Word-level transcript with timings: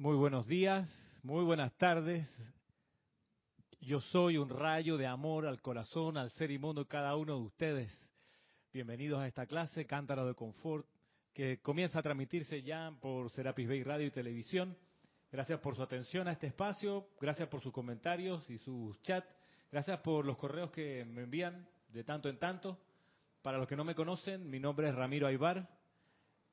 Muy 0.00 0.16
buenos 0.16 0.46
días, 0.46 0.88
muy 1.22 1.44
buenas 1.44 1.74
tardes. 1.76 2.26
Yo 3.82 4.00
soy 4.00 4.38
un 4.38 4.48
rayo 4.48 4.96
de 4.96 5.06
amor 5.06 5.46
al 5.46 5.60
corazón, 5.60 6.16
al 6.16 6.30
ser 6.30 6.50
y 6.50 6.58
mundo 6.58 6.84
de 6.84 6.88
cada 6.88 7.14
uno 7.16 7.36
de 7.36 7.42
ustedes. 7.42 8.08
Bienvenidos 8.72 9.20
a 9.20 9.26
esta 9.26 9.44
clase, 9.44 9.84
Cántaro 9.84 10.26
de 10.26 10.34
Confort, 10.34 10.86
que 11.34 11.60
comienza 11.60 11.98
a 11.98 12.02
transmitirse 12.02 12.62
ya 12.62 12.96
por 12.98 13.28
Serapis 13.28 13.68
Bay 13.68 13.82
Radio 13.82 14.06
y 14.06 14.10
Televisión. 14.10 14.74
Gracias 15.30 15.60
por 15.60 15.76
su 15.76 15.82
atención 15.82 16.28
a 16.28 16.32
este 16.32 16.46
espacio, 16.46 17.06
gracias 17.20 17.50
por 17.50 17.60
sus 17.60 17.70
comentarios 17.74 18.48
y 18.48 18.56
sus 18.56 18.98
chats, 19.02 19.28
gracias 19.70 20.00
por 20.00 20.24
los 20.24 20.38
correos 20.38 20.70
que 20.70 21.04
me 21.04 21.24
envían 21.24 21.68
de 21.90 22.04
tanto 22.04 22.30
en 22.30 22.38
tanto. 22.38 22.80
Para 23.42 23.58
los 23.58 23.68
que 23.68 23.76
no 23.76 23.84
me 23.84 23.94
conocen, 23.94 24.48
mi 24.48 24.60
nombre 24.60 24.88
es 24.88 24.94
Ramiro 24.94 25.26
Aybar. 25.26 25.68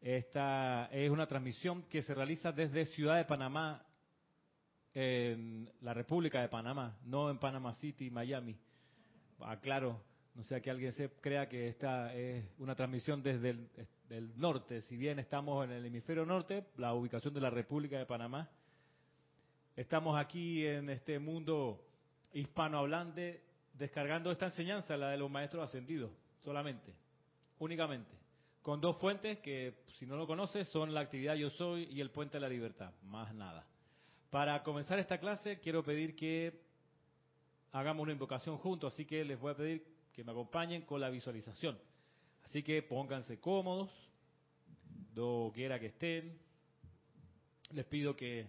Esta 0.02 0.86
es 0.92 1.10
una 1.10 1.28
transmisión 1.28 1.84
que 1.84 2.02
se 2.02 2.14
realiza 2.14 2.52
desde 2.52 2.86
Ciudad 2.86 3.18
de 3.18 3.26
Panamá, 3.26 3.84
en 4.94 5.72
la 5.82 5.94
República 5.94 6.42
de 6.42 6.50
Panamá, 6.50 6.98
no 7.04 7.30
en 7.30 7.38
Panama 7.38 7.74
City, 7.74 8.10
Miami. 8.10 8.58
Aclaro, 9.42 10.02
no 10.34 10.44
sea 10.44 10.60
que 10.60 10.72
alguien 10.72 10.94
se 10.94 11.10
crea 11.22 11.48
que 11.48 11.68
esta 11.68 12.14
es 12.16 12.46
una 12.58 12.76
transmisión 12.76 13.22
desde 13.22 13.70
el 14.10 14.40
norte. 14.40 14.82
Si 14.84 14.98
bien 14.98 15.20
estamos 15.20 15.66
en 15.66 15.72
el 15.72 15.86
hemisferio 15.86 16.26
norte, 16.26 16.66
la 16.78 16.94
ubicación 16.94 17.34
de 17.34 17.42
la 17.42 17.50
República 17.50 17.98
de 17.98 18.06
Panamá, 18.06 18.50
estamos 19.76 20.18
aquí 20.18 20.66
en 20.66 20.90
este 20.90 21.20
mundo 21.20 21.86
hispanohablante 22.34 23.44
descargando 23.74 24.32
esta 24.32 24.46
enseñanza, 24.46 24.98
la 24.98 25.10
de 25.10 25.18
los 25.18 25.30
maestros 25.30 25.64
ascendidos 25.64 26.12
solamente, 26.40 26.94
únicamente, 27.60 28.12
con 28.68 28.82
dos 28.82 28.98
fuentes 28.98 29.40
que, 29.40 29.76
si 29.98 30.06
no 30.06 30.18
lo 30.18 30.28
conoces, 30.28 30.68
son 30.68 30.94
la 30.94 31.00
actividad 31.00 31.36
Yo 31.36 31.50
Soy 31.52 31.88
y 31.90 32.02
el 32.02 32.12
Puente 32.12 32.36
de 32.36 32.42
la 32.42 32.50
Libertad, 32.50 32.92
más 33.04 33.34
nada. 33.34 33.66
Para 34.30 34.62
comenzar 34.62 35.00
esta 35.00 35.22
clase, 35.22 35.62
quiero 35.62 35.86
pedir 35.86 36.18
que 36.18 36.52
hagamos 37.72 38.04
una 38.04 38.12
invocación 38.12 38.58
juntos, 38.58 38.94
así 38.94 39.06
que 39.06 39.24
les 39.24 39.40
voy 39.40 39.54
a 39.54 39.56
pedir 39.56 39.88
que 40.12 40.22
me 40.22 40.34
acompañen 40.34 40.82
con 40.82 41.00
la 41.00 41.10
visualización. 41.10 41.80
Así 42.44 42.62
que 42.62 42.82
pónganse 42.84 43.40
cómodos, 43.40 43.90
do 45.14 45.50
quiera 45.56 45.80
que 45.80 45.86
estén. 45.86 46.38
Les 47.72 47.86
pido 47.86 48.18
que 48.18 48.48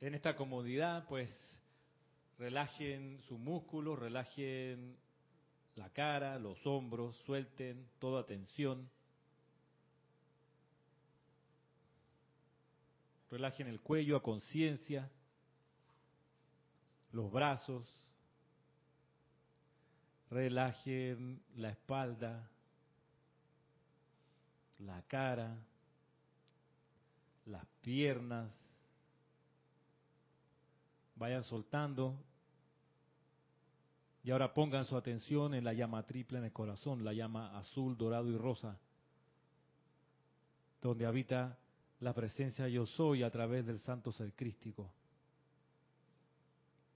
en 0.00 0.14
esta 0.14 0.34
comodidad, 0.36 1.06
pues, 1.06 1.28
relajen 2.38 3.20
sus 3.28 3.38
músculos, 3.38 3.98
relajen 3.98 4.96
la 5.76 5.90
cara, 5.90 6.38
los 6.38 6.64
hombros, 6.66 7.16
suelten 7.26 7.88
toda 7.98 8.26
tensión. 8.26 8.88
Relajen 13.30 13.66
el 13.66 13.80
cuello 13.80 14.16
a 14.16 14.22
conciencia, 14.22 15.10
los 17.12 17.32
brazos, 17.32 17.88
relajen 20.30 21.42
la 21.56 21.70
espalda, 21.70 22.48
la 24.78 25.02
cara, 25.02 25.56
las 27.46 27.66
piernas. 27.82 28.50
Vayan 31.16 31.42
soltando 31.44 32.16
y 34.24 34.30
ahora 34.30 34.54
pongan 34.54 34.86
su 34.86 34.96
atención 34.96 35.52
en 35.52 35.64
la 35.64 35.74
llama 35.74 36.02
triple 36.04 36.38
en 36.38 36.44
el 36.44 36.52
corazón, 36.52 37.04
la 37.04 37.12
llama 37.12 37.58
azul, 37.58 37.94
dorado 37.96 38.30
y 38.30 38.38
rosa, 38.38 38.78
donde 40.80 41.04
habita 41.04 41.58
la 42.00 42.14
presencia 42.14 42.66
yo 42.68 42.86
soy 42.86 43.22
a 43.22 43.30
través 43.30 43.66
del 43.66 43.78
santo 43.80 44.12
ser 44.12 44.32
crístico, 44.32 44.90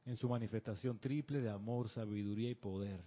en 0.07 0.17
su 0.17 0.27
manifestación 0.27 0.99
triple 0.99 1.43
de 1.43 1.51
amor, 1.51 1.91
sabiduría 1.91 2.49
y 2.49 2.55
poder, 2.55 3.05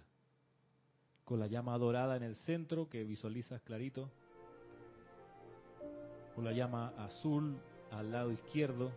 con 1.24 1.40
la 1.40 1.48
llama 1.48 1.76
dorada 1.76 2.16
en 2.16 2.22
el 2.22 2.36
centro 2.36 2.88
que 2.88 3.02
visualizas 3.02 3.60
clarito, 3.62 4.08
con 6.36 6.44
la 6.44 6.52
llama 6.52 6.94
azul 6.96 7.58
al 7.90 8.12
lado 8.12 8.30
izquierdo 8.30 8.92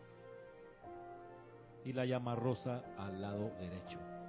y 1.84 1.94
la 1.94 2.06
llama 2.06 2.36
rosa 2.36 2.84
al 2.96 3.20
lado 3.20 3.52
derecho. 3.60 4.25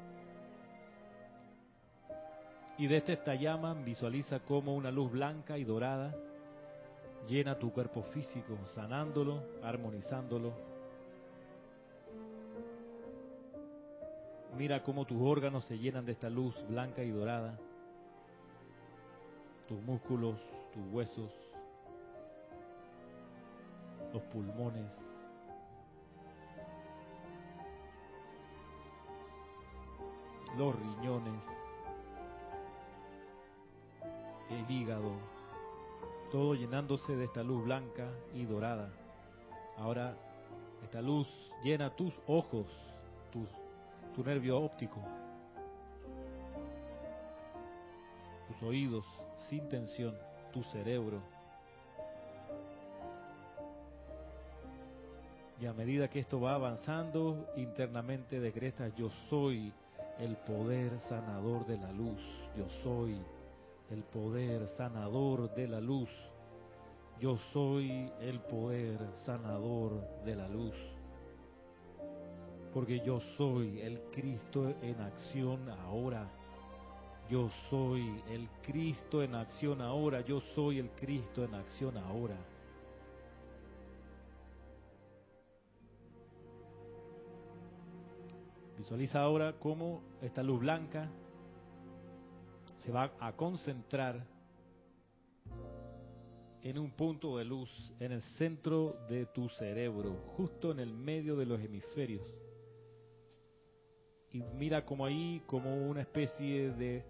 Y 2.79 2.87
desde 2.87 3.15
esta 3.15 3.35
llama 3.35 3.75
visualiza 3.75 4.41
como 4.41 4.75
una 4.75 4.91
luz 4.91 5.11
blanca 5.11 5.57
y 5.57 5.65
dorada 5.65 6.15
llena 7.27 7.59
tu 7.59 7.73
cuerpo 7.73 8.03
físico, 8.03 8.57
sanándolo, 8.75 9.43
armonizándolo. 9.63 10.53
Mira 14.57 14.83
cómo 14.83 15.05
tus 15.05 15.21
órganos 15.21 15.65
se 15.65 15.79
llenan 15.79 16.07
de 16.07 16.13
esta 16.13 16.31
luz 16.31 16.55
blanca 16.69 17.03
y 17.03 17.11
dorada. 17.11 17.59
Tus 19.69 19.81
músculos, 19.83 20.39
tus 20.73 20.93
huesos, 20.93 21.33
los 24.13 24.23
pulmones. 24.25 24.91
Los 30.57 30.75
riñones, 30.75 31.43
el 34.51 34.71
hígado, 34.71 35.13
todo 36.31 36.55
llenándose 36.55 37.17
de 37.17 37.25
esta 37.25 37.43
luz 37.43 37.65
blanca 37.65 38.09
y 38.35 38.45
dorada. 38.45 38.91
Ahora 39.79 40.17
esta 40.83 41.03
luz 41.03 41.29
llena 41.63 41.91
tus 41.91 42.13
ojos, 42.27 42.67
tu 44.15 44.25
nervio 44.25 44.59
óptico, 44.59 45.01
tus 48.49 48.69
oídos 48.69 49.05
sin 49.49 49.69
tensión, 49.69 50.15
tu 50.53 50.63
cerebro. 50.65 51.21
Y 55.61 55.67
a 55.67 55.73
medida 55.73 56.09
que 56.09 56.21
esto 56.21 56.41
va 56.41 56.55
avanzando, 56.55 57.47
internamente 57.57 58.41
decretas, 58.41 58.95
yo 58.95 59.11
soy 59.31 59.73
el 60.19 60.37
poder 60.37 60.99
sanador 61.01 61.67
de 61.67 61.79
la 61.79 61.93
luz, 61.93 62.21
yo 62.57 62.69
soy 62.83 63.17
el 63.91 64.03
poder 64.03 64.67
sanador 64.69 65.55
de 65.55 65.69
la 65.69 65.81
luz. 65.81 66.11
Yo 67.21 67.37
soy 67.53 68.11
el 68.21 68.41
poder 68.41 68.99
sanador 69.25 70.07
de 70.25 70.37
la 70.37 70.49
luz. 70.49 70.75
Porque 72.75 73.01
yo 73.01 73.21
soy 73.37 73.81
el 73.81 74.01
Cristo 74.13 74.75
en 74.83 75.01
acción 75.01 75.69
ahora. 75.71 76.29
Yo 77.31 77.49
soy 77.71 78.23
el 78.29 78.49
Cristo 78.63 79.23
en 79.23 79.35
acción 79.35 79.81
ahora. 79.81 80.21
Yo 80.21 80.41
soy 80.55 80.79
el 80.79 80.91
Cristo 80.91 81.45
en 81.45 81.55
acción 81.55 81.97
ahora. 81.97 82.37
Visualiza 88.77 89.21
ahora 89.21 89.55
cómo 89.59 90.03
esta 90.21 90.43
luz 90.43 90.61
blanca 90.61 91.09
se 92.87 92.93
va 92.93 93.13
a 93.19 93.33
concentrar 93.33 94.25
en 96.63 96.79
un 96.79 96.93
punto 96.93 97.37
de 97.37 97.45
luz 97.45 97.69
en 97.99 98.13
el 98.13 98.23
centro 98.39 98.97
de 99.09 99.27
tu 99.27 99.49
cerebro, 99.49 100.15
justo 100.37 100.71
en 100.71 100.79
el 100.79 100.95
medio 100.95 101.35
de 101.35 101.47
los 101.47 101.61
hemisferios. 101.61 102.23
Y 104.31 104.41
mira 104.55 104.85
como 104.85 105.05
ahí, 105.05 105.43
como 105.47 105.89
una 105.89 106.03
especie 106.03 106.71
de 106.75 107.05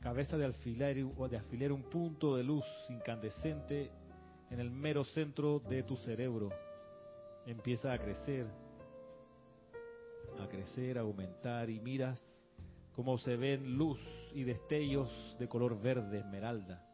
cabeza 0.00 0.38
de 0.38 0.46
alfiler 0.46 1.04
o 1.18 1.28
de 1.28 1.36
alfiler, 1.36 1.70
un 1.70 1.82
punto 1.82 2.36
de 2.36 2.44
luz 2.44 2.64
incandescente 2.88 3.90
en 4.50 4.58
el 4.58 4.70
mero 4.70 5.04
centro 5.04 5.58
de 5.60 5.82
tu 5.82 5.98
cerebro. 5.98 6.48
Empieza 7.44 7.92
a 7.92 7.98
crecer, 7.98 8.46
a 10.40 10.48
crecer, 10.48 10.96
a 10.96 11.02
aumentar 11.02 11.68
y 11.68 11.78
miras 11.78 12.24
como 12.94 13.18
se 13.18 13.36
ven 13.36 13.76
luz 13.76 13.98
y 14.34 14.42
destellos 14.42 15.36
de 15.38 15.48
color 15.48 15.80
verde 15.80 16.18
esmeralda. 16.18 16.84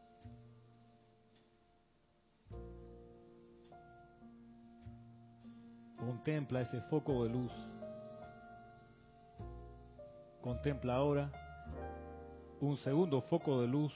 Contempla 5.97 6.61
ese 6.61 6.81
foco 6.81 7.23
de 7.23 7.29
luz. 7.31 7.51
Contempla 10.41 10.95
ahora 10.95 11.31
un 12.59 12.77
segundo 12.77 13.21
foco 13.21 13.61
de 13.61 13.67
luz 13.67 13.93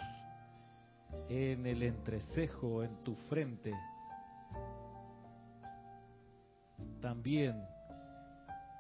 en 1.30 1.68
el 1.68 1.84
entrecejo, 1.84 2.84
en 2.84 3.04
tu 3.04 3.16
frente. 3.16 3.74
También 7.00 7.64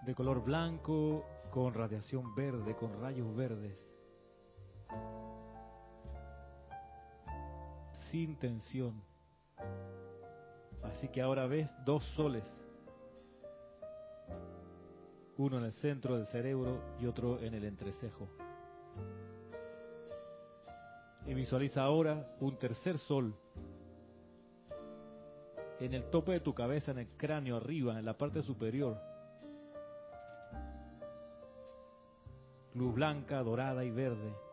de 0.05 0.15
color 0.15 0.43
blanco 0.43 1.23
con 1.51 1.73
radiación 1.73 2.33
verde, 2.35 2.75
con 2.75 2.99
rayos 2.99 3.35
verdes, 3.35 3.77
sin 8.15 8.37
tensión. 8.37 9.03
Así 10.83 11.09
que 11.09 11.21
ahora 11.21 11.47
ves 11.47 11.69
dos 11.83 12.01
soles. 12.15 12.45
Uno 15.35 15.57
en 15.57 15.65
el 15.65 15.73
centro 15.73 16.15
del 16.15 16.25
cerebro 16.27 16.81
y 16.97 17.07
otro 17.07 17.41
en 17.41 17.53
el 17.55 17.65
entrecejo. 17.65 18.29
Y 21.25 21.33
visualiza 21.33 21.81
ahora 21.81 22.25
un 22.39 22.57
tercer 22.57 22.97
sol 22.99 23.35
en 25.81 25.93
el 25.93 26.09
tope 26.09 26.31
de 26.31 26.39
tu 26.39 26.53
cabeza, 26.53 26.91
en 26.91 26.99
el 26.99 27.09
cráneo 27.17 27.57
arriba, 27.57 27.99
en 27.99 28.05
la 28.05 28.17
parte 28.17 28.41
superior. 28.41 28.97
Luz 32.75 32.93
blanca, 32.93 33.43
dorada 33.43 33.83
y 33.83 33.91
verde. 33.91 34.44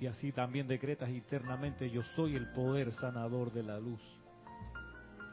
Y 0.00 0.06
así 0.06 0.32
también 0.32 0.66
decretas 0.66 1.10
internamente, 1.10 1.90
yo 1.90 2.02
soy 2.16 2.34
el 2.34 2.50
poder 2.52 2.90
sanador 2.90 3.52
de 3.52 3.62
la 3.62 3.78
luz. 3.78 4.00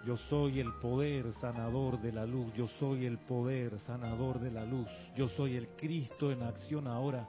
Yo 0.06 0.18
soy 0.18 0.60
el 0.60 0.74
poder 0.74 1.32
sanador 1.34 2.02
de 2.02 2.12
la 2.12 2.26
luz, 2.26 2.54
yo 2.54 2.68
soy 2.80 3.06
el 3.06 3.18
poder 3.18 3.80
sanador 3.80 4.40
de 4.40 4.52
la 4.52 4.66
luz, 4.66 4.88
yo 5.16 5.28
soy 5.30 5.56
el 5.56 5.70
Cristo 5.70 6.32
en 6.32 6.44
acción 6.44 6.88
ahora, 6.88 7.28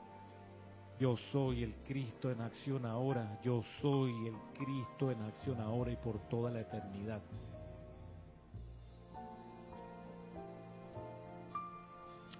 yo 1.01 1.17
soy 1.33 1.63
el 1.63 1.75
Cristo 1.87 2.31
en 2.31 2.41
acción 2.41 2.85
ahora, 2.85 3.41
yo 3.43 3.65
soy 3.81 4.13
el 4.27 4.35
Cristo 4.55 5.11
en 5.11 5.23
acción 5.23 5.61
ahora 5.61 5.93
y 5.93 5.97
por 5.97 6.19
toda 6.29 6.51
la 6.51 6.61
eternidad. 6.61 7.23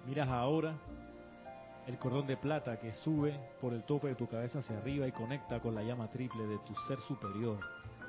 Miras 0.05 0.29
ahora 0.29 0.77
el 1.89 1.97
cordón 1.97 2.27
de 2.27 2.37
plata 2.37 2.79
que 2.79 2.93
sube 2.93 3.35
por 3.59 3.73
el 3.73 3.83
tope 3.83 4.09
de 4.09 4.15
tu 4.15 4.27
cabeza 4.27 4.59
hacia 4.59 4.77
arriba 4.77 5.07
y 5.07 5.11
conecta 5.11 5.59
con 5.59 5.73
la 5.73 5.81
llama 5.81 6.07
triple 6.07 6.45
de 6.45 6.59
tu 6.59 6.75
ser 6.87 6.99
superior, 6.99 7.59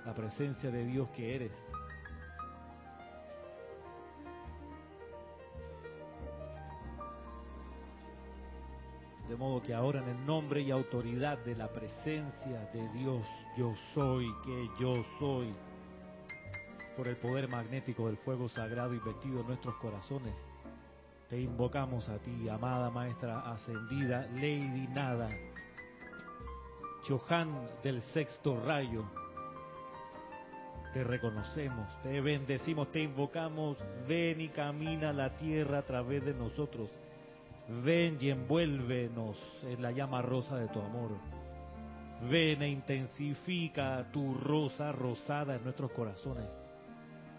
la 0.04 0.12
presencia 0.12 0.70
de 0.70 0.84
Dios 0.84 1.08
que 1.16 1.34
eres. 1.34 1.52
De 9.30 9.36
modo 9.36 9.62
que 9.62 9.72
ahora 9.72 10.02
en 10.02 10.10
el 10.10 10.26
nombre 10.26 10.60
y 10.60 10.70
autoridad 10.70 11.38
de 11.38 11.54
la 11.54 11.68
presencia 11.72 12.68
de 12.74 12.86
Dios, 12.92 13.24
yo 13.56 13.72
soy 13.94 14.26
que 14.44 14.68
yo 14.78 14.92
soy, 15.18 15.54
por 16.98 17.08
el 17.08 17.16
poder 17.16 17.48
magnético 17.48 18.08
del 18.08 18.18
fuego 18.18 18.46
sagrado 18.50 18.92
invertido 18.92 19.40
en 19.40 19.46
nuestros 19.46 19.74
corazones, 19.76 20.34
te 21.30 21.40
invocamos 21.40 22.08
a 22.08 22.18
ti, 22.18 22.48
amada 22.48 22.90
maestra 22.90 23.52
ascendida, 23.52 24.26
Lady 24.34 24.88
Nada, 24.88 25.30
Johan 27.08 27.68
del 27.84 28.02
sexto 28.02 28.60
rayo. 28.60 29.04
Te 30.92 31.04
reconocemos, 31.04 31.86
te 32.02 32.20
bendecimos, 32.20 32.90
te 32.90 33.02
invocamos, 33.02 33.78
ven 34.08 34.40
y 34.40 34.48
camina 34.48 35.12
la 35.12 35.30
tierra 35.36 35.78
a 35.78 35.82
través 35.82 36.24
de 36.24 36.34
nosotros. 36.34 36.90
Ven 37.84 38.18
y 38.20 38.30
envuélvenos 38.30 39.36
en 39.62 39.80
la 39.80 39.92
llama 39.92 40.22
rosa 40.22 40.56
de 40.56 40.66
tu 40.66 40.80
amor. 40.80 41.12
Ven 42.28 42.60
e 42.60 42.68
intensifica 42.68 44.10
tu 44.12 44.34
rosa 44.34 44.90
rosada 44.90 45.54
en 45.54 45.62
nuestros 45.62 45.92
corazones. 45.92 46.48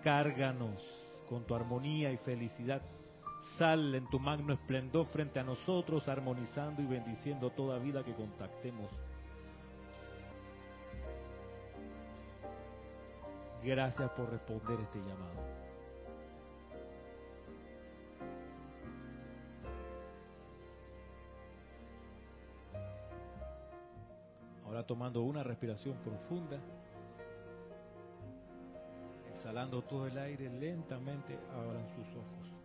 Cárganos 0.02 0.82
con 1.28 1.44
tu 1.44 1.54
armonía 1.54 2.10
y 2.10 2.18
felicidad 2.18 2.82
Sal 3.62 3.94
en 3.94 4.10
tu 4.10 4.18
magno 4.18 4.54
esplendor 4.54 5.06
frente 5.06 5.40
a 5.40 5.44
nosotros, 5.44 6.10
armonizando 6.10 6.82
y 6.82 6.88
bendiciendo 6.88 7.52
toda 7.52 7.78
vida 7.78 8.04
que 8.04 8.16
contactemos. 8.16 8.90
Gracias 13.64 14.10
por 14.14 14.32
responder 14.32 14.80
este 14.80 14.98
llamado. 14.98 15.44
Ahora 24.66 24.88
tomando 24.88 25.22
una 25.22 25.44
respiración 25.44 25.98
profunda, 25.98 26.58
exhalando 29.30 29.84
todo 29.84 30.08
el 30.08 30.18
aire 30.18 30.50
lentamente, 30.50 31.38
abran 31.54 31.88
sus 31.90 32.08
ojos. 32.16 32.61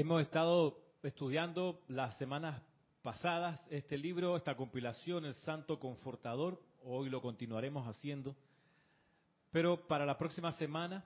Hemos 0.00 0.22
estado 0.22 0.78
estudiando 1.02 1.82
las 1.88 2.16
semanas 2.18 2.62
pasadas 3.02 3.60
este 3.68 3.98
libro, 3.98 4.36
esta 4.36 4.54
compilación, 4.56 5.24
El 5.24 5.34
Santo 5.34 5.80
Confortador. 5.80 6.62
Hoy 6.84 7.10
lo 7.10 7.20
continuaremos 7.20 7.84
haciendo. 7.88 8.36
Pero 9.50 9.88
para 9.88 10.06
la 10.06 10.16
próxima 10.16 10.52
semana, 10.52 11.04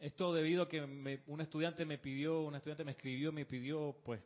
esto 0.00 0.34
debido 0.34 0.64
a 0.64 0.68
que 0.68 0.82
un 1.28 1.40
estudiante 1.40 1.84
me 1.84 1.98
pidió, 1.98 2.40
un 2.42 2.56
estudiante 2.56 2.82
me 2.82 2.90
escribió, 2.90 3.30
me 3.30 3.46
pidió, 3.46 3.96
pues, 4.04 4.20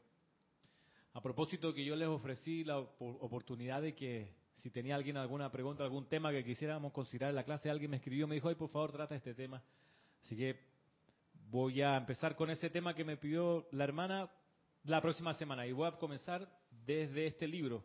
a 1.12 1.20
propósito 1.20 1.74
que 1.74 1.84
yo 1.84 1.94
les 1.94 2.08
ofrecí 2.08 2.64
la 2.64 2.78
oportunidad 2.78 3.82
de 3.82 3.94
que 3.94 4.32
si 4.60 4.70
tenía 4.70 4.94
alguien 4.94 5.18
alguna 5.18 5.52
pregunta, 5.52 5.84
algún 5.84 6.06
tema 6.06 6.30
que 6.30 6.42
quisiéramos 6.42 6.94
considerar 6.94 7.28
en 7.28 7.36
la 7.36 7.44
clase, 7.44 7.68
alguien 7.68 7.90
me 7.90 7.98
escribió, 7.98 8.26
me 8.26 8.36
dijo, 8.36 8.48
ay, 8.48 8.54
por 8.54 8.70
favor, 8.70 8.92
trata 8.92 9.14
este 9.14 9.34
tema. 9.34 9.62
Así 10.22 10.38
que 10.38 10.69
Voy 11.50 11.82
a 11.82 11.96
empezar 11.96 12.36
con 12.36 12.48
ese 12.48 12.70
tema 12.70 12.94
que 12.94 13.04
me 13.04 13.16
pidió 13.16 13.66
la 13.72 13.82
hermana 13.82 14.30
la 14.84 15.00
próxima 15.00 15.34
semana 15.34 15.66
y 15.66 15.72
voy 15.72 15.88
a 15.88 15.98
comenzar 15.98 16.48
desde 16.86 17.26
este 17.26 17.48
libro, 17.48 17.82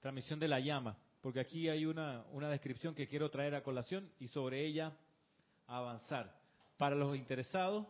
Transmisión 0.00 0.40
de 0.40 0.48
la 0.48 0.58
Llama, 0.58 0.96
porque 1.20 1.40
aquí 1.40 1.68
hay 1.68 1.84
una, 1.84 2.24
una 2.32 2.48
descripción 2.48 2.94
que 2.94 3.06
quiero 3.06 3.28
traer 3.28 3.56
a 3.56 3.62
colación 3.62 4.10
y 4.20 4.28
sobre 4.28 4.64
ella 4.64 4.96
avanzar. 5.66 6.34
Para 6.78 6.96
los 6.96 7.14
interesados, 7.14 7.86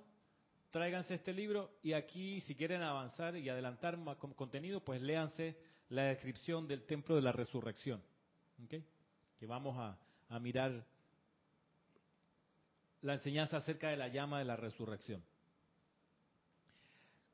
tráiganse 0.72 1.14
este 1.14 1.32
libro 1.32 1.70
y 1.81 1.93
aquí 1.93 2.40
si 2.40 2.56
quieren 2.56 2.82
avanzar 2.82 3.37
y 3.37 3.49
adelantar 3.49 3.96
más 3.96 4.17
contenido, 4.17 4.81
pues 4.81 5.00
léanse 5.00 5.56
la 5.90 6.06
descripción 6.06 6.67
del 6.67 6.87
Templo 6.87 7.14
de 7.14 7.22
la 7.22 7.31
Resurrección, 7.31 8.02
que 8.69 9.46
vamos 9.46 9.78
a, 9.78 9.96
a 10.28 10.40
mirar 10.40 10.84
la 13.05 13.15
enseñanza 13.15 13.58
acerca 13.58 13.91
de 13.91 13.99
la 13.99 14.08
llama 14.08 14.39
de 14.39 14.46
la 14.46 14.56
resurrección. 14.56 15.23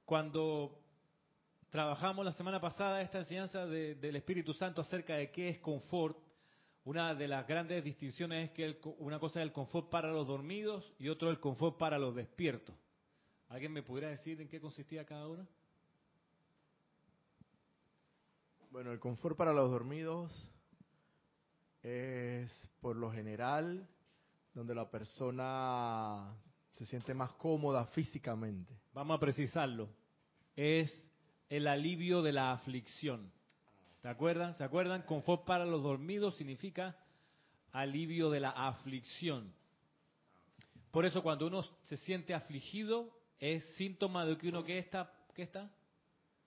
Cuando 0.04 0.76
trabajamos 1.70 2.24
la 2.24 2.32
semana 2.32 2.60
pasada 2.60 3.00
esta 3.00 3.18
enseñanza 3.18 3.66
del 3.66 4.16
Espíritu 4.16 4.52
Santo 4.52 4.80
acerca 4.80 5.14
de 5.14 5.30
qué 5.30 5.48
es 5.48 5.58
confort, 5.60 6.18
una 6.84 7.14
de 7.14 7.28
las 7.28 7.46
grandes 7.46 7.84
distinciones 7.84 8.50
es 8.50 8.50
que 8.50 8.80
una 8.98 9.20
cosa 9.20 9.38
es 9.40 9.46
el 9.46 9.52
confort 9.52 9.88
para 9.90 10.10
los 10.10 10.26
dormidos 10.26 10.92
y 10.98 11.08
otro 11.08 11.30
el 11.30 11.38
confort 11.38 11.78
para 11.78 12.00
los 12.00 12.16
despiertos. 12.16 12.74
¿Alguien 13.48 13.72
me 13.72 13.84
pudiera 13.84 14.08
decir 14.08 14.40
en 14.40 14.48
qué 14.48 14.60
consistía 14.60 15.06
cada 15.06 15.28
uno? 15.28 15.46
Bueno, 18.72 18.90
el 18.90 18.98
confort 18.98 19.36
para 19.36 19.52
los 19.52 19.70
dormidos 19.70 20.50
es 21.84 22.70
por 22.80 22.96
lo 22.96 23.12
general 23.12 23.88
donde 24.54 24.74
la 24.74 24.90
persona 24.90 26.34
se 26.72 26.86
siente 26.86 27.14
más 27.14 27.32
cómoda 27.32 27.84
físicamente. 27.86 28.74
Vamos 28.92 29.16
a 29.16 29.20
precisarlo. 29.20 29.88
Es 30.56 30.92
el 31.48 31.66
alivio 31.66 32.22
de 32.22 32.32
la 32.32 32.52
aflicción. 32.52 33.32
¿Se 34.02 34.08
acuerdan? 34.08 34.54
¿Se 34.54 34.64
acuerdan? 34.64 35.02
Confort 35.02 35.44
para 35.44 35.66
los 35.66 35.82
dormidos 35.82 36.36
significa 36.36 36.96
alivio 37.72 38.30
de 38.30 38.40
la 38.40 38.50
aflicción. 38.50 39.52
Por 40.90 41.04
eso 41.04 41.22
cuando 41.22 41.46
uno 41.46 41.62
se 41.82 41.96
siente 41.98 42.34
afligido 42.34 43.10
es 43.38 43.64
síntoma 43.76 44.24
de 44.24 44.36
que 44.36 44.48
uno 44.48 44.64
que 44.64 44.78
está, 44.78 45.12
¿qué 45.34 45.42
está? 45.42 45.70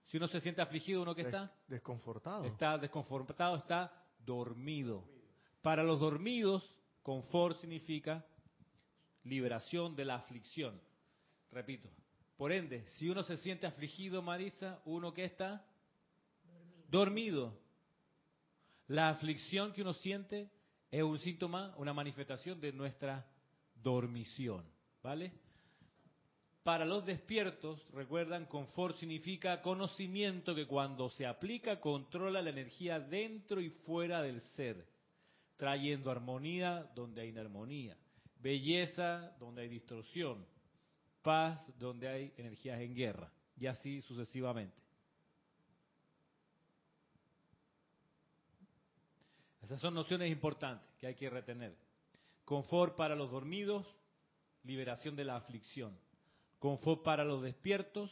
Si 0.06 0.16
uno 0.16 0.28
se 0.28 0.40
siente 0.40 0.60
afligido, 0.60 1.02
uno 1.02 1.14
que 1.14 1.22
está 1.22 1.52
desconfortado. 1.66 2.44
Está 2.44 2.78
desconfortado, 2.78 3.56
está 3.56 3.92
dormido. 4.24 5.04
Para 5.62 5.82
los 5.82 6.00
dormidos 6.00 6.62
Confort 7.04 7.60
significa 7.60 8.24
liberación 9.24 9.94
de 9.94 10.06
la 10.06 10.16
aflicción. 10.16 10.80
Repito. 11.52 11.90
Por 12.38 12.50
ende, 12.50 12.86
si 12.96 13.10
uno 13.10 13.22
se 13.22 13.36
siente 13.36 13.66
afligido, 13.66 14.22
Marisa, 14.22 14.80
uno 14.86 15.12
que 15.12 15.26
está 15.26 15.66
dormido. 16.88 17.60
La 18.88 19.10
aflicción 19.10 19.74
que 19.74 19.82
uno 19.82 19.92
siente 19.92 20.50
es 20.90 21.02
un 21.02 21.18
síntoma, 21.18 21.74
una 21.76 21.92
manifestación 21.92 22.58
de 22.58 22.72
nuestra 22.72 23.26
dormición. 23.74 24.64
¿Vale? 25.02 25.30
Para 26.62 26.86
los 26.86 27.04
despiertos, 27.04 27.86
recuerdan, 27.92 28.46
confort 28.46 28.96
significa 28.96 29.60
conocimiento 29.60 30.54
que 30.54 30.66
cuando 30.66 31.10
se 31.10 31.26
aplica 31.26 31.78
controla 31.80 32.40
la 32.40 32.48
energía 32.48 32.98
dentro 32.98 33.60
y 33.60 33.68
fuera 33.68 34.22
del 34.22 34.40
ser 34.40 34.93
trayendo 35.56 36.10
armonía 36.10 36.90
donde 36.94 37.22
hay 37.22 37.28
inarmonía, 37.28 37.96
belleza 38.40 39.34
donde 39.38 39.62
hay 39.62 39.68
distorsión, 39.68 40.46
paz 41.22 41.72
donde 41.78 42.08
hay 42.08 42.32
energías 42.36 42.80
en 42.80 42.94
guerra, 42.94 43.32
y 43.56 43.66
así 43.66 44.02
sucesivamente. 44.02 44.84
Esas 49.62 49.80
son 49.80 49.94
nociones 49.94 50.30
importantes 50.30 50.86
que 50.98 51.06
hay 51.06 51.14
que 51.14 51.30
retener. 51.30 51.74
Confort 52.44 52.96
para 52.96 53.14
los 53.14 53.30
dormidos, 53.30 53.86
liberación 54.62 55.16
de 55.16 55.24
la 55.24 55.36
aflicción. 55.36 55.98
Confort 56.58 57.02
para 57.02 57.24
los 57.24 57.42
despiertos, 57.42 58.10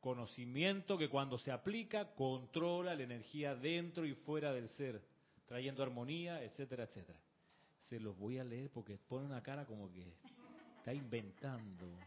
conocimiento 0.00 0.98
que 0.98 1.08
cuando 1.08 1.38
se 1.38 1.50
aplica 1.50 2.14
controla 2.14 2.94
la 2.94 3.02
energía 3.02 3.54
dentro 3.54 4.04
y 4.04 4.14
fuera 4.14 4.52
del 4.52 4.68
ser, 4.68 5.02
trayendo 5.46 5.82
armonía, 5.82 6.42
etcétera, 6.42 6.84
etcétera. 6.84 7.18
Se 7.88 8.00
los 8.00 8.16
voy 8.18 8.38
a 8.38 8.44
leer 8.44 8.70
porque 8.70 8.98
pone 8.98 9.26
una 9.26 9.42
cara 9.42 9.64
como 9.64 9.90
que 9.90 10.12
está 10.78 10.92
inventando. 10.92 11.98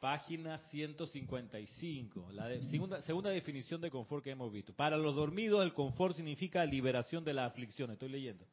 Página 0.00 0.56
155, 0.56 2.32
la 2.32 2.48
segunda, 2.62 3.02
segunda 3.02 3.28
definición 3.28 3.82
de 3.82 3.90
confort 3.90 4.24
que 4.24 4.30
hemos 4.30 4.50
visto. 4.50 4.72
Para 4.72 4.96
los 4.96 5.14
dormidos 5.14 5.62
el 5.62 5.74
confort 5.74 6.16
significa 6.16 6.64
liberación 6.64 7.22
de 7.22 7.34
la 7.34 7.44
aflicción, 7.44 7.90
estoy 7.90 8.08
leyendo. 8.08 8.46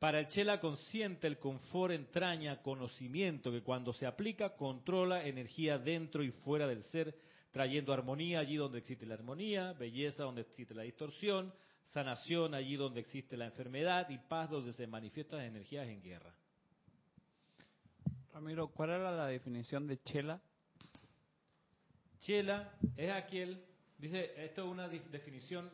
Para 0.00 0.18
el 0.18 0.26
chela 0.26 0.58
consciente 0.58 1.28
el 1.28 1.38
confort 1.38 1.94
entraña 1.94 2.60
conocimiento 2.62 3.52
que 3.52 3.62
cuando 3.62 3.92
se 3.92 4.06
aplica 4.06 4.56
controla 4.56 5.24
energía 5.24 5.78
dentro 5.78 6.24
y 6.24 6.32
fuera 6.32 6.66
del 6.66 6.82
ser, 6.82 7.14
trayendo 7.52 7.92
armonía 7.92 8.40
allí 8.40 8.56
donde 8.56 8.78
existe 8.78 9.06
la 9.06 9.14
armonía, 9.14 9.74
belleza 9.74 10.24
donde 10.24 10.40
existe 10.40 10.74
la 10.74 10.82
distorsión, 10.82 11.54
sanación 11.84 12.54
allí 12.54 12.76
donde 12.76 13.00
existe 13.00 13.36
la 13.36 13.46
enfermedad 13.46 14.08
y 14.08 14.18
paz 14.18 14.50
donde 14.50 14.72
se 14.72 14.86
manifiestan 14.86 15.40
las 15.40 15.48
energías 15.48 15.86
en 15.86 16.02
guerra. 16.02 16.34
Ramiro, 18.32 18.68
¿cuál 18.68 18.90
era 18.90 19.14
la 19.14 19.26
definición 19.26 19.86
de 19.86 20.02
chela? 20.02 20.40
Chela 22.20 22.72
es 22.96 23.12
aquel, 23.12 23.62
dice, 23.98 24.32
esto 24.42 24.64
es 24.64 24.70
una 24.70 24.88
definición 24.88 25.70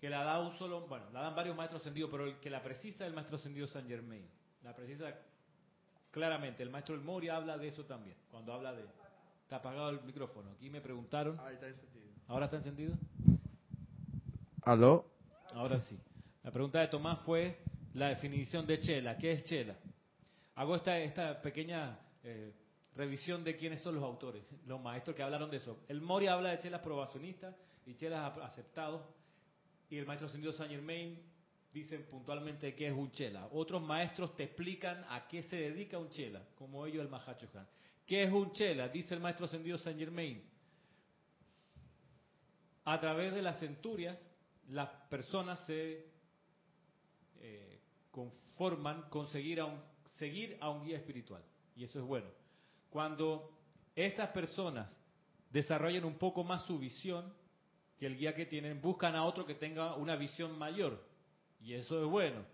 que 0.00 0.08
la 0.08 0.24
da 0.24 0.40
un 0.40 0.56
solo, 0.58 0.86
bueno, 0.86 1.10
la 1.12 1.20
dan 1.20 1.34
varios 1.34 1.56
maestros 1.56 1.82
ascendidos, 1.82 2.10
pero 2.10 2.26
el 2.26 2.38
que 2.40 2.48
la 2.48 2.62
precisa 2.62 3.04
es 3.04 3.08
el 3.08 3.14
maestro 3.14 3.36
ascendido 3.36 3.66
San 3.66 3.86
Germain. 3.86 4.26
La 4.62 4.74
precisa 4.74 5.14
claramente. 6.10 6.62
El 6.62 6.70
maestro 6.70 6.94
El 6.94 7.02
Mori 7.02 7.28
habla 7.28 7.58
de 7.58 7.68
eso 7.68 7.84
también, 7.84 8.16
cuando 8.30 8.52
habla 8.54 8.72
de... 8.72 8.84
Está 9.44 9.56
apagado 9.56 9.90
el 9.90 10.02
micrófono. 10.02 10.50
Aquí 10.50 10.70
me 10.70 10.80
preguntaron. 10.80 11.38
Ahí 11.40 11.54
está 11.54 11.68
encendido. 11.68 12.06
¿Ahora 12.28 12.46
está 12.46 12.56
encendido? 12.56 12.94
¿Aló? 14.62 15.06
Ahora 15.52 15.78
sí. 15.80 15.98
La 16.42 16.50
pregunta 16.50 16.80
de 16.80 16.88
Tomás 16.88 17.20
fue 17.20 17.58
la 17.92 18.08
definición 18.08 18.66
de 18.66 18.80
chela. 18.80 19.16
¿Qué 19.18 19.32
es 19.32 19.44
chela? 19.44 19.76
Hago 20.54 20.76
esta, 20.76 20.98
esta 20.98 21.42
pequeña 21.42 21.98
eh, 22.22 22.54
revisión 22.96 23.44
de 23.44 23.56
quiénes 23.56 23.80
son 23.82 23.96
los 23.96 24.04
autores, 24.04 24.44
los 24.66 24.80
maestros 24.80 25.14
que 25.14 25.22
hablaron 25.22 25.50
de 25.50 25.58
eso. 25.58 25.78
El 25.88 26.00
Mori 26.00 26.26
habla 26.26 26.50
de 26.50 26.58
chelas 26.58 26.80
probacionistas 26.80 27.54
y 27.86 27.94
chelas 27.94 28.36
aceptados, 28.38 29.02
y 29.90 29.98
el 29.98 30.06
maestro 30.06 30.28
ascendido 30.28 30.52
Saint 30.52 30.72
Germain 30.72 31.20
dicen 31.74 32.06
puntualmente 32.08 32.72
qué 32.74 32.86
es 32.86 32.94
un 32.94 33.10
chela. 33.10 33.48
Otros 33.52 33.82
maestros 33.82 34.34
te 34.36 34.44
explican 34.44 35.04
a 35.10 35.26
qué 35.26 35.42
se 35.42 35.56
dedica 35.56 35.98
un 35.98 36.08
chela, 36.08 36.40
como 36.54 36.86
ellos 36.86 37.02
el 37.02 37.10
Mahacho 37.10 37.48
Han. 37.54 37.66
¿Qué 38.06 38.22
es 38.22 38.32
un 38.32 38.52
chela? 38.52 38.88
Dice 38.88 39.14
el 39.14 39.20
maestro 39.20 39.46
ascendido 39.46 39.76
Saint 39.76 39.98
Germain. 39.98 40.42
A 42.84 43.00
través 43.00 43.34
de 43.34 43.42
las 43.42 43.58
centurias, 43.58 44.24
las 44.68 44.88
personas 45.08 45.58
se 45.66 46.06
eh, 47.40 47.80
conforman 48.12 49.08
con 49.08 49.28
seguir 49.28 49.60
a, 49.60 49.64
un, 49.64 49.80
seguir 50.18 50.56
a 50.60 50.70
un 50.70 50.84
guía 50.84 50.98
espiritual. 50.98 51.42
Y 51.74 51.82
eso 51.84 51.98
es 51.98 52.04
bueno. 52.04 52.28
Cuando 52.88 53.50
esas 53.96 54.30
personas 54.30 54.96
desarrollan 55.50 56.04
un 56.04 56.18
poco 56.18 56.44
más 56.44 56.64
su 56.66 56.78
visión 56.78 57.32
que 57.98 58.06
el 58.06 58.16
guía 58.16 58.34
que 58.34 58.46
tienen, 58.46 58.80
buscan 58.80 59.16
a 59.16 59.24
otro 59.24 59.44
que 59.44 59.54
tenga 59.54 59.96
una 59.96 60.14
visión 60.14 60.56
mayor. 60.56 61.13
Y 61.64 61.72
eso 61.72 62.04
es 62.04 62.10
bueno. 62.10 62.44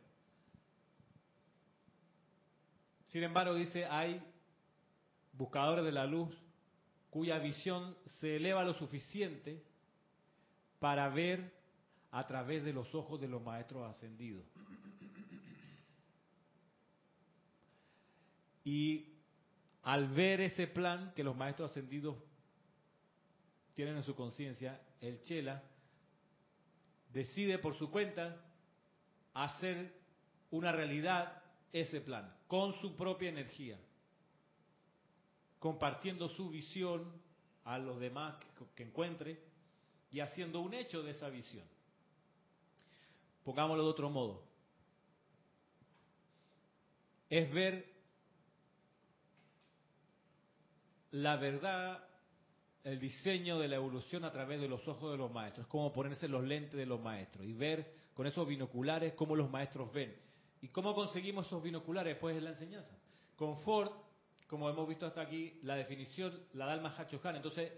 Sin 3.09 3.25
embargo, 3.25 3.55
dice, 3.57 3.85
hay 3.87 4.23
buscadores 5.33 5.85
de 5.85 5.91
la 5.91 6.07
luz 6.07 6.33
cuya 7.11 7.41
visión 7.41 7.97
se 8.21 8.37
eleva 8.37 8.63
lo 8.63 8.73
suficiente 8.73 9.65
para 10.79 11.09
ver 11.09 11.53
a 12.13 12.25
través 12.29 12.63
de 12.63 12.73
los 12.73 12.95
ojos 12.95 13.21
de 13.21 13.27
los 13.27 13.43
maestros 13.43 13.83
ascendidos. 13.91 14.45
Y 18.63 19.09
al 19.83 20.09
ver 20.11 20.41
ese 20.41 20.69
plan 20.69 21.13
que 21.17 21.25
los 21.25 21.37
maestros 21.37 21.73
ascendidos 21.73 22.17
tienen 23.75 23.97
en 23.97 24.05
su 24.05 24.15
conciencia, 24.15 24.81
el 25.01 25.21
Chela 25.23 25.65
decide 27.13 27.59
por 27.59 27.77
su 27.77 27.91
cuenta 27.91 28.41
hacer 29.35 29.93
una 30.51 30.73
realidad 30.73 31.43
ese 31.73 32.01
plan, 32.01 32.35
con 32.49 32.75
su 32.81 32.97
propia 32.97 33.29
energía, 33.29 33.79
compartiendo 35.59 36.29
su 36.29 36.51
visión 36.51 37.13
a 37.65 37.79
los 37.79 38.01
demás 38.01 38.37
que, 38.75 38.83
encuentre 38.83 39.41
y 40.11 40.21
haciendo 40.21 40.61
un 40.61 40.75
hecho 40.75 41.03
de 41.03 41.13
esa 41.13 41.29
visión. 41.29 41.65
Pongámoslo 43.45 43.85
de 43.85 43.91
otro 43.91 44.11
modo. 44.11 44.43
Es 47.29 47.53
ver 47.53 47.89
la 51.13 51.37
verdad, 51.37 52.05
el 52.85 52.99
diseño 52.99 53.59
de 53.59 53.69
la 53.69 53.77
evolución 53.77 54.25
a 54.25 54.33
través 54.33 54.61
de 54.61 54.69
los 54.69 54.87
ojos 54.89 55.13
de 55.13 55.19
los 55.19 55.31
maestros, 55.33 55.67
cómo 55.67 55.93
ponerse 55.93 56.29
los 56.29 56.43
lentes 56.43 56.79
de 56.79 56.87
los 56.87 57.01
maestros 57.01 57.47
y 57.47 57.53
ver 57.53 58.00
con 58.21 58.27
esos 58.27 58.47
binoculares 58.47 59.15
cómo 59.15 59.35
los 59.35 59.51
maestros 59.51 59.91
ven. 59.95 60.15
¿Y 60.61 60.69
cómo 60.69 60.95
conseguimos 60.95 61.47
esos 61.47 61.63
binoculares? 61.63 62.19
Pues 62.19 62.37
en 62.37 62.45
la 62.45 62.51
enseñanza. 62.51 62.95
Confort, 63.35 63.95
como 64.47 64.69
hemos 64.69 64.87
visto 64.87 65.07
hasta 65.07 65.23
aquí, 65.23 65.59
la 65.63 65.75
definición 65.75 66.39
la 66.53 66.67
da 66.67 66.75
el 66.75 66.83
Mahacho 66.83 67.19
Han. 67.25 67.37
Entonces, 67.37 67.73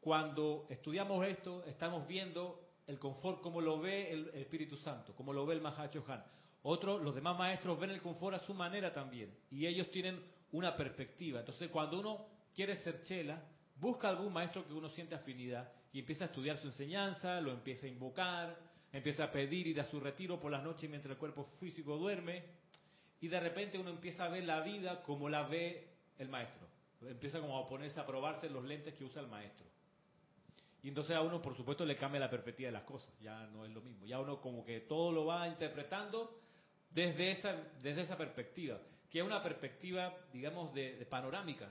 cuando 0.00 0.66
estudiamos 0.68 1.24
esto, 1.24 1.62
estamos 1.66 2.08
viendo 2.08 2.60
el 2.88 2.98
confort 2.98 3.40
como 3.40 3.60
lo 3.60 3.78
ve 3.78 4.10
el, 4.10 4.30
Espíritu 4.34 4.76
Santo, 4.76 5.14
como 5.14 5.32
lo 5.32 5.46
ve 5.46 5.54
el 5.54 5.60
Mahacho 5.60 6.04
Han. 6.08 6.24
Otros, 6.64 7.00
los 7.00 7.14
demás 7.14 7.38
maestros 7.38 7.78
ven 7.78 7.90
el 7.90 8.02
confort 8.02 8.34
a 8.34 8.40
su 8.40 8.52
manera 8.52 8.92
también. 8.92 9.32
Y 9.48 9.64
ellos 9.64 9.92
tienen 9.92 10.20
una 10.50 10.76
perspectiva. 10.76 11.38
Entonces, 11.38 11.70
cuando 11.70 12.00
uno 12.00 12.26
quiere 12.52 12.74
ser 12.74 13.00
chela, 13.02 13.40
busca 13.76 14.08
algún 14.08 14.32
maestro 14.32 14.66
que 14.66 14.74
uno 14.74 14.88
siente 14.88 15.14
afinidad 15.14 15.70
y 15.92 16.00
empieza 16.00 16.24
a 16.24 16.26
estudiar 16.26 16.58
su 16.58 16.66
enseñanza, 16.66 17.40
lo 17.40 17.52
empieza 17.52 17.86
a 17.86 17.90
invocar, 17.90 18.73
empieza 18.94 19.24
a 19.24 19.30
pedir 19.30 19.66
ir 19.66 19.80
a 19.80 19.84
su 19.84 20.00
retiro 20.00 20.40
por 20.40 20.50
las 20.50 20.62
noches 20.62 20.88
mientras 20.88 21.12
el 21.12 21.18
cuerpo 21.18 21.44
físico 21.60 21.98
duerme 21.98 22.42
y 23.20 23.28
de 23.28 23.40
repente 23.40 23.78
uno 23.78 23.90
empieza 23.90 24.24
a 24.24 24.28
ver 24.28 24.44
la 24.44 24.60
vida 24.60 25.02
como 25.02 25.28
la 25.28 25.42
ve 25.42 25.88
el 26.18 26.28
maestro. 26.28 26.66
Empieza 27.02 27.40
como 27.40 27.58
a 27.58 27.66
ponerse 27.66 28.00
a 28.00 28.06
probarse 28.06 28.48
los 28.48 28.64
lentes 28.64 28.94
que 28.94 29.04
usa 29.04 29.20
el 29.20 29.28
maestro. 29.28 29.66
Y 30.82 30.88
entonces 30.88 31.16
a 31.16 31.22
uno, 31.22 31.42
por 31.42 31.56
supuesto, 31.56 31.84
le 31.84 31.96
cambia 31.96 32.20
la 32.20 32.30
perspectiva 32.30 32.68
de 32.68 32.72
las 32.72 32.84
cosas. 32.84 33.12
Ya 33.20 33.46
no 33.48 33.64
es 33.64 33.72
lo 33.72 33.80
mismo. 33.80 34.06
Ya 34.06 34.20
uno 34.20 34.40
como 34.40 34.64
que 34.64 34.80
todo 34.80 35.12
lo 35.12 35.26
va 35.26 35.48
interpretando 35.48 36.40
desde 36.90 37.30
esa, 37.30 37.52
desde 37.82 38.02
esa 38.02 38.16
perspectiva, 38.16 38.78
que 39.10 39.18
es 39.18 39.24
una 39.24 39.42
perspectiva, 39.42 40.16
digamos, 40.32 40.72
de 40.72 41.06
panorámica 41.10 41.68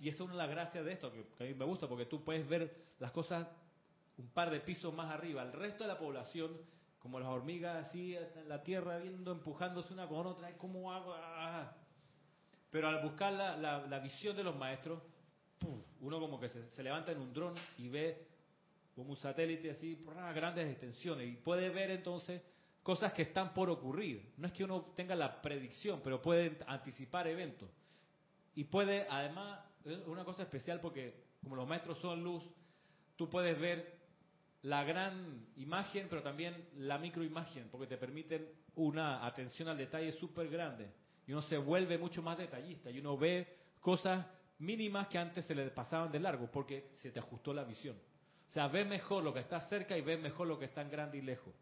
y 0.00 0.08
esa 0.08 0.16
es 0.16 0.20
una 0.20 0.32
de 0.32 0.38
las 0.38 0.50
gracias 0.50 0.84
de 0.84 0.92
esto, 0.92 1.12
que, 1.12 1.44
a 1.44 1.46
mí 1.46 1.54
me 1.54 1.64
gusta, 1.64 1.86
porque 1.86 2.06
tú 2.06 2.24
puedes 2.24 2.48
ver 2.48 2.74
las 2.98 3.12
cosas 3.12 3.46
un 4.18 4.28
par 4.28 4.50
de 4.50 4.60
pisos 4.60 4.92
más 4.92 5.12
arriba. 5.12 5.42
El 5.42 5.52
resto 5.52 5.84
de 5.84 5.88
la 5.88 5.98
población, 5.98 6.56
como 6.98 7.18
las 7.20 7.28
hormigas 7.28 7.86
así 7.86 8.16
en 8.16 8.48
la 8.48 8.62
tierra, 8.62 8.98
viendo, 8.98 9.32
empujándose 9.32 9.92
una 9.92 10.06
con 10.06 10.26
otra, 10.26 10.56
¿cómo 10.58 10.92
hago? 10.92 11.14
Ah. 11.14 11.72
Pero 12.70 12.88
al 12.88 13.02
buscar 13.02 13.32
la, 13.32 13.56
la, 13.56 13.98
visión 14.00 14.36
de 14.36 14.44
los 14.44 14.54
maestros, 14.56 15.00
uno 16.00 16.20
como 16.20 16.38
que 16.38 16.48
se, 16.48 16.82
levanta 16.82 17.12
en 17.12 17.18
un 17.18 17.32
dron 17.32 17.54
y 17.78 17.88
ve 17.88 18.26
como 18.94 19.10
un 19.10 19.16
satélite 19.16 19.70
así, 19.70 20.04
grandes 20.34 20.68
extensiones, 20.70 21.28
y 21.28 21.36
puede 21.36 21.70
ver 21.70 21.90
entonces 21.92 22.42
cosas 22.82 23.12
que 23.12 23.22
están 23.22 23.54
por 23.54 23.70
ocurrir. 23.70 24.32
No 24.36 24.48
es 24.48 24.52
que 24.52 24.64
uno 24.64 24.92
tenga 24.94 25.14
la 25.14 25.40
predicción, 25.40 26.00
pero 26.02 26.20
puede 26.20 26.58
anticipar 26.66 27.26
eventos. 27.28 27.70
Y 28.54 28.64
puede, 28.64 29.06
además, 29.08 29.60
una 30.06 30.24
cosa 30.24 30.42
especial 30.42 30.80
porque 30.80 31.28
como 31.42 31.54
los 31.54 31.66
maestros 31.66 31.98
son 31.98 32.22
luz, 32.22 32.42
tú 33.16 33.30
puedes 33.30 33.58
ver 33.58 33.97
la 34.62 34.84
gran 34.84 35.46
imagen, 35.56 36.06
pero 36.08 36.22
también 36.22 36.68
la 36.76 36.98
microimagen, 36.98 37.68
porque 37.70 37.86
te 37.86 37.96
permiten 37.96 38.48
una 38.74 39.24
atención 39.26 39.68
al 39.68 39.78
detalle 39.78 40.12
súper 40.12 40.48
grande. 40.48 40.90
Y 41.26 41.32
uno 41.32 41.42
se 41.42 41.58
vuelve 41.58 41.98
mucho 41.98 42.22
más 42.22 42.38
detallista 42.38 42.90
y 42.90 42.98
uno 42.98 43.16
ve 43.16 43.46
cosas 43.80 44.26
mínimas 44.58 45.08
que 45.08 45.18
antes 45.18 45.44
se 45.44 45.54
le 45.54 45.70
pasaban 45.70 46.10
de 46.10 46.18
largo, 46.18 46.50
porque 46.50 46.90
se 46.96 47.10
te 47.10 47.20
ajustó 47.20 47.52
la 47.54 47.64
visión. 47.64 47.96
O 48.48 48.50
sea, 48.50 48.66
ves 48.68 48.86
mejor 48.86 49.22
lo 49.22 49.32
que 49.32 49.40
está 49.40 49.60
cerca 49.60 49.96
y 49.96 50.00
ves 50.00 50.20
mejor 50.20 50.48
lo 50.48 50.58
que 50.58 50.64
está 50.64 50.82
en 50.82 50.90
grande 50.90 51.18
y 51.18 51.22
lejos. 51.22 51.54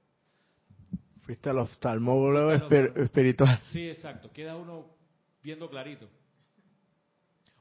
Fuiste 1.22 1.50
al 1.50 1.58
oftalmólogo 1.58 2.52
oftalmólogo. 2.52 3.02
espiritual. 3.02 3.60
Sí, 3.72 3.88
exacto. 3.88 4.30
Queda 4.32 4.56
uno 4.56 4.86
viendo 5.42 5.68
clarito. 5.68 6.08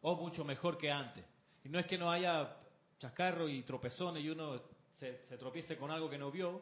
O 0.01 0.15
mucho 0.15 0.46
mejor 0.46 0.77
que 0.77 0.92
antes. 0.92 1.25
Y 1.63 1.70
no 1.70 1.80
es 1.80 1.88
que 1.88 1.98
no 1.98 2.12
haya 2.12 2.56
chascarro 3.00 3.50
y 3.50 3.63
tropezones 3.63 4.24
y 4.24 4.30
uno 4.30 4.62
se, 5.06 5.28
se 5.28 5.38
tropiece 5.38 5.78
con 5.78 5.92
algo 5.92 6.10
que 6.10 6.18
no 6.18 6.32
vio, 6.32 6.62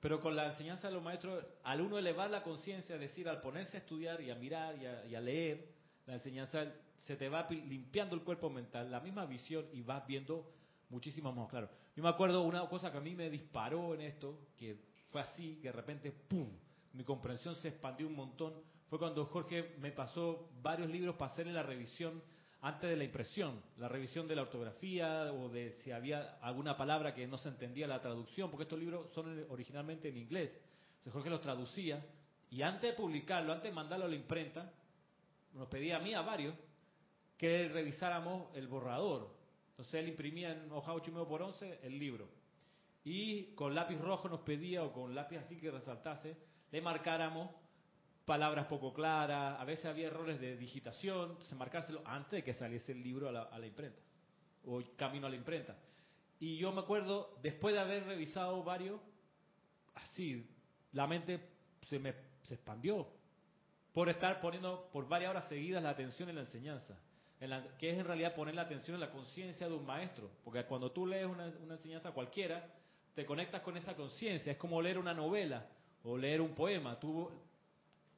pero 0.00 0.20
con 0.20 0.36
la 0.36 0.46
enseñanza 0.46 0.88
de 0.88 0.94
los 0.94 1.02
maestros, 1.02 1.44
al 1.64 1.80
uno 1.80 1.98
elevar 1.98 2.30
la 2.30 2.42
conciencia, 2.42 2.94
es 2.94 3.00
decir, 3.00 3.28
al 3.28 3.40
ponerse 3.40 3.76
a 3.76 3.80
estudiar 3.80 4.20
y 4.20 4.30
a 4.30 4.34
mirar 4.34 4.76
y 5.08 5.14
a, 5.14 5.20
leer, 5.20 5.68
la 6.06 6.14
enseñanza 6.14 6.66
se 6.98 7.16
te 7.16 7.28
va 7.28 7.46
pi- 7.46 7.62
limpiando 7.62 8.14
el 8.14 8.22
cuerpo 8.22 8.50
mental, 8.50 8.90
la 8.90 9.00
misma 9.00 9.26
visión 9.26 9.66
y 9.72 9.82
vas 9.82 10.06
viendo 10.06 10.50
muchísimo 10.90 11.32
más 11.32 11.48
claro. 11.48 11.68
Yo 11.96 12.02
me 12.02 12.08
acuerdo 12.08 12.42
una 12.42 12.66
cosa 12.68 12.92
que 12.92 12.98
a 12.98 13.00
mí 13.00 13.14
me 13.14 13.28
disparó 13.30 13.94
en 13.94 14.02
esto, 14.02 14.38
que 14.56 14.76
fue 15.10 15.20
así, 15.20 15.58
que 15.60 15.68
de 15.68 15.72
repente, 15.72 16.12
¡pum!, 16.12 16.48
mi 16.92 17.04
comprensión 17.04 17.56
se 17.56 17.68
expandió 17.68 18.06
un 18.06 18.14
montón, 18.14 18.54
fue 18.88 18.98
cuando 18.98 19.26
Jorge 19.26 19.74
me 19.78 19.92
pasó 19.92 20.48
varios 20.62 20.88
libros 20.88 21.16
para 21.16 21.32
hacerle 21.32 21.52
la 21.52 21.62
revisión 21.62 22.22
antes 22.60 22.90
de 22.90 22.96
la 22.96 23.04
impresión, 23.04 23.62
la 23.76 23.88
revisión 23.88 24.26
de 24.26 24.34
la 24.34 24.42
ortografía 24.42 25.32
o 25.32 25.48
de 25.48 25.74
si 25.74 25.92
había 25.92 26.38
alguna 26.40 26.76
palabra 26.76 27.14
que 27.14 27.26
no 27.26 27.38
se 27.38 27.48
entendía 27.48 27.86
la 27.86 28.00
traducción, 28.00 28.50
porque 28.50 28.64
estos 28.64 28.78
libros 28.78 29.12
son 29.12 29.46
originalmente 29.48 30.08
en 30.08 30.16
inglés. 30.16 30.50
Entonces 30.98 31.12
Jorge 31.12 31.30
los 31.30 31.40
traducía 31.40 32.04
y 32.50 32.62
antes 32.62 32.90
de 32.90 32.96
publicarlo, 32.96 33.52
antes 33.52 33.70
de 33.70 33.74
mandarlo 33.74 34.06
a 34.06 34.08
la 34.08 34.16
imprenta, 34.16 34.72
nos 35.54 35.68
pedía 35.68 35.96
a 35.96 36.00
mí, 36.00 36.14
a 36.14 36.22
varios, 36.22 36.54
que 37.36 37.68
revisáramos 37.68 38.54
el 38.56 38.66
borrador. 38.66 39.30
Entonces 39.70 39.94
él 39.94 40.08
imprimía 40.08 40.52
en 40.52 40.72
hoja 40.72 40.92
8 40.92 41.10
y 41.10 41.24
por 41.26 41.42
11 41.42 41.80
el 41.84 41.98
libro. 41.98 42.28
Y 43.04 43.54
con 43.54 43.74
lápiz 43.74 43.98
rojo 43.98 44.28
nos 44.28 44.40
pedía, 44.40 44.82
o 44.82 44.92
con 44.92 45.14
lápiz 45.14 45.38
así 45.38 45.56
que 45.56 45.70
resaltase, 45.70 46.36
le 46.72 46.80
marcáramos 46.80 47.50
palabras 48.28 48.66
poco 48.66 48.92
claras, 48.92 49.58
a 49.58 49.64
veces 49.64 49.86
había 49.86 50.08
errores 50.08 50.38
de 50.38 50.56
digitación, 50.58 51.30
entonces 51.30 51.56
marcárselo 51.58 52.02
antes 52.04 52.32
de 52.32 52.44
que 52.44 52.52
saliese 52.52 52.92
el 52.92 53.02
libro 53.02 53.28
a 53.30 53.32
la, 53.58 53.66
imprenta, 53.66 53.98
o 54.66 54.82
camino 54.96 55.26
a 55.26 55.30
la 55.30 55.36
imprenta. 55.36 55.74
Y 56.38 56.58
yo 56.58 56.70
me 56.70 56.82
acuerdo, 56.82 57.34
después 57.42 57.74
de 57.74 57.80
haber 57.80 58.04
revisado 58.04 58.62
varios, 58.62 59.00
así, 59.94 60.46
la 60.92 61.06
mente 61.06 61.40
se 61.86 61.98
me 61.98 62.14
se 62.42 62.54
expandió 62.54 63.06
por 63.92 64.08
estar 64.08 64.40
poniendo 64.40 64.88
por 64.92 65.08
varias 65.08 65.30
horas 65.30 65.48
seguidas 65.48 65.82
la 65.82 65.90
atención 65.90 66.28
en 66.28 66.36
la 66.36 66.42
enseñanza, 66.42 66.96
en 67.40 67.50
la- 67.50 67.76
que 67.78 67.90
es 67.90 67.98
en 67.98 68.04
realidad 68.04 68.34
poner 68.34 68.54
la 68.54 68.62
atención 68.62 68.94
en 68.94 69.00
la 69.00 69.10
conciencia 69.10 69.68
de 69.68 69.74
un 69.74 69.84
maestro, 69.86 70.30
porque 70.44 70.64
cuando 70.64 70.92
tú 70.92 71.06
lees 71.06 71.26
una, 71.26 71.46
una 71.62 71.74
enseñanza 71.74 72.12
cualquiera, 72.12 72.74
te 73.14 73.24
conectas 73.26 73.62
con 73.62 73.76
esa 73.76 73.96
conciencia, 73.96 74.52
es 74.52 74.58
como 74.58 74.80
leer 74.80 74.98
una 74.98 75.14
novela 75.14 75.66
o 76.04 76.16
leer 76.16 76.40
un 76.40 76.54
poema, 76.54 76.98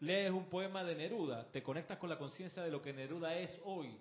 lees 0.00 0.30
un 0.30 0.46
poema 0.46 0.82
de 0.84 0.94
Neruda, 0.94 1.50
te 1.50 1.62
conectas 1.62 1.98
con 1.98 2.08
la 2.10 2.18
conciencia 2.18 2.62
de 2.62 2.70
lo 2.70 2.80
que 2.80 2.92
Neruda 2.92 3.34
es 3.36 3.58
hoy, 3.64 3.96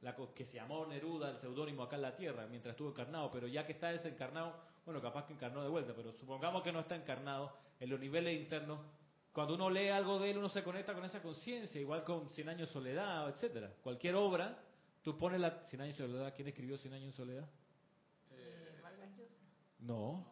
la 0.00 0.14
co- 0.14 0.32
que 0.34 0.44
se 0.44 0.56
llamó 0.56 0.86
Neruda, 0.86 1.30
el 1.30 1.38
seudónimo 1.38 1.82
acá 1.82 1.96
en 1.96 2.02
la 2.02 2.16
tierra, 2.16 2.46
mientras 2.46 2.72
estuvo 2.72 2.90
encarnado, 2.90 3.30
pero 3.32 3.46
ya 3.48 3.66
que 3.66 3.72
está 3.72 3.88
desencarnado, 3.90 4.54
bueno, 4.84 5.00
capaz 5.00 5.26
que 5.26 5.32
encarnó 5.32 5.62
de 5.62 5.68
vuelta, 5.70 5.92
pero 5.96 6.12
supongamos 6.12 6.62
que 6.62 6.72
no 6.72 6.80
está 6.80 6.94
encarnado, 6.96 7.52
en 7.80 7.90
los 7.90 7.98
niveles 7.98 8.38
internos, 8.40 8.78
cuando 9.32 9.54
uno 9.54 9.68
lee 9.68 9.88
algo 9.88 10.18
de 10.20 10.30
él, 10.30 10.38
uno 10.38 10.48
se 10.48 10.62
conecta 10.62 10.94
con 10.94 11.04
esa 11.04 11.20
conciencia, 11.20 11.80
igual 11.80 12.04
con 12.04 12.30
Cien 12.30 12.48
años 12.48 12.68
de 12.68 12.72
soledad, 12.72 13.28
etcétera. 13.30 13.72
Cualquier 13.82 14.14
obra, 14.14 14.56
tú 15.02 15.18
pones 15.18 15.40
la 15.40 15.64
Cien 15.66 15.82
años 15.82 15.98
de 15.98 16.06
soledad, 16.06 16.32
¿quién 16.36 16.46
escribió 16.48 16.78
Cien 16.78 16.94
años 16.94 17.06
de 17.08 17.16
soledad? 17.16 17.48
Eh, 18.30 18.78
Vargas 18.80 19.10
Llosa. 19.16 19.38
No. 19.80 20.24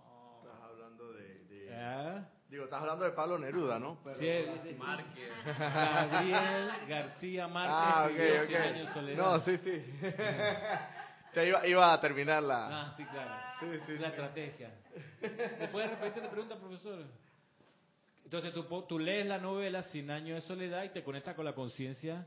Estás 0.45 0.61
hablando 0.63 1.13
de, 1.15 1.45
de- 1.47 1.75
Ah, 1.75 2.31
Digo, 2.53 2.65
estás 2.65 2.81
hablando 2.83 3.07
de 3.07 3.13
Pablo 3.13 3.39
Neruda, 3.39 3.79
¿no? 3.79 3.99
Pero- 4.05 4.17
sí, 4.17 4.75
Márquez. 4.77 5.31
Gabriel 5.59 6.71
García 6.87 7.49
Márquez 7.49 7.75
ah, 7.75 8.03
ok, 8.05 8.11
escribió 8.11 8.41
ok. 8.43 8.47
Cien 8.47 8.63
años 8.63 8.89
de 8.89 8.93
soledad. 8.95 9.23
No, 9.25 9.41
sí, 9.41 9.57
sí. 9.57 9.83
Se 11.33 11.49
iba, 11.49 11.67
iba 11.67 11.93
a 11.95 11.99
terminar 11.99 12.43
la... 12.43 12.83
Ah, 12.89 12.95
sí, 12.95 13.07
claro. 13.07 13.31
Sí, 13.59 13.67
sí, 13.87 13.93
la 13.93 13.99
sí. 14.01 14.05
estrategia. 14.05 14.71
¿Me 15.61 15.69
puedes 15.69 15.89
repetir 15.93 16.23
la 16.25 16.29
pregunta, 16.29 16.57
profesor? 16.59 17.07
Entonces 18.23 18.53
tú, 18.53 18.67
po- 18.69 18.85
tú 18.85 18.99
lees 18.99 19.25
la 19.27 19.39
novela 19.39 19.83
Cien 19.85 20.11
años 20.11 20.43
de 20.43 20.47
soledad 20.47 20.85
y 20.85 20.91
te 20.91 21.03
conectas 21.03 21.35
con 21.35 21.47
la 21.47 21.55
conciencia 21.55 22.27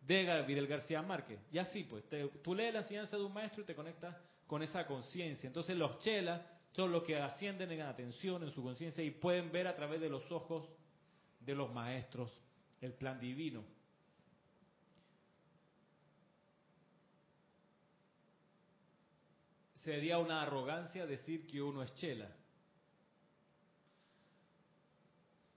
de 0.00 0.24
Gabriel 0.24 0.66
García 0.66 1.00
Márquez. 1.00 1.38
Y 1.52 1.58
así, 1.58 1.84
pues, 1.84 2.08
te- 2.08 2.26
tú 2.42 2.56
lees 2.56 2.74
la 2.74 2.80
enseñanza 2.80 3.16
de 3.16 3.22
un 3.22 3.32
maestro 3.32 3.62
y 3.62 3.66
te 3.66 3.76
conectas 3.76 4.16
con 4.48 4.64
esa 4.64 4.84
conciencia. 4.84 5.46
Entonces 5.46 5.76
los 5.76 5.96
chelas 6.00 6.40
son 6.72 6.90
los 6.90 7.02
que 7.02 7.16
ascienden 7.16 7.70
en 7.70 7.82
atención, 7.82 8.42
en 8.42 8.50
su 8.50 8.62
conciencia, 8.62 9.04
y 9.04 9.10
pueden 9.10 9.52
ver 9.52 9.66
a 9.66 9.74
través 9.74 10.00
de 10.00 10.08
los 10.08 10.30
ojos 10.32 10.68
de 11.40 11.54
los 11.54 11.72
maestros 11.72 12.32
el 12.80 12.94
plan 12.94 13.20
divino. 13.20 13.64
Sería 19.76 20.18
una 20.18 20.42
arrogancia 20.42 21.06
decir 21.06 21.46
que 21.46 21.60
uno 21.60 21.82
es 21.82 21.92
chela. 21.94 22.30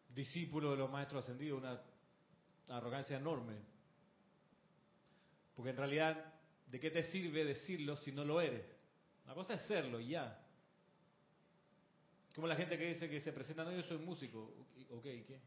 Discípulo 0.10 0.72
de 0.72 0.78
los 0.78 0.90
maestros 0.90 1.24
ascendidos, 1.24 1.60
una 1.60 1.80
arrogancia 2.70 3.18
enorme. 3.18 3.56
Porque 5.56 5.70
en 5.70 5.78
realidad, 5.78 6.34
¿de 6.68 6.80
qué 6.80 6.90
te 6.90 7.04
sirve 7.04 7.46
decirlo 7.46 7.96
si 7.96 8.12
no 8.12 8.26
lo 8.26 8.42
eres? 8.42 8.66
La 9.28 9.34
cosa 9.34 9.54
es 9.54 9.62
serlo 9.62 10.00
y 10.00 10.10
ya. 10.10 10.45
Como 12.36 12.48
la 12.48 12.56
gente 12.56 12.78
que 12.78 12.88
dice 12.88 13.10
que 13.10 13.20
se 13.22 13.32
presenta, 13.32 13.64
no, 13.64 13.72
yo 13.72 13.82
soy 13.84 13.98
músico. 13.98 14.54
Ok, 14.92 15.06
¿y 15.06 15.24
¿qué? 15.24 15.40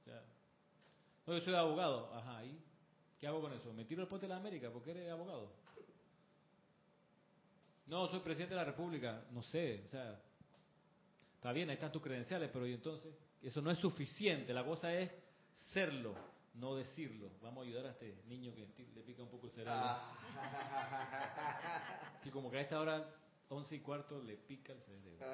O 0.00 0.04
sea, 0.04 0.22
no, 1.26 1.38
yo 1.38 1.40
soy 1.44 1.54
abogado. 1.54 2.14
Ajá, 2.14 2.44
¿y 2.44 2.62
qué 3.18 3.26
hago 3.26 3.40
con 3.40 3.52
eso? 3.54 3.72
¿Me 3.72 3.86
tiro 3.86 4.02
el 4.02 4.08
puente 4.08 4.26
de 4.26 4.34
la 4.34 4.36
América 4.36 4.70
porque 4.70 4.90
eres 4.90 5.10
abogado? 5.10 5.50
No, 7.86 8.06
soy 8.08 8.20
presidente 8.20 8.54
de 8.54 8.60
la 8.60 8.66
República. 8.66 9.24
No 9.30 9.42
sé, 9.42 9.84
o 9.86 9.88
sea, 9.88 10.20
está 11.36 11.52
bien, 11.52 11.70
ahí 11.70 11.74
están 11.74 11.90
tus 11.90 12.02
credenciales, 12.02 12.50
pero 12.52 12.66
¿y 12.66 12.74
entonces? 12.74 13.14
Eso 13.42 13.62
no 13.62 13.70
es 13.70 13.78
suficiente. 13.78 14.52
La 14.52 14.64
cosa 14.64 14.94
es 14.94 15.10
serlo, 15.72 16.14
no 16.54 16.76
decirlo. 16.76 17.30
Vamos 17.40 17.64
a 17.64 17.66
ayudar 17.66 17.86
a 17.86 17.90
este 17.92 18.22
niño 18.28 18.54
que 18.54 18.68
le 18.94 19.02
pica 19.02 19.22
un 19.22 19.30
poco 19.30 19.46
el 19.46 19.52
cerebro. 19.52 19.96
Sí, 22.22 22.30
como 22.30 22.50
que 22.50 22.58
a 22.58 22.60
esta 22.60 22.78
hora, 22.78 23.08
once 23.50 23.76
y 23.76 23.80
cuarto, 23.80 24.22
le 24.22 24.36
pica 24.36 24.72
el 24.72 24.80
cerebro. 24.82 25.26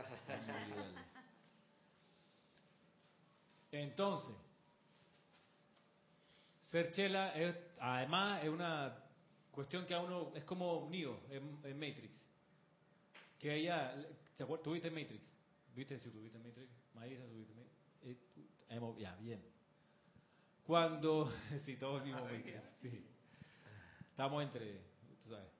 Entonces, 3.71 4.35
ser 6.67 6.91
chela 6.93 7.35
es, 7.35 7.55
además, 7.79 8.43
es 8.43 8.49
una 8.49 9.05
cuestión 9.51 9.85
que 9.85 9.95
a 9.95 10.01
uno 10.01 10.33
es 10.35 10.45
como 10.45 10.89
Neo 10.91 11.21
en, 11.31 11.61
en 11.65 11.79
Matrix. 11.79 12.27
Que 13.39 13.55
ella. 13.55 13.95
¿Tuviste 14.63 14.91
Matrix? 14.91 15.23
¿Viste 15.75 15.99
si 15.99 16.11
tuviste 16.11 16.39
Matrix? 16.39 16.71
Marisa, 16.95 17.25
¿tuviste 17.27 17.55
Matrix? 17.55 17.77
Eh, 18.03 18.81
ya, 18.99 19.15
bien. 19.17 19.43
Cuando, 20.65 21.31
sí, 21.65 21.77
todos 21.77 22.03
vimos 22.03 22.23
Matrix, 22.23 22.63
sí. 22.81 23.07
Estamos 24.11 24.43
entre, 24.43 24.81
tú 25.23 25.31
sabes. 25.31 25.56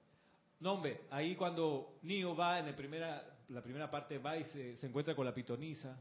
No, 0.59 0.73
hombre, 0.73 1.01
ahí 1.11 1.35
cuando 1.35 1.99
Neo 2.01 2.35
va 2.35 2.59
en 2.59 2.65
la 2.67 2.75
primera, 2.75 3.37
la 3.49 3.61
primera 3.61 3.89
parte, 3.91 4.17
va 4.17 4.37
y 4.37 4.43
se, 4.45 4.75
se 4.77 4.87
encuentra 4.87 5.15
con 5.15 5.25
la 5.25 5.33
pitonisa. 5.33 5.95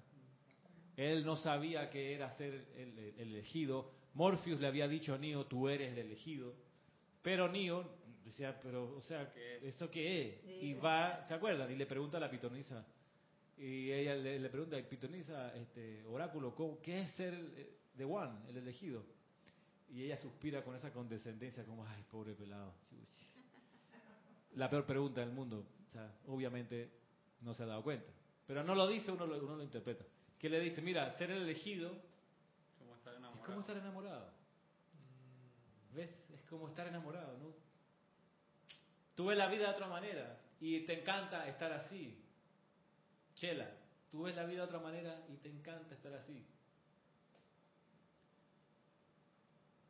Él 0.97 1.25
no 1.27 1.37
sabía 1.37 1.90
que 1.90 2.14
era 2.14 2.31
ser 2.33 2.55
el, 2.77 2.99
el 2.99 3.19
elegido. 3.19 3.90
Morpheus 4.14 4.59
le 4.61 4.66
había 4.66 4.88
dicho 4.88 5.14
a 5.14 5.19
Neo, 5.19 5.45
tú 5.47 5.69
eres 5.69 5.92
el 5.92 5.99
elegido. 5.99 6.55
Pero 7.23 7.49
Neo 7.53 7.85
decía, 8.25 8.59
pero, 8.62 8.97
o 8.97 9.01
sea, 9.03 9.31
¿esto 9.62 9.90
qué 9.90 10.23
es? 10.29 10.45
Y 10.62 10.75
va, 10.75 11.23
¿se 11.27 11.35
acuerdan? 11.35 11.71
Y 11.71 11.77
le 11.77 11.85
pregunta 11.87 12.16
a 12.16 12.21
la 12.21 12.31
pitonisa. 12.31 12.85
Y 13.59 13.90
ella 13.92 14.14
le, 14.14 14.38
le 14.38 14.49
pregunta, 14.49 14.77
pitonisa, 14.88 15.55
este, 15.57 16.05
oráculo, 16.07 16.55
¿cómo- 16.55 16.81
¿qué 16.81 17.01
es 17.03 17.11
ser 17.12 17.35
The 17.97 18.05
One, 18.05 18.33
el 18.49 18.57
elegido? 18.59 19.05
Y 19.90 20.03
ella 20.05 20.16
suspira 20.16 20.62
con 20.64 20.75
esa 20.77 20.92
condescendencia, 20.92 21.64
como, 21.64 21.87
ay, 21.87 22.03
pobre 22.11 22.35
pelado. 22.35 22.73
chuchi". 22.88 23.36
La 24.57 24.69
peor 24.69 24.85
pregunta 24.85 25.21
del 25.21 25.31
mundo. 25.31 25.64
O 25.88 25.90
sea, 25.92 26.12
obviamente 26.27 26.90
no 27.40 27.55
se 27.55 27.62
ha 27.62 27.66
dado 27.66 27.83
cuenta. 27.83 28.11
Pero 28.47 28.62
no 28.64 28.75
lo 28.75 28.87
dice, 28.87 29.12
uno 29.12 29.27
lo, 29.27 29.38
uno 29.42 29.57
lo 29.57 29.62
interpreta. 29.62 30.05
Que 30.38 30.49
le 30.49 30.61
dice, 30.61 30.83
mira, 30.83 31.11
ser 31.12 31.31
el 31.31 31.42
elegido 31.42 31.90
Como 32.79 32.95
estar 32.95 33.12
es 33.12 33.19
enamorado. 33.19 33.47
como 33.47 33.61
estar 33.61 33.77
enamorado. 33.77 34.31
¿Ves? 35.92 36.11
Es 36.35 36.42
como 36.49 36.69
estar 36.69 36.87
enamorado, 36.87 37.38
¿no? 37.38 37.55
Tú 39.14 39.27
ves 39.27 39.38
la 39.38 39.49
vida 39.49 39.64
de 39.69 39.71
otra 39.73 39.88
manera 39.88 40.38
y 40.61 40.81
te 40.81 41.01
encanta 41.01 41.49
estar 41.49 41.73
así. 41.73 42.23
Chela, 43.35 43.71
tú 44.11 44.23
ves 44.23 44.37
la 44.37 44.45
vida 44.45 44.59
de 44.59 44.64
otra 44.66 44.79
manera 44.79 45.25
y 45.29 45.37
te 45.37 45.49
encanta 45.49 45.95
estar 45.95 46.12
así. 46.12 46.47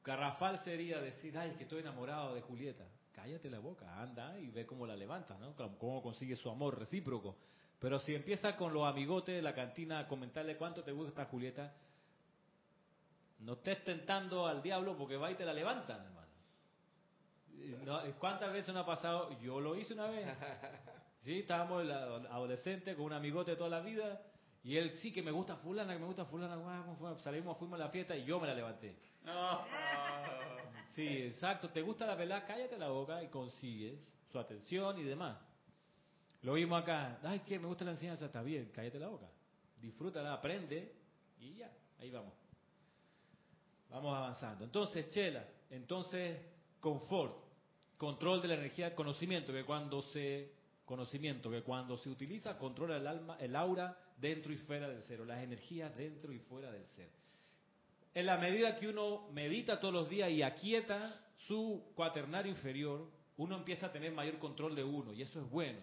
Garrafal 0.04 0.58
sería 0.60 1.00
decir, 1.00 1.36
ay, 1.36 1.54
que 1.56 1.64
estoy 1.64 1.80
enamorado 1.80 2.34
de 2.34 2.40
Julieta. 2.42 2.84
Cállate 3.16 3.50
la 3.50 3.58
boca, 3.58 4.00
anda 4.00 4.38
y 4.38 4.50
ve 4.50 4.66
cómo 4.66 4.86
la 4.86 4.94
levanta, 4.94 5.36
¿no? 5.38 5.56
Cómo 5.78 6.02
consigue 6.02 6.36
su 6.36 6.50
amor 6.50 6.78
recíproco. 6.78 7.36
Pero 7.80 7.98
si 7.98 8.14
empieza 8.14 8.56
con 8.56 8.72
los 8.72 8.86
amigotes 8.86 9.34
de 9.34 9.42
la 9.42 9.54
cantina 9.54 9.98
a 9.98 10.06
comentarle 10.06 10.56
cuánto 10.56 10.84
te 10.84 10.92
gusta 10.92 11.24
Julieta, 11.24 11.74
no 13.40 13.54
estés 13.54 13.82
tentando 13.84 14.46
al 14.46 14.62
diablo 14.62 14.96
porque 14.96 15.16
va 15.16 15.30
y 15.30 15.34
te 15.34 15.44
la 15.44 15.54
levantan, 15.54 16.04
hermano. 16.04 16.26
¿Cuántas 18.18 18.52
veces 18.52 18.74
no 18.74 18.80
ha 18.80 18.86
pasado? 18.86 19.38
Yo 19.40 19.60
lo 19.60 19.76
hice 19.76 19.94
una 19.94 20.08
vez. 20.08 20.26
Sí, 21.24 21.40
estábamos 21.40 21.84
adolescentes 22.30 22.94
con 22.94 23.06
un 23.06 23.12
amigote 23.12 23.56
toda 23.56 23.68
la 23.68 23.80
vida 23.80 24.22
y 24.62 24.76
él 24.76 24.94
sí 24.94 25.12
que 25.12 25.24
me 25.24 25.32
gusta 25.32 25.56
fulana, 25.56 25.92
que 25.92 25.98
me 25.98 26.06
gusta 26.06 26.24
fulana, 26.24 26.56
salimos, 27.18 27.58
fuimos 27.58 27.80
a 27.80 27.84
la 27.84 27.90
fiesta 27.90 28.14
y 28.14 28.24
yo 28.24 28.38
me 28.38 28.46
la 28.46 28.54
levanté. 28.54 28.96
Sí, 30.96 31.06
exacto. 31.06 31.68
¿Te 31.68 31.82
gusta 31.82 32.06
la 32.06 32.16
pelada? 32.16 32.46
Cállate 32.46 32.78
la 32.78 32.88
boca 32.88 33.22
y 33.22 33.28
consigues 33.28 34.00
su 34.32 34.38
atención 34.38 34.98
y 34.98 35.02
demás. 35.02 35.38
Lo 36.40 36.54
vimos 36.54 36.82
acá. 36.82 37.20
Ay, 37.22 37.40
que 37.40 37.58
me 37.58 37.66
gusta 37.66 37.84
la 37.84 37.90
enseñanza. 37.90 38.24
Está 38.24 38.42
bien, 38.42 38.70
cállate 38.74 38.98
la 38.98 39.08
boca. 39.08 39.28
Disfrútala, 39.78 40.32
aprende 40.32 40.94
y 41.38 41.56
ya. 41.56 41.70
Ahí 42.00 42.10
vamos. 42.10 42.32
Vamos 43.90 44.14
avanzando. 44.14 44.64
Entonces, 44.64 45.10
Chela, 45.10 45.46
entonces, 45.68 46.40
confort, 46.80 47.44
control 47.98 48.40
de 48.40 48.48
la 48.48 48.54
energía, 48.54 48.94
conocimiento, 48.94 49.52
que 49.52 49.64
cuando 49.64 50.00
se 50.00 50.56
conocimiento 50.86 51.50
que 51.50 51.62
cuando 51.62 51.98
se 51.98 52.08
utiliza 52.08 52.56
controla 52.56 52.96
el 52.96 53.06
alma, 53.08 53.36
el 53.40 53.56
aura 53.56 53.98
dentro 54.16 54.52
y 54.52 54.56
fuera 54.56 54.88
del 54.88 55.02
ser, 55.02 55.18
las 55.26 55.42
energías 55.42 55.94
dentro 55.96 56.32
y 56.32 56.38
fuera 56.38 56.70
del 56.70 56.86
ser. 56.86 57.10
En 58.16 58.24
la 58.24 58.38
medida 58.38 58.76
que 58.76 58.88
uno 58.88 59.28
medita 59.30 59.78
todos 59.78 59.92
los 59.92 60.08
días 60.08 60.30
y 60.30 60.42
aquieta 60.42 61.20
su 61.36 61.92
cuaternario 61.94 62.50
inferior, 62.50 63.10
uno 63.36 63.56
empieza 63.58 63.88
a 63.88 63.92
tener 63.92 64.10
mayor 64.10 64.38
control 64.38 64.74
de 64.74 64.82
uno 64.82 65.12
y 65.12 65.20
eso 65.20 65.38
es 65.38 65.50
bueno. 65.50 65.80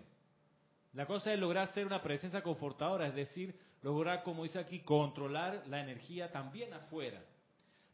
La 0.93 1.05
cosa 1.05 1.31
es 1.31 1.37
lograr 1.37 1.71
ser 1.75 1.85
una 1.85 2.01
presencia 2.01 2.41
confortadora, 2.41 3.05
es 3.05 3.13
decir, 3.13 3.55
lograr, 3.83 4.23
como 4.23 4.41
dice 4.41 4.57
aquí, 4.57 4.79
controlar 4.79 5.61
la 5.67 5.81
energía 5.81 6.31
también 6.31 6.73
afuera, 6.73 7.23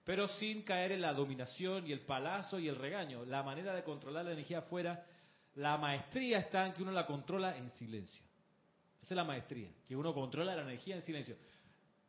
pero 0.05 0.29
sin 0.29 0.61
caer 0.61 0.93
en 0.93 1.01
la 1.01 1.11
dominación 1.11 1.85
y 1.85 1.91
el 1.91 1.99
palazo 1.99 2.59
y 2.59 2.69
el 2.69 2.77
regaño. 2.77 3.25
La 3.25 3.43
manera 3.43 3.75
de 3.75 3.83
controlar 3.83 4.23
la 4.23 4.31
energía 4.31 4.59
afuera 4.59 5.05
la 5.55 5.75
maestría 5.75 6.39
está 6.39 6.65
en 6.65 6.71
que 6.71 6.81
uno 6.81 6.93
la 6.93 7.05
controla 7.05 7.57
en 7.57 7.69
silencio. 7.71 8.23
Esa 9.01 9.15
es 9.15 9.17
la 9.17 9.25
maestría, 9.25 9.69
que 9.85 9.97
uno 9.97 10.13
controla 10.13 10.55
la 10.55 10.61
energía 10.61 10.95
en 10.95 11.01
silencio. 11.01 11.35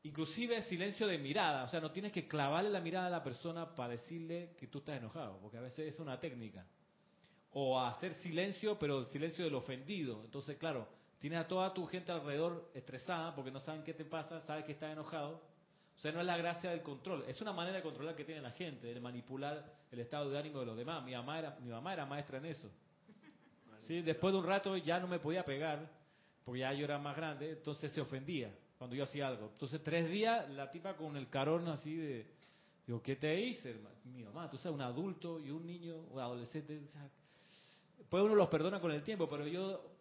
Inclusive 0.02 0.62
silencio 0.62 1.06
de 1.06 1.18
mirada, 1.18 1.64
o 1.64 1.68
sea, 1.68 1.78
no 1.78 1.90
tienes 1.90 2.10
que 2.12 2.26
clavarle 2.26 2.70
la 2.70 2.80
mirada 2.80 3.08
a 3.08 3.10
la 3.10 3.22
persona 3.22 3.74
para 3.74 3.90
decirle 3.90 4.54
que 4.58 4.66
tú 4.66 4.78
estás 4.78 4.96
enojado, 4.96 5.38
porque 5.40 5.58
a 5.58 5.60
veces 5.60 5.92
es 5.92 6.00
una 6.00 6.18
técnica. 6.18 6.64
O 7.52 7.78
hacer 7.78 8.14
silencio, 8.14 8.78
pero 8.78 9.00
el 9.00 9.06
silencio 9.06 9.44
del 9.44 9.54
ofendido. 9.54 10.22
Entonces, 10.24 10.56
claro, 10.56 10.88
tienes 11.18 11.40
a 11.40 11.46
toda 11.46 11.74
tu 11.74 11.84
gente 11.86 12.12
alrededor 12.12 12.70
estresada 12.72 13.34
porque 13.34 13.50
no 13.50 13.60
saben 13.60 13.82
qué 13.82 13.92
te 13.92 14.06
pasa, 14.06 14.40
sabes 14.40 14.64
que 14.64 14.72
estás 14.72 14.90
enojado. 14.92 15.42
O 15.96 16.00
sea, 16.00 16.12
no 16.12 16.20
es 16.20 16.26
la 16.26 16.38
gracia 16.38 16.70
del 16.70 16.80
control, 16.80 17.24
es 17.28 17.38
una 17.42 17.52
manera 17.52 17.76
de 17.76 17.82
controlar 17.82 18.16
que 18.16 18.24
tiene 18.24 18.40
la 18.40 18.52
gente, 18.52 18.94
de 18.94 19.00
manipular 19.00 19.70
el 19.92 20.00
estado 20.00 20.30
de 20.30 20.38
ánimo 20.38 20.60
de 20.60 20.66
los 20.66 20.78
demás. 20.78 21.04
Mi 21.04 21.12
mamá 21.12 21.38
era, 21.38 21.58
mi 21.60 21.70
mamá 21.70 21.92
era 21.92 22.06
maestra 22.06 22.38
en 22.38 22.46
eso. 22.46 22.70
¿sí? 23.82 24.00
Después 24.00 24.32
de 24.32 24.38
un 24.38 24.46
rato 24.46 24.78
ya 24.78 24.98
no 24.98 25.08
me 25.08 25.18
podía 25.18 25.44
pegar, 25.44 25.90
porque 26.42 26.60
ya 26.60 26.72
yo 26.72 26.86
era 26.86 26.98
más 26.98 27.14
grande, 27.14 27.50
entonces 27.50 27.92
se 27.92 28.00
ofendía 28.00 28.50
cuando 28.80 28.96
yo 28.96 29.04
hacía 29.04 29.28
algo. 29.28 29.50
Entonces 29.52 29.82
tres 29.84 30.10
días 30.10 30.48
la 30.52 30.70
tipa 30.70 30.96
con 30.96 31.14
el 31.14 31.28
carón 31.28 31.68
así 31.68 31.94
de, 31.96 32.26
digo, 32.86 33.02
¿qué 33.02 33.14
te 33.14 33.38
hice? 33.38 33.76
Mi 34.06 34.24
mamá, 34.24 34.48
tú 34.48 34.56
sabes, 34.56 34.74
un 34.74 34.80
adulto 34.80 35.38
y 35.38 35.50
un 35.50 35.66
niño, 35.66 35.98
un 36.10 36.18
adolescente, 36.18 36.80
pues 38.08 38.24
uno 38.24 38.34
los 38.34 38.48
perdona 38.48 38.80
con 38.80 38.90
el 38.90 39.02
tiempo, 39.02 39.28
pero 39.28 39.46
yo 39.46 39.98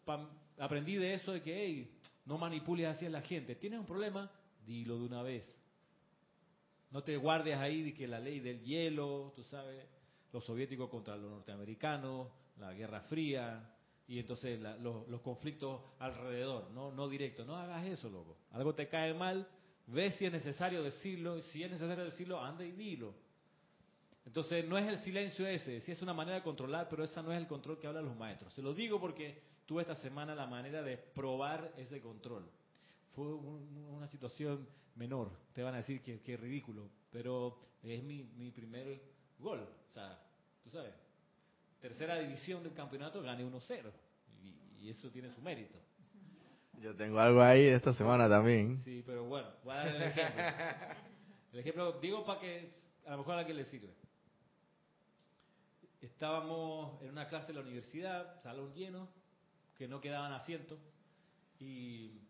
aprendí 0.57 0.95
de 0.95 1.13
eso 1.13 1.33
de 1.33 1.41
que, 1.41 1.61
hey, 1.61 1.99
no 2.23 2.37
manipules 2.37 2.87
así 2.87 3.05
a 3.05 3.09
la 3.09 3.21
gente. 3.21 3.55
¿Tienes 3.55 3.81
un 3.81 3.85
problema? 3.85 4.31
Dilo 4.65 4.97
de 4.97 5.07
una 5.07 5.23
vez. 5.23 5.45
No 6.91 7.03
te 7.03 7.17
guardes 7.17 7.57
ahí 7.57 7.81
de 7.81 7.93
que 7.93 8.07
la 8.07 8.21
ley 8.21 8.39
del 8.39 8.63
hielo, 8.63 9.33
tú 9.35 9.43
sabes, 9.43 9.85
los 10.31 10.45
soviéticos 10.45 10.89
contra 10.89 11.17
los 11.17 11.29
norteamericanos, 11.29 12.29
la 12.57 12.73
Guerra 12.73 13.01
Fría, 13.01 13.75
y 14.09 14.17
entonces 14.17 14.59
los, 14.59 15.21
conflictos 15.21 15.81
alrededor, 15.99 16.71
no, 16.71 16.91
no 16.91 17.07
directo. 17.07 17.45
No 17.45 17.55
hagas 17.55 17.85
eso, 17.85 18.09
loco. 18.09 18.37
Algo 18.51 18.73
te 18.73 18.89
cae 18.89 19.13
mal, 19.13 19.47
ve 19.85 20.09
si 20.09 20.25
es 20.25 20.31
necesario 20.31 20.81
decirlo, 20.81 21.39
si 21.43 21.63
es 21.63 21.69
necesario 21.69 22.05
decirlo, 22.05 22.43
anda 22.43 22.65
y 22.65 22.71
dilo. 22.71 23.13
Entonces 24.25 24.67
no 24.67 24.79
es 24.79 24.87
el 24.87 24.97
silencio 24.97 25.45
ese, 25.45 25.81
sí 25.81 25.91
es 25.91 26.01
una 26.01 26.15
manera 26.15 26.37
de 26.37 26.43
controlar, 26.43 26.89
pero 26.89 27.03
esa 27.03 27.21
no 27.21 27.31
es 27.31 27.37
el 27.37 27.45
control 27.45 27.77
que 27.77 27.85
hablan 27.85 28.05
los 28.05 28.17
maestros. 28.17 28.51
Se 28.55 28.63
lo 28.63 28.73
digo 28.73 28.99
porque 28.99 29.43
tuve 29.67 29.83
esta 29.83 29.95
semana 29.97 30.33
la 30.33 30.47
manera 30.47 30.81
de 30.81 30.97
probar 30.97 31.71
ese 31.77 32.01
control. 32.01 32.49
Fue 33.13 33.27
una 33.27 34.07
situación 34.07 34.67
menor, 34.95 35.29
te 35.53 35.61
van 35.61 35.75
a 35.75 35.77
decir 35.77 36.01
que, 36.01 36.19
que 36.21 36.35
ridículo, 36.35 36.89
pero 37.11 37.59
es 37.83 38.03
mi, 38.03 38.23
mi 38.23 38.49
primer 38.49 38.99
gol, 39.37 39.59
o 39.59 39.91
sea, 39.93 40.19
tú 40.63 40.71
sabes, 40.71 40.95
tercera 41.81 42.19
división 42.19 42.63
del 42.63 42.73
campeonato 42.73 43.21
gané 43.21 43.43
1-0. 43.43 43.91
Y, 44.79 44.89
eso 44.89 45.09
tiene 45.11 45.29
su 45.31 45.41
mérito. 45.41 45.77
Yo 46.81 46.95
tengo 46.95 47.19
algo 47.19 47.41
ahí 47.41 47.65
esta 47.65 47.93
semana 47.93 48.29
también. 48.29 48.77
Sí, 48.79 49.03
pero 49.05 49.25
bueno, 49.25 49.49
voy 49.63 49.73
a 49.73 49.77
dar 49.77 49.87
el 49.87 50.01
ejemplo. 50.03 50.43
El 51.51 51.59
ejemplo, 51.61 51.93
digo 51.93 52.23
para 52.23 52.39
que 52.39 52.71
a 53.07 53.11
lo 53.11 53.17
mejor 53.17 53.33
a 53.33 53.39
alguien 53.39 53.57
le 53.57 53.65
sirve. 53.65 53.91
Estábamos 55.99 57.01
en 57.01 57.09
una 57.09 57.27
clase 57.27 57.47
de 57.47 57.53
la 57.53 57.61
universidad, 57.61 58.39
salón 58.43 58.71
lleno, 58.75 59.09
que 59.75 59.87
no 59.87 59.99
quedaban 59.99 60.31
asientos, 60.31 60.77
y 61.59 62.21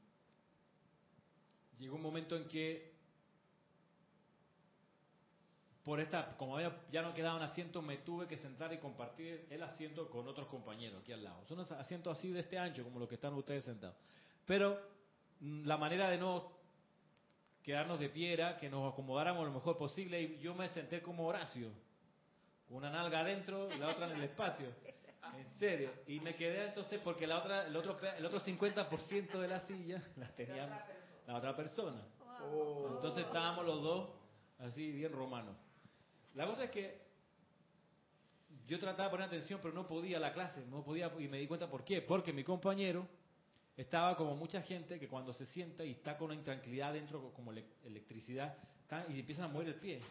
llegó 1.78 1.98
un 1.98 2.02
momento 2.02 2.38
en 2.38 2.48
que 2.48 2.89
por 5.90 6.00
esta, 6.00 6.38
como 6.38 6.60
ya 6.60 7.02
no 7.02 7.16
quedaban 7.16 7.42
asientos, 7.42 7.84
me 7.84 7.98
tuve 7.98 8.28
que 8.28 8.38
sentar 8.38 8.72
y 8.72 8.78
compartir 8.78 9.48
el 9.50 9.64
asiento 9.64 10.08
con 10.08 10.28
otros 10.28 10.46
compañeros 10.46 11.02
aquí 11.02 11.14
al 11.14 11.24
lado. 11.24 11.44
Son 11.48 11.60
asientos 11.62 12.16
así 12.16 12.30
de 12.30 12.42
este 12.42 12.60
ancho, 12.60 12.84
como 12.84 13.00
los 13.00 13.10
que 13.10 13.16
están 13.16 13.34
ustedes 13.34 13.66
sentados. 13.66 13.96
Pero 14.46 14.80
mm, 15.40 15.66
la 15.66 15.78
manera 15.78 16.08
de 16.12 16.20
no 16.20 16.52
quedarnos 17.64 18.00
de 18.00 18.08
pie 18.10 18.34
era 18.34 18.56
que 18.56 18.70
nos 18.70 18.94
acomodáramos 18.94 19.44
lo 19.48 19.52
mejor 19.52 19.80
posible 19.80 20.22
y 20.22 20.38
yo 20.38 20.54
me 20.54 20.68
senté 20.68 21.02
como 21.02 21.26
Horacio, 21.26 21.72
con 22.68 22.78
una 22.78 22.92
nalga 22.92 23.22
adentro 23.22 23.68
y 23.74 23.80
la 23.80 23.88
otra 23.88 24.12
en 24.12 24.18
el 24.18 24.24
espacio. 24.26 24.68
En 25.36 25.50
serio. 25.58 25.90
Y 26.06 26.20
me 26.20 26.36
quedé 26.36 26.68
entonces 26.68 27.02
porque 27.04 27.26
la 27.26 27.40
otra, 27.40 27.66
el 27.66 27.76
otro, 27.76 27.98
el 28.00 28.26
otro 28.28 28.40
50% 28.40 29.40
de 29.40 29.48
la 29.48 29.60
silla 29.62 30.04
la 30.18 30.28
tenía 30.36 30.86
la 31.26 31.36
otra 31.36 31.56
persona. 31.56 32.00
Entonces 32.94 33.26
estábamos 33.26 33.66
los 33.66 33.82
dos 33.82 34.10
así 34.60 34.92
bien 34.92 35.12
romanos. 35.14 35.56
La 36.36 36.46
cosa 36.46 36.66
es 36.66 36.72
que 36.72 37.10
yo 38.68 38.80
trataba 38.80 39.06
de 39.06 39.10
poner 39.10 39.28
atención, 39.28 39.60
pero 39.62 39.74
no 39.74 39.88
podía 39.88 40.18
a 40.18 40.20
la 40.20 40.34
clase, 40.34 40.64
no 40.68 40.84
podía, 40.84 41.12
y 41.20 41.28
me 41.28 41.40
di 41.40 41.48
cuenta 41.48 41.70
por 41.70 41.84
qué. 41.84 42.02
Porque 42.02 42.32
mi 42.32 42.44
compañero 42.44 43.08
estaba 43.76 44.16
como 44.16 44.36
mucha 44.36 44.62
gente 44.62 45.00
que 45.00 45.08
cuando 45.08 45.34
se 45.34 45.46
sienta 45.46 45.84
y 45.84 45.92
está 45.92 46.18
con 46.18 46.26
una 46.26 46.36
intranquilidad 46.36 46.94
dentro, 46.94 47.32
como 47.34 47.52
electricidad, 47.52 48.58
y 49.10 49.20
empiezan 49.20 49.46
a 49.46 49.48
mover 49.48 49.70
el 49.70 49.76
pie. 49.76 50.02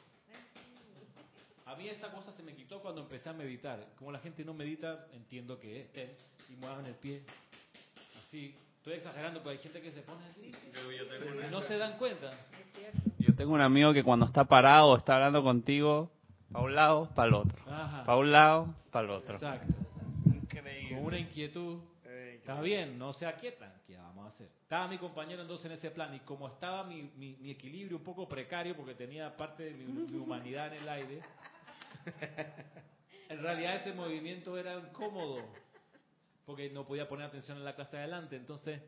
A 1.66 1.76
mí 1.76 1.86
esa 1.88 2.10
cosa 2.10 2.32
se 2.32 2.42
me 2.42 2.54
quitó 2.54 2.80
cuando 2.80 3.02
empecé 3.02 3.28
a 3.28 3.34
meditar. 3.34 3.86
Como 3.98 4.10
la 4.10 4.18
gente 4.20 4.44
no 4.44 4.54
medita, 4.54 5.06
entiendo 5.12 5.60
que 5.60 5.82
estén 5.82 6.10
y 6.48 6.56
muevan 6.56 6.86
el 6.86 6.94
pie. 6.94 7.22
Así. 8.18 8.54
Estoy 8.78 8.94
exagerando, 8.94 9.40
pero 9.40 9.50
hay 9.50 9.58
gente 9.58 9.82
que 9.82 9.92
se 9.92 10.00
pone 10.00 10.24
así. 10.26 10.50
y 10.50 11.50
no 11.50 11.60
se 11.60 11.76
dan 11.76 11.98
cuenta. 11.98 12.30
Yo 13.17 13.17
tengo 13.38 13.54
un 13.54 13.60
amigo 13.60 13.92
que 13.92 14.02
cuando 14.02 14.26
está 14.26 14.44
parado, 14.44 14.96
está 14.96 15.14
hablando 15.14 15.44
contigo, 15.44 16.10
para 16.50 16.64
un 16.64 16.74
lado, 16.74 17.08
para 17.14 17.28
el 17.28 17.34
otro. 17.34 17.64
Para 17.64 18.16
un 18.16 18.32
lado, 18.32 18.74
para 18.90 19.04
el 19.04 19.10
otro. 19.12 19.34
Exacto. 19.36 19.74
Increíble. 20.26 20.96
Con 20.96 21.04
una 21.06 21.18
inquietud. 21.20 21.78
Está 22.04 22.60
bien, 22.60 22.98
no 22.98 23.12
se 23.12 23.26
aquietan. 23.26 23.72
¿Qué 23.86 23.96
vamos 23.96 24.24
a 24.24 24.28
hacer? 24.28 24.48
Estaba 24.62 24.88
mi 24.88 24.98
compañero 24.98 25.42
entonces 25.42 25.66
en 25.66 25.72
ese 25.72 25.90
plan 25.92 26.12
y 26.14 26.20
como 26.20 26.48
estaba 26.48 26.82
mi, 26.82 27.12
mi, 27.16 27.50
equilibrio 27.50 27.98
un 27.98 28.02
poco 28.02 28.28
precario 28.28 28.74
porque 28.74 28.94
tenía 28.94 29.36
parte 29.36 29.64
de 29.64 29.74
mi, 29.74 30.18
humanidad 30.18 30.74
en 30.74 30.82
el 30.82 30.88
aire, 30.88 31.20
en 33.28 33.40
realidad 33.40 33.76
ese 33.76 33.92
movimiento 33.92 34.58
era 34.58 34.74
incómodo 34.80 35.44
porque 36.44 36.70
no 36.70 36.84
podía 36.86 37.08
poner 37.08 37.26
atención 37.26 37.58
en 37.58 37.64
la 37.64 37.76
clase 37.76 37.98
adelante. 37.98 38.34
Entonces 38.34 38.80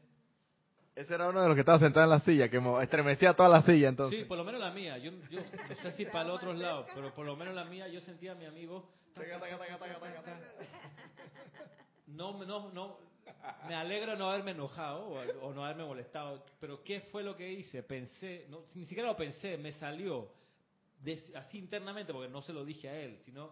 ese 0.94 1.14
era 1.14 1.29
uno 1.29 1.40
de 1.40 1.48
los 1.48 1.55
que 1.57 1.61
estaba 1.61 1.79
sentado 1.79 2.05
en 2.05 2.11
la 2.11 2.18
silla, 2.20 2.48
que 2.48 2.61
estremecía 2.83 3.35
toda 3.35 3.48
la 3.48 3.62
silla 3.62 3.88
entonces. 3.88 4.18
Sí, 4.20 4.24
por 4.24 4.37
lo 4.38 4.44
menos 4.44 4.61
la 4.61 4.70
mía. 4.70 4.98
Yo, 4.98 5.12
yo 5.31 5.40
no 5.40 5.74
sé 5.83 5.92
si 5.92 6.05
para 6.07 6.24
los 6.24 6.37
otros 6.37 6.59
lados, 6.59 6.87
pero 6.94 7.14
por 7.14 7.24
lo 7.26 7.37
menos 7.37 7.55
la 7.55 7.64
mía 7.64 7.88
yo 7.88 8.00
sentía 8.00 8.33
a 8.33 8.35
mi 8.35 8.44
amigo. 8.46 8.90
No, 12.07 12.44
no, 12.44 12.70
no. 12.72 12.98
Me 13.68 13.74
alegro 13.74 14.16
no 14.16 14.29
haberme 14.31 14.50
enojado 14.50 15.07
o, 15.42 15.55
no 15.55 15.64
haberme 15.64 15.85
molestado, 15.85 16.44
pero 16.59 16.83
¿qué 16.83 17.00
fue 17.00 17.22
lo 17.22 17.37
que 17.37 17.50
hice? 17.50 17.83
Pensé, 17.83 18.46
no, 18.50 18.62
ni 18.74 18.85
siquiera 18.87 19.09
lo 19.09 19.16
pensé, 19.16 19.57
me 19.57 19.72
salió 19.72 20.29
así 21.37 21.59
internamente, 21.59 22.12
porque 22.12 22.29
no 22.29 22.42
se 22.42 22.53
lo 22.53 22.64
dije 22.64 22.88
a 22.88 22.96
él, 22.98 23.18
sino 23.24 23.50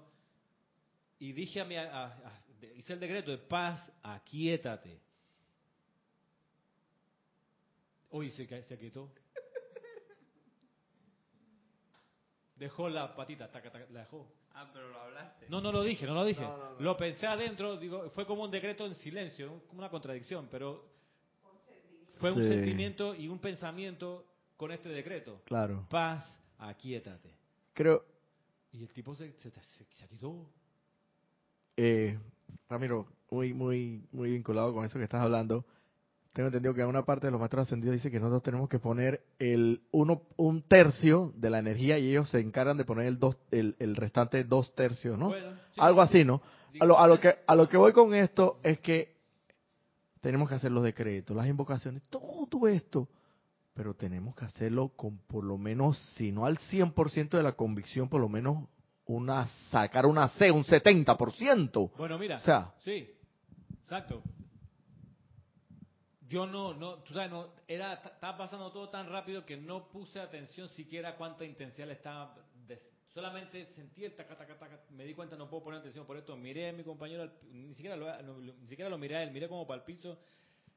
y 1.20 1.32
dije 1.32 1.60
a 1.60 1.64
mi, 1.64 1.76
a- 1.76 2.06
a- 2.06 2.32
hice 2.76 2.92
el 2.92 3.00
decreto 3.00 3.30
de 3.30 3.38
paz, 3.38 3.90
aquíétate. 4.02 5.00
Uy, 8.10 8.30
se, 8.30 8.62
se 8.62 8.78
quitó. 8.78 9.10
Dejó 12.56 12.88
la 12.88 13.14
patita, 13.14 13.50
taca, 13.50 13.70
taca, 13.70 13.86
la 13.92 14.00
dejó. 14.00 14.26
Ah, 14.54 14.68
pero 14.72 14.88
lo 14.88 14.98
hablaste. 15.00 15.46
No, 15.48 15.60
no 15.60 15.70
lo 15.70 15.82
dije, 15.82 16.06
no 16.06 16.14
lo 16.14 16.24
dije. 16.24 16.40
No, 16.42 16.56
no, 16.56 16.70
no. 16.74 16.80
Lo 16.80 16.96
pensé 16.96 17.26
adentro, 17.26 17.76
digo, 17.76 18.10
fue 18.10 18.26
como 18.26 18.42
un 18.42 18.50
decreto 18.50 18.84
en 18.86 18.96
silencio, 18.96 19.62
como 19.68 19.78
una 19.78 19.90
contradicción, 19.90 20.48
pero 20.50 20.84
fue 22.16 22.32
un 22.32 22.42
Sí. 22.42 22.48
sentimiento 22.48 23.14
y 23.14 23.28
un 23.28 23.38
pensamiento 23.38 24.26
con 24.56 24.72
este 24.72 24.88
decreto. 24.88 25.40
Claro. 25.44 25.86
Paz, 25.88 26.24
aquíétate. 26.58 27.36
Creo, 27.74 28.04
Y 28.72 28.82
el 28.82 28.92
tipo 28.92 29.14
se, 29.14 29.32
se, 29.38 29.50
se, 29.50 29.84
se 29.84 30.08
quitó. 30.08 30.50
eh, 31.76 32.18
Ramiro, 32.68 33.06
muy, 33.30 33.54
muy, 33.54 34.02
muy 34.10 34.30
vinculado 34.32 34.74
con 34.74 34.84
eso 34.84 34.98
que 34.98 35.04
estás 35.04 35.22
hablando. 35.22 35.64
Tengo 36.38 36.46
entendido 36.50 36.72
que 36.72 36.84
una 36.84 37.04
parte 37.04 37.26
de 37.26 37.32
los 37.32 37.40
maestros 37.40 37.66
ascendidos 37.66 37.94
dice 37.94 38.12
que 38.12 38.20
nosotros 38.20 38.44
tenemos 38.44 38.68
que 38.68 38.78
poner 38.78 39.24
el 39.40 39.82
uno, 39.90 40.22
un 40.36 40.62
tercio 40.62 41.32
de 41.34 41.50
la 41.50 41.58
energía 41.58 41.98
y 41.98 42.10
ellos 42.10 42.30
se 42.30 42.38
encargan 42.38 42.76
de 42.76 42.84
poner 42.84 43.06
el, 43.06 43.18
dos, 43.18 43.36
el, 43.50 43.74
el 43.80 43.96
restante 43.96 44.44
dos 44.44 44.72
tercios, 44.76 45.18
¿no? 45.18 45.30
Bueno, 45.30 45.50
sí. 45.74 45.80
Algo 45.80 46.00
así, 46.00 46.24
¿no? 46.24 46.40
A 46.78 46.86
lo, 46.86 46.96
a, 46.96 47.08
lo 47.08 47.18
que, 47.18 47.38
a 47.44 47.56
lo 47.56 47.68
que 47.68 47.76
voy 47.76 47.92
con 47.92 48.14
esto 48.14 48.60
es 48.62 48.78
que 48.78 49.16
tenemos 50.20 50.48
que 50.48 50.54
hacer 50.54 50.70
los 50.70 50.84
decretos, 50.84 51.36
las 51.36 51.48
invocaciones, 51.48 52.04
todo 52.08 52.68
esto, 52.68 53.08
pero 53.74 53.94
tenemos 53.94 54.36
que 54.36 54.44
hacerlo 54.44 54.90
con 54.94 55.18
por 55.18 55.42
lo 55.42 55.58
menos, 55.58 55.98
si 56.14 56.30
no 56.30 56.46
al 56.46 56.58
100% 56.58 57.30
de 57.30 57.42
la 57.42 57.56
convicción, 57.56 58.08
por 58.08 58.20
lo 58.20 58.28
menos 58.28 58.58
una 59.06 59.44
sacar 59.72 60.06
una 60.06 60.28
C, 60.28 60.52
un 60.52 60.62
70%. 60.62 61.90
Bueno, 61.96 62.16
mira. 62.16 62.36
O 62.36 62.42
sea, 62.42 62.74
Sí, 62.84 63.10
exacto. 63.82 64.22
Yo 66.28 66.46
no, 66.46 66.74
no, 66.74 66.96
tú 66.98 67.14
sabes, 67.14 67.30
no, 67.30 67.48
era, 67.66 67.94
estaba 67.94 68.36
pasando 68.36 68.70
todo 68.70 68.90
tan 68.90 69.08
rápido 69.08 69.46
que 69.46 69.56
no 69.56 69.88
puse 69.88 70.20
atención 70.20 70.68
siquiera 70.70 71.10
a 71.10 71.16
cuánta 71.16 71.44
intensidad 71.44 71.86
le 71.86 71.94
estaba. 71.94 72.34
solamente 73.14 73.66
sentí 73.72 74.04
el 74.04 74.14
taca, 74.14 74.36
taca, 74.36 74.58
taca, 74.58 74.80
me 74.90 75.04
di 75.04 75.14
cuenta, 75.14 75.36
no 75.36 75.48
puedo 75.48 75.64
poner 75.64 75.80
atención 75.80 76.04
por 76.06 76.16
esto. 76.18 76.36
Miré 76.36 76.68
a 76.68 76.72
mi 76.72 76.84
compañero, 76.84 77.30
ni 77.50 77.72
siquiera 77.74 77.96
lo, 77.96 78.38
ni 78.40 78.68
siquiera 78.68 78.90
lo 78.90 78.98
miré 78.98 79.16
a 79.16 79.22
él, 79.22 79.30
miré 79.30 79.48
como 79.48 79.66
para 79.66 79.78
el 79.80 79.84
piso, 79.84 80.18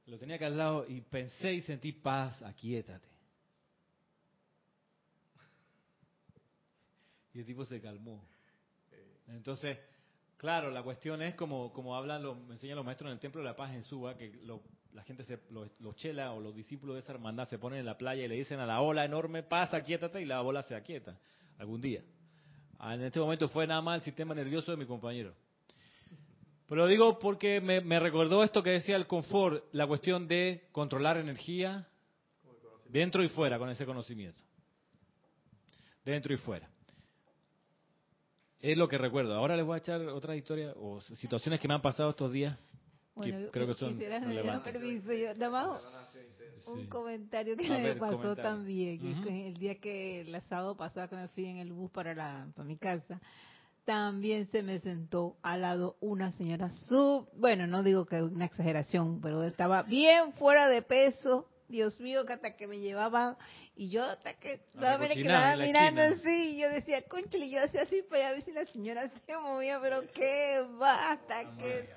lo 0.05 0.17
tenía 0.17 0.37
acá 0.37 0.47
al 0.47 0.57
lado 0.57 0.85
y 0.87 1.01
pensé 1.01 1.53
y 1.53 1.61
sentí 1.61 1.91
paz, 1.91 2.41
aquíétate. 2.43 3.07
Y 7.33 7.39
el 7.39 7.45
tipo 7.45 7.65
se 7.65 7.81
calmó. 7.81 8.23
Entonces, 9.27 9.77
claro, 10.37 10.69
la 10.71 10.83
cuestión 10.83 11.21
es 11.21 11.35
como, 11.35 11.71
como 11.73 11.95
hablan, 11.95 12.23
los, 12.23 12.37
me 12.37 12.53
enseñan 12.53 12.75
los 12.77 12.85
maestros 12.85 13.07
en 13.09 13.13
el 13.13 13.19
Templo 13.19 13.41
de 13.41 13.47
la 13.47 13.55
Paz 13.55 13.73
en 13.73 13.83
Suba, 13.83 14.17
que 14.17 14.29
lo- 14.43 14.61
la 14.93 15.03
gente, 15.03 15.23
se, 15.23 15.39
los, 15.49 15.95
chela 15.95 16.33
o 16.33 16.39
los 16.39 16.55
discípulos 16.55 16.95
de 16.95 17.01
esa 17.01 17.13
hermandad 17.13 17.47
se 17.47 17.57
ponen 17.57 17.79
en 17.79 17.85
la 17.85 17.97
playa 17.97 18.23
y 18.23 18.27
le 18.27 18.35
dicen 18.35 18.59
a 18.59 18.65
la 18.65 18.81
ola 18.81 19.05
enorme, 19.05 19.43
pasa, 19.43 19.77
aquíétate, 19.77 20.21
y 20.21 20.25
la 20.25 20.41
ola 20.41 20.61
se 20.63 20.75
aquieta 20.75 21.17
algún 21.57 21.81
día. 21.81 22.03
Ah, 22.79 22.95
En 22.95 23.01
este 23.01 23.19
momento 23.19 23.47
fue 23.49 23.67
nada 23.67 23.81
más 23.81 23.97
el 23.97 24.01
sistema 24.01 24.33
nervioso 24.33 24.71
de 24.71 24.77
mi 24.77 24.85
compañero. 24.85 25.33
Pero 26.67 26.83
lo 26.83 26.87
digo 26.87 27.19
porque 27.19 27.59
me 27.59 27.99
recordó 27.99 28.43
esto 28.43 28.63
que 28.63 28.71
decía 28.71 28.95
el 28.95 29.05
confort, 29.05 29.65
la 29.73 29.85
cuestión 29.87 30.27
de 30.27 30.69
controlar 30.71 31.17
energía 31.17 31.87
dentro 32.91 33.23
y 33.23 33.29
fuera 33.29 33.57
con 33.57 33.69
ese 33.69 33.85
conocimiento. 33.85 34.39
Dentro 36.05 36.33
y 36.33 36.37
fuera. 36.37 36.69
Es 38.59 38.77
lo 38.77 38.87
que 38.87 38.97
recuerdo. 38.97 39.33
Ahora 39.33 39.55
les 39.55 39.65
voy 39.65 39.75
a 39.75 39.79
echar 39.79 40.01
otra 40.01 40.35
historia 40.35 40.73
o 40.75 41.01
situaciones 41.01 41.59
que 41.59 41.67
me 41.67 41.73
han 41.73 41.81
pasado 41.81 42.11
estos 42.11 42.31
días 42.31 42.57
que 43.15 43.19
Bueno, 43.31 43.51
creo 43.51 43.67
que 43.67 43.73
son 43.75 43.93
quisiera 43.93 44.19
que 44.19 44.25
me 44.25 44.31
dieran 44.33 44.63
relevantes. 44.63 44.73
permiso. 44.73 45.13
Yo, 45.13 45.33
nada 45.35 45.49
más 45.49 45.81
un 46.67 46.81
Sí. 46.83 46.87
comentario 46.89 47.57
que 47.57 47.65
A 47.65 47.69
me 47.69 47.83
ver, 47.83 47.97
pasó 47.97 48.17
comentario. 48.17 48.43
también. 48.51 48.99
que 48.99 49.21
que 49.29 49.47
el 49.47 49.57
día 49.57 49.75
que 49.79 50.21
el 50.21 50.41
sábado 50.43 50.77
pasado 50.77 51.09
que 51.09 51.15
me 51.15 51.27
fui 51.29 51.45
en 51.47 51.57
el 51.57 51.71
bus 51.73 51.89
para, 51.91 52.13
la, 52.13 52.47
para 52.55 52.67
mi 52.67 52.77
casa, 52.77 53.19
también 53.85 54.47
se 54.51 54.61
me 54.61 54.79
sentó 54.79 55.37
al 55.41 55.61
lado 55.61 55.97
una 56.01 56.31
señora 56.33 56.69
sub, 56.87 57.27
bueno, 57.33 57.65
no 57.67 57.81
digo 57.83 58.05
que 58.05 58.21
una 58.21 58.45
exageración, 58.45 59.19
pero 59.21 59.43
estaba 59.43 59.83
bien 59.83 60.33
fuera 60.33 60.67
de 60.67 60.81
peso. 60.81 61.47
Dios 61.67 62.01
mío, 62.01 62.25
que 62.25 62.33
hasta 62.33 62.57
que 62.57 62.67
me 62.67 62.79
llevaba 62.79 63.37
y 63.77 63.89
yo 63.89 64.03
hasta 64.03 64.33
que 64.33 64.59
A 64.75 64.97
quedaba 65.07 65.53
en 65.53 65.59
la 65.59 65.65
mirando 65.65 66.01
esquina. 66.01 66.19
así, 66.21 66.59
yo 66.59 66.69
decía, 66.69 67.01
conchale, 67.07 67.49
yo 67.49 67.63
hacía 67.63 67.83
así 67.83 68.01
para 68.09 68.17
allá 68.23 68.29
a 68.29 68.33
ver 68.33 68.41
si 68.43 68.51
la 68.51 68.65
señora 68.65 69.09
se 69.25 69.37
movía, 69.37 69.79
pero 69.81 70.01
qué 70.13 70.67
va, 70.81 71.13
hasta 71.13 71.55
que 71.57 71.89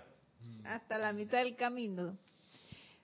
hasta 0.65 0.99
la 0.99 1.13
mitad 1.13 1.39
del 1.39 1.57
camino. 1.57 2.17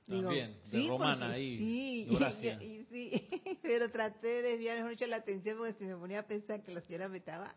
También, 0.07 0.57
de 0.65 0.89
romana 0.89 1.27
porque 1.27 1.37
ahí, 1.37 1.57
Sí, 1.59 2.09
y, 2.11 2.17
y 2.65 2.85
sí, 2.91 3.59
pero 3.63 3.91
traté 3.91 4.27
de 4.27 4.43
desviar 4.43 4.83
mucho 4.85 5.07
la 5.07 5.17
atención 5.17 5.57
porque 5.59 5.75
si 5.75 5.85
me 5.85 5.95
ponía 5.97 6.21
a 6.21 6.27
pensar 6.27 6.63
que 6.63 6.73
la 6.73 6.81
señora 6.81 7.09
me 7.09 7.19
estaba 7.19 7.55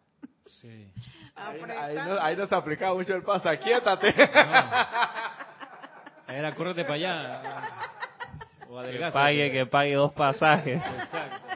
Sí. 0.62 0.92
ahí, 1.36 1.62
ahí 1.62 1.96
no, 1.96 2.22
ahí 2.22 2.36
no 2.36 2.46
se 2.46 2.54
aplicaba 2.54 2.94
mucho 2.94 3.16
el 3.16 3.24
pasa, 3.24 3.58
quiétate. 3.58 4.10
Era 6.28 6.54
córrete 6.56 6.84
para 6.84 6.94
allá. 6.94 7.42
O 8.70 8.82
Que 8.82 9.10
pague, 9.12 9.52
que 9.52 9.66
pague 9.66 9.94
dos 9.96 10.14
pasajes. 10.14 10.82
Exacto. 10.82 11.48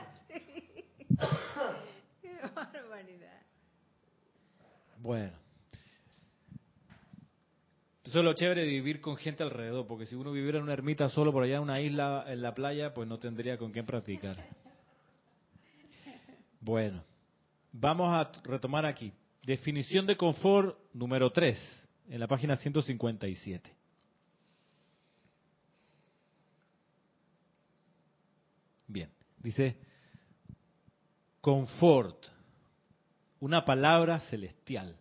Qué 2.21 2.39
barbaridad. 2.53 3.41
Bueno. 4.97 5.46
Eso 8.17 8.21
es 8.23 8.25
lo 8.25 8.33
chévere 8.33 8.61
de 8.61 8.67
vivir 8.67 8.99
con 8.99 9.15
gente 9.15 9.43
alrededor, 9.43 9.85
porque 9.85 10.07
si 10.07 10.15
uno 10.15 10.31
viviera 10.31 10.57
en 10.57 10.63
una 10.63 10.73
ermita 10.73 11.07
solo 11.07 11.31
por 11.31 11.43
allá 11.43 11.57
en 11.57 11.61
una 11.61 11.79
isla 11.79 12.25
en 12.25 12.41
la 12.41 12.55
playa, 12.55 12.91
pues 12.91 13.07
no 13.07 13.19
tendría 13.19 13.59
con 13.59 13.71
quién 13.71 13.85
practicar. 13.85 14.43
Bueno, 16.59 17.03
vamos 17.71 18.11
a 18.11 18.31
retomar 18.43 18.87
aquí. 18.87 19.13
Definición 19.43 20.07
de 20.07 20.17
confort 20.17 20.79
número 20.93 21.31
3, 21.31 21.59
en 22.09 22.19
la 22.19 22.27
página 22.27 22.55
157. 22.55 23.71
Bien, 28.87 29.11
dice 29.37 29.77
confort, 31.39 32.25
una 33.39 33.63
palabra 33.63 34.21
celestial, 34.21 34.97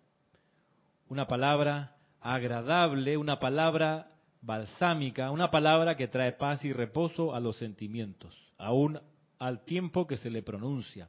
una 1.09 1.27
palabra 1.27 1.96
agradable, 2.35 3.17
una 3.17 3.39
palabra 3.39 4.11
balsámica, 4.43 5.31
una 5.31 5.51
palabra 5.51 5.95
que 5.95 6.09
trae 6.09 6.33
paz 6.33 6.65
y 6.65 6.73
reposo 6.73 7.35
a 7.35 7.41
los 7.41 7.57
sentimientos, 7.57 8.37
aún 8.59 9.01
al 9.39 9.65
tiempo 9.65 10.07
que 10.07 10.17
se 10.17 10.31
le 10.31 10.43
pronuncia. 10.43 11.09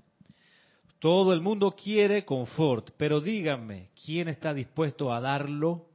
Todo 1.00 1.34
el 1.34 1.42
mundo 1.42 1.76
quiere 1.76 2.24
confort, 2.24 2.92
pero 2.98 3.20
díganme, 3.20 3.90
¿quién 4.06 4.28
está 4.28 4.54
dispuesto 4.54 5.12
a 5.12 5.20
darlo? 5.20 5.88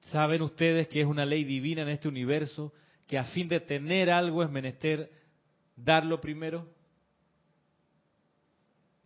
¿Saben 0.00 0.42
ustedes 0.42 0.88
que 0.88 1.00
es 1.00 1.06
una 1.06 1.24
ley 1.24 1.44
divina 1.44 1.82
en 1.82 1.88
este 1.88 2.08
universo 2.08 2.72
que 3.06 3.18
a 3.18 3.24
fin 3.24 3.48
de 3.48 3.60
tener 3.60 4.10
algo 4.10 4.42
es 4.42 4.50
menester 4.50 5.10
darlo 5.76 6.20
primero? 6.20 6.66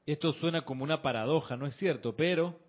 Esto 0.06 0.32
suena 0.32 0.62
como 0.62 0.82
una 0.84 1.02
paradoja, 1.02 1.56
¿no 1.56 1.66
es 1.66 1.76
cierto? 1.76 2.14
Pero 2.16 2.65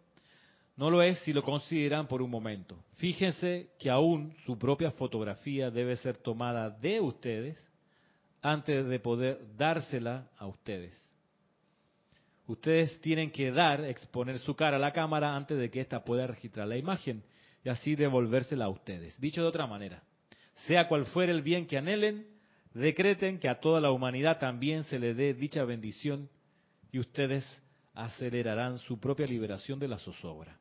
no 0.78 0.92
lo 0.92 1.02
es 1.02 1.20
si 1.20 1.34
lo 1.34 1.44
consideran 1.44 2.08
por 2.08 2.22
un 2.22 2.30
momento. 2.30 2.78
Fíjense 2.98 3.72
que 3.80 3.90
aún 3.90 4.36
su 4.46 4.58
propia 4.58 4.92
fotografía 4.92 5.72
debe 5.72 5.98
ser 5.98 6.18
tomada 6.18 6.70
de 6.70 7.02
ustedes 7.02 7.58
antes 8.44 8.86
de 8.86 9.00
poder 9.00 9.40
dársela 9.58 10.30
a 10.38 10.46
ustedes. 10.46 10.96
Ustedes 12.46 13.02
tienen 13.02 13.32
que 13.32 13.52
dar, 13.52 13.84
exponer 13.84 14.38
su 14.40 14.56
cara 14.56 14.78
a 14.78 14.80
la 14.80 14.94
cámara 14.94 15.36
antes 15.36 15.58
de 15.58 15.70
que 15.70 15.82
ésta 15.82 16.06
pueda 16.06 16.28
registrar 16.28 16.68
la 16.68 16.78
imagen 16.78 17.24
y 17.64 17.70
así 17.70 17.96
devolvérsela 17.96 18.66
a 18.66 18.70
ustedes. 18.70 19.20
Dicho 19.20 19.42
de 19.42 19.48
otra 19.48 19.66
manera, 19.66 20.04
sea 20.68 20.88
cual 20.88 21.08
fuera 21.08 21.32
el 21.32 21.42
bien 21.42 21.66
que 21.66 21.78
anhelen, 21.78 22.28
decreten 22.74 23.40
que 23.40 23.50
a 23.50 23.60
toda 23.60 23.82
la 23.82 23.92
humanidad 23.92 24.38
también 24.38 24.84
se 24.84 25.00
le 25.00 25.16
dé 25.16 25.34
dicha 25.34 25.66
bendición 25.66 26.30
y 26.92 27.00
ustedes 27.00 27.44
acelerarán 27.96 28.78
su 28.78 29.00
propia 29.00 29.26
liberación 29.26 29.80
de 29.80 29.88
la 29.88 29.98
zozobra. 29.98 30.58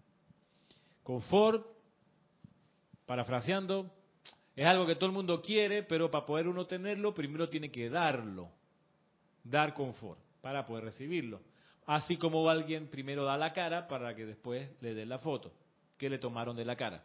Confort, 1.06 1.64
parafraseando, 3.06 3.88
es 4.56 4.66
algo 4.66 4.84
que 4.86 4.96
todo 4.96 5.06
el 5.06 5.12
mundo 5.14 5.40
quiere, 5.40 5.84
pero 5.84 6.10
para 6.10 6.26
poder 6.26 6.48
uno 6.48 6.66
tenerlo, 6.66 7.14
primero 7.14 7.48
tiene 7.48 7.70
que 7.70 7.88
darlo. 7.88 8.50
Dar 9.44 9.72
confort 9.72 10.18
para 10.40 10.64
poder 10.66 10.82
recibirlo. 10.82 11.42
Así 11.86 12.16
como 12.16 12.50
alguien 12.50 12.88
primero 12.88 13.24
da 13.24 13.36
la 13.36 13.52
cara 13.52 13.86
para 13.86 14.16
que 14.16 14.26
después 14.26 14.68
le 14.80 14.94
den 14.94 15.08
la 15.08 15.20
foto 15.20 15.52
que 15.96 16.10
le 16.10 16.18
tomaron 16.18 16.56
de 16.56 16.64
la 16.64 16.74
cara. 16.74 17.04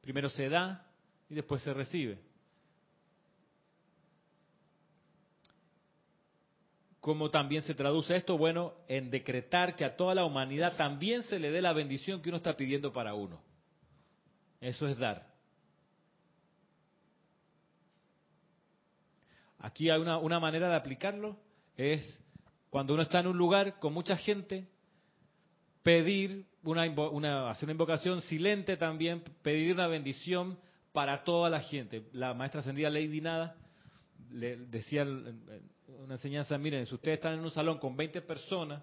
Primero 0.00 0.28
se 0.28 0.48
da 0.48 0.86
y 1.28 1.34
después 1.34 1.62
se 1.62 1.74
recibe. 1.74 2.20
¿Cómo 7.08 7.30
también 7.30 7.62
se 7.62 7.72
traduce 7.72 8.14
esto? 8.14 8.36
Bueno, 8.36 8.74
en 8.86 9.10
decretar 9.10 9.74
que 9.74 9.86
a 9.86 9.96
toda 9.96 10.14
la 10.14 10.26
humanidad 10.26 10.76
también 10.76 11.22
se 11.22 11.38
le 11.38 11.50
dé 11.50 11.62
la 11.62 11.72
bendición 11.72 12.20
que 12.20 12.28
uno 12.28 12.36
está 12.36 12.54
pidiendo 12.54 12.92
para 12.92 13.14
uno. 13.14 13.40
Eso 14.60 14.86
es 14.86 14.98
dar. 14.98 15.26
Aquí 19.58 19.88
hay 19.88 19.98
una, 19.98 20.18
una 20.18 20.38
manera 20.38 20.68
de 20.68 20.76
aplicarlo, 20.76 21.38
es 21.78 22.22
cuando 22.68 22.92
uno 22.92 23.04
está 23.04 23.20
en 23.20 23.28
un 23.28 23.38
lugar 23.38 23.78
con 23.78 23.94
mucha 23.94 24.18
gente, 24.18 24.68
pedir 25.82 26.44
una, 26.62 26.82
hacer 27.48 27.64
una 27.64 27.72
invocación 27.72 28.20
silente 28.20 28.76
también, 28.76 29.24
pedir 29.40 29.72
una 29.72 29.86
bendición 29.86 30.58
para 30.92 31.24
toda 31.24 31.48
la 31.48 31.62
gente. 31.62 32.06
La 32.12 32.34
maestra 32.34 32.60
ascendida 32.60 32.90
Lady 32.90 33.22
Nada 33.22 33.56
le 34.30 34.58
decía 34.58 35.06
una 35.96 36.14
enseñanza, 36.14 36.58
miren, 36.58 36.86
si 36.86 36.94
ustedes 36.94 37.18
están 37.18 37.34
en 37.34 37.40
un 37.40 37.50
salón 37.50 37.78
con 37.78 37.96
20 37.96 38.20
personas 38.22 38.82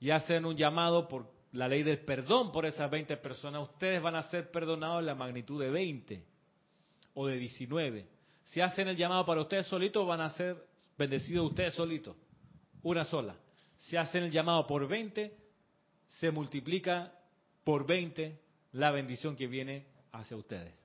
y 0.00 0.10
hacen 0.10 0.44
un 0.44 0.56
llamado 0.56 1.06
por 1.06 1.30
la 1.52 1.68
ley 1.68 1.82
del 1.82 2.00
perdón 2.00 2.50
por 2.50 2.64
esas 2.64 2.90
20 2.90 3.16
personas, 3.18 3.62
ustedes 3.62 4.00
van 4.00 4.16
a 4.16 4.22
ser 4.22 4.50
perdonados 4.50 5.00
en 5.00 5.06
la 5.06 5.14
magnitud 5.14 5.62
de 5.62 5.70
20 5.70 6.24
o 7.14 7.26
de 7.26 7.36
19. 7.36 8.06
Si 8.44 8.60
hacen 8.60 8.88
el 8.88 8.96
llamado 8.96 9.26
para 9.26 9.42
ustedes 9.42 9.66
solitos, 9.66 10.06
van 10.06 10.22
a 10.22 10.30
ser 10.30 10.56
bendecidos 10.96 11.50
ustedes 11.50 11.74
solitos, 11.74 12.16
una 12.82 13.04
sola. 13.04 13.36
Si 13.76 13.96
hacen 13.96 14.24
el 14.24 14.30
llamado 14.30 14.66
por 14.66 14.88
20, 14.88 15.36
se 16.06 16.30
multiplica 16.30 17.12
por 17.64 17.86
20 17.86 18.40
la 18.72 18.90
bendición 18.90 19.36
que 19.36 19.46
viene 19.46 19.86
hacia 20.12 20.36
ustedes. 20.36 20.81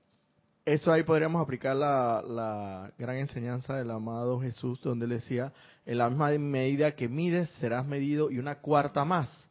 Eso 0.68 0.92
ahí 0.92 1.02
podríamos 1.02 1.40
aplicar 1.40 1.74
la, 1.74 2.22
la, 2.28 2.92
gran 2.98 3.16
enseñanza 3.16 3.74
del 3.74 3.90
amado 3.90 4.38
Jesús, 4.38 4.78
donde 4.82 5.06
él 5.06 5.12
decía, 5.12 5.50
en 5.86 5.96
la 5.96 6.10
misma 6.10 6.28
medida 6.32 6.94
que 6.94 7.08
mides, 7.08 7.48
serás 7.52 7.86
medido 7.86 8.30
y 8.30 8.38
una 8.38 8.56
cuarta 8.56 9.02
más. 9.06 9.48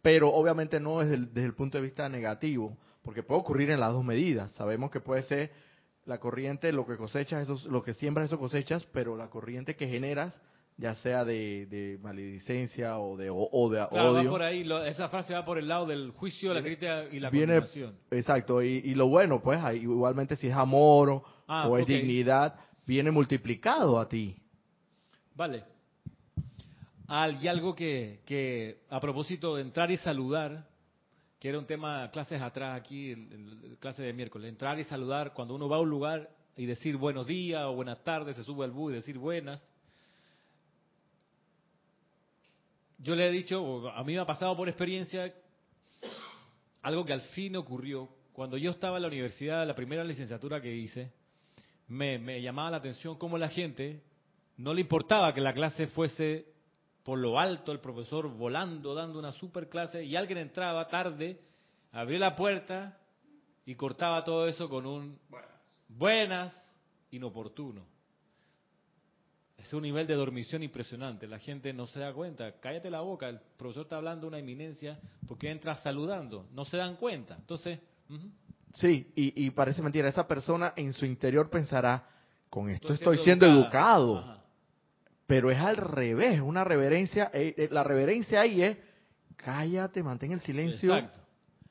Pero 0.00 0.32
obviamente 0.32 0.80
no 0.80 1.00
desde 1.00 1.16
el, 1.16 1.26
desde 1.34 1.44
el 1.44 1.52
punto 1.52 1.76
de 1.76 1.84
vista 1.84 2.08
negativo, 2.08 2.74
porque 3.02 3.22
puede 3.22 3.38
ocurrir 3.42 3.70
en 3.70 3.80
las 3.80 3.92
dos 3.92 4.02
medidas. 4.02 4.50
Sabemos 4.52 4.90
que 4.90 5.00
puede 5.00 5.24
ser 5.24 5.52
la 6.06 6.18
corriente, 6.20 6.72
lo 6.72 6.86
que 6.86 6.96
cosechas, 6.96 7.42
eso, 7.42 7.68
lo 7.68 7.82
que 7.82 7.92
siembras, 7.92 8.30
eso 8.30 8.38
cosechas, 8.38 8.86
pero 8.94 9.18
la 9.18 9.28
corriente 9.28 9.76
que 9.76 9.88
generas 9.88 10.40
ya 10.80 10.94
sea 10.94 11.24
de, 11.26 11.98
maledicencia 12.02 12.98
o 12.98 13.16
de, 13.16 13.28
o, 13.30 13.68
de 13.68 13.86
claro, 13.88 14.12
odio. 14.12 14.24
Va 14.24 14.30
por 14.30 14.42
ahí, 14.42 14.66
esa 14.86 15.08
frase 15.08 15.34
va 15.34 15.44
por 15.44 15.58
el 15.58 15.68
lado 15.68 15.86
del 15.86 16.10
juicio, 16.12 16.54
la 16.54 16.62
crítica 16.62 17.04
y 17.12 17.20
la 17.20 17.28
viene, 17.28 17.60
Exacto, 18.10 18.62
y, 18.62 18.94
lo 18.94 19.08
bueno, 19.08 19.42
pues 19.42 19.60
igualmente 19.74 20.36
si 20.36 20.46
es 20.46 20.54
amor 20.54 21.10
o, 21.10 21.24
ah, 21.48 21.68
es 21.78 21.86
dignidad, 21.86 22.54
viene 22.86 23.10
multiplicado 23.10 24.00
a 24.00 24.08
ti. 24.08 24.36
Vale. 25.34 25.64
y 27.40 27.46
algo 27.46 27.74
que, 27.74 28.20
que, 28.24 28.80
a 28.88 29.00
propósito 29.00 29.56
de 29.56 29.62
entrar 29.62 29.90
y 29.90 29.98
saludar, 29.98 30.66
que 31.38 31.50
era 31.50 31.58
un 31.58 31.66
tema 31.66 32.10
clases 32.10 32.40
atrás 32.40 32.80
aquí, 32.80 33.14
clase 33.80 34.02
de 34.02 34.14
miércoles, 34.14 34.48
entrar 34.48 34.78
y 34.78 34.84
saludar 34.84 35.34
cuando 35.34 35.54
uno 35.54 35.68
va 35.68 35.76
a 35.76 35.80
un 35.80 35.90
lugar 35.90 36.30
y 36.56 36.64
decir 36.64 36.96
buenos 36.96 37.26
días 37.26 37.64
o 37.66 37.74
buenas 37.74 38.02
tardes, 38.02 38.36
se 38.36 38.44
sube 38.44 38.64
al 38.64 38.70
bus 38.70 38.92
y 38.92 38.96
decir 38.96 39.18
buenas 39.18 39.62
yo 43.02 43.14
le 43.14 43.28
he 43.28 43.32
dicho, 43.32 43.88
a 43.90 44.04
mí 44.04 44.12
me 44.12 44.20
ha 44.20 44.26
pasado 44.26 44.54
por 44.56 44.68
experiencia 44.68 45.32
algo 46.82 47.04
que 47.04 47.12
al 47.12 47.22
fin 47.22 47.56
ocurrió. 47.56 48.08
Cuando 48.32 48.56
yo 48.56 48.70
estaba 48.70 48.96
en 48.96 49.02
la 49.02 49.08
universidad, 49.08 49.66
la 49.66 49.74
primera 49.74 50.04
licenciatura 50.04 50.60
que 50.60 50.74
hice, 50.74 51.12
me, 51.88 52.40
llamaba 52.40 52.70
la 52.70 52.76
atención 52.76 53.16
cómo 53.16 53.36
la 53.38 53.48
gente 53.48 54.02
no 54.56 54.74
le 54.74 54.82
importaba 54.82 55.34
que 55.34 55.40
la 55.40 55.52
clase 55.52 55.86
fuese 55.88 56.46
por 57.02 57.18
lo 57.18 57.38
alto, 57.38 57.72
el 57.72 57.80
profesor 57.80 58.28
volando, 58.28 58.94
dando 58.94 59.18
una 59.18 59.32
super 59.32 59.68
clase, 59.68 60.04
y 60.04 60.14
alguien 60.14 60.38
entraba 60.38 60.86
tarde, 60.88 61.40
abría 61.92 62.18
la 62.18 62.36
puerta 62.36 62.98
y 63.64 63.74
cortaba 63.74 64.22
todo 64.22 64.46
eso 64.46 64.68
con 64.68 64.84
un 64.84 65.18
buenas, 65.28 65.50
buenas 65.88 66.78
inoportuno. 67.10 67.86
Es 69.60 69.74
un 69.74 69.82
nivel 69.82 70.06
de 70.06 70.14
dormición 70.14 70.62
impresionante. 70.62 71.26
La 71.26 71.38
gente 71.38 71.72
no 71.72 71.86
se 71.86 72.00
da 72.00 72.12
cuenta. 72.14 72.52
Cállate 72.60 72.88
la 72.90 73.02
boca. 73.02 73.28
El 73.28 73.40
profesor 73.58 73.82
está 73.82 73.96
hablando 73.96 74.22
de 74.22 74.28
una 74.28 74.38
eminencia 74.38 74.98
porque 75.28 75.50
entra 75.50 75.76
saludando. 75.76 76.46
No 76.52 76.64
se 76.64 76.78
dan 76.78 76.96
cuenta. 76.96 77.36
Entonces. 77.36 77.78
Sí, 78.74 79.12
y, 79.14 79.50
parece 79.50 79.82
mentira. 79.82 80.08
Esa 80.08 80.26
persona 80.26 80.72
en 80.76 80.92
su 80.94 81.04
interior 81.04 81.50
pensará: 81.50 82.08
con 82.48 82.70
esto 82.70 82.92
estoy, 82.94 83.18
siendo, 83.18 83.46
educado. 83.46 84.40
Pero 85.26 85.50
es 85.50 85.58
al 85.58 85.76
revés. 85.76 86.40
Una 86.40 86.64
reverencia. 86.64 87.30
Eh, 87.34 87.54
eh, 87.56 87.68
la 87.70 87.84
reverencia 87.84 88.40
ahí 88.40 88.62
es: 88.62 88.78
cállate, 89.36 90.02
mantén 90.02 90.32
el 90.32 90.40
silencio. 90.40 90.96
Exacto. 90.96 91.18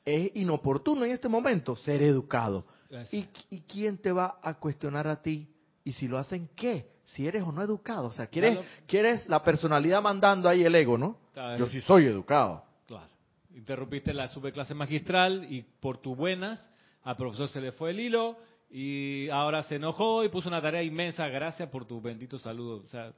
Es 0.04 0.30
inoportuno 0.34 1.04
en 1.04 1.10
este 1.10 1.28
momento 1.28 1.74
ser 1.74 2.02
educado. 2.02 2.64
¿Y, 3.10 3.26
¿Y 3.50 3.60
quién 3.62 3.98
te 3.98 4.12
va 4.12 4.38
a 4.42 4.54
cuestionar 4.54 5.08
a 5.08 5.20
ti? 5.20 5.48
¿Y 5.84 5.92
si 5.92 6.06
lo 6.06 6.18
hacen 6.18 6.48
qué? 6.54 6.99
Si 7.12 7.26
eres 7.26 7.42
o 7.42 7.52
no 7.52 7.62
educado. 7.62 8.06
O 8.06 8.12
sea, 8.12 8.26
quieres, 8.26 8.58
quieres 8.86 9.28
la 9.28 9.42
personalidad 9.42 10.02
mandando 10.02 10.48
ahí 10.48 10.62
el 10.64 10.74
ego, 10.74 10.96
¿no? 10.96 11.18
Yo 11.58 11.68
sí 11.68 11.80
soy 11.80 12.06
educado. 12.06 12.64
Claro. 12.86 13.08
Interrumpiste 13.54 14.12
la 14.12 14.28
superclase 14.28 14.74
magistral 14.74 15.46
y 15.50 15.62
por 15.62 15.98
tus 15.98 16.16
buenas 16.16 16.64
al 17.02 17.16
profesor 17.16 17.48
se 17.48 17.60
le 17.60 17.72
fue 17.72 17.90
el 17.90 18.00
hilo 18.00 18.36
y 18.70 19.28
ahora 19.30 19.62
se 19.62 19.76
enojó 19.76 20.22
y 20.22 20.28
puso 20.28 20.48
una 20.48 20.62
tarea 20.62 20.82
inmensa. 20.82 21.26
Gracias 21.28 21.68
por 21.68 21.84
tu 21.84 22.00
bendito 22.00 22.38
saludo. 22.38 22.82
O 22.84 22.88
sea, 22.88 23.12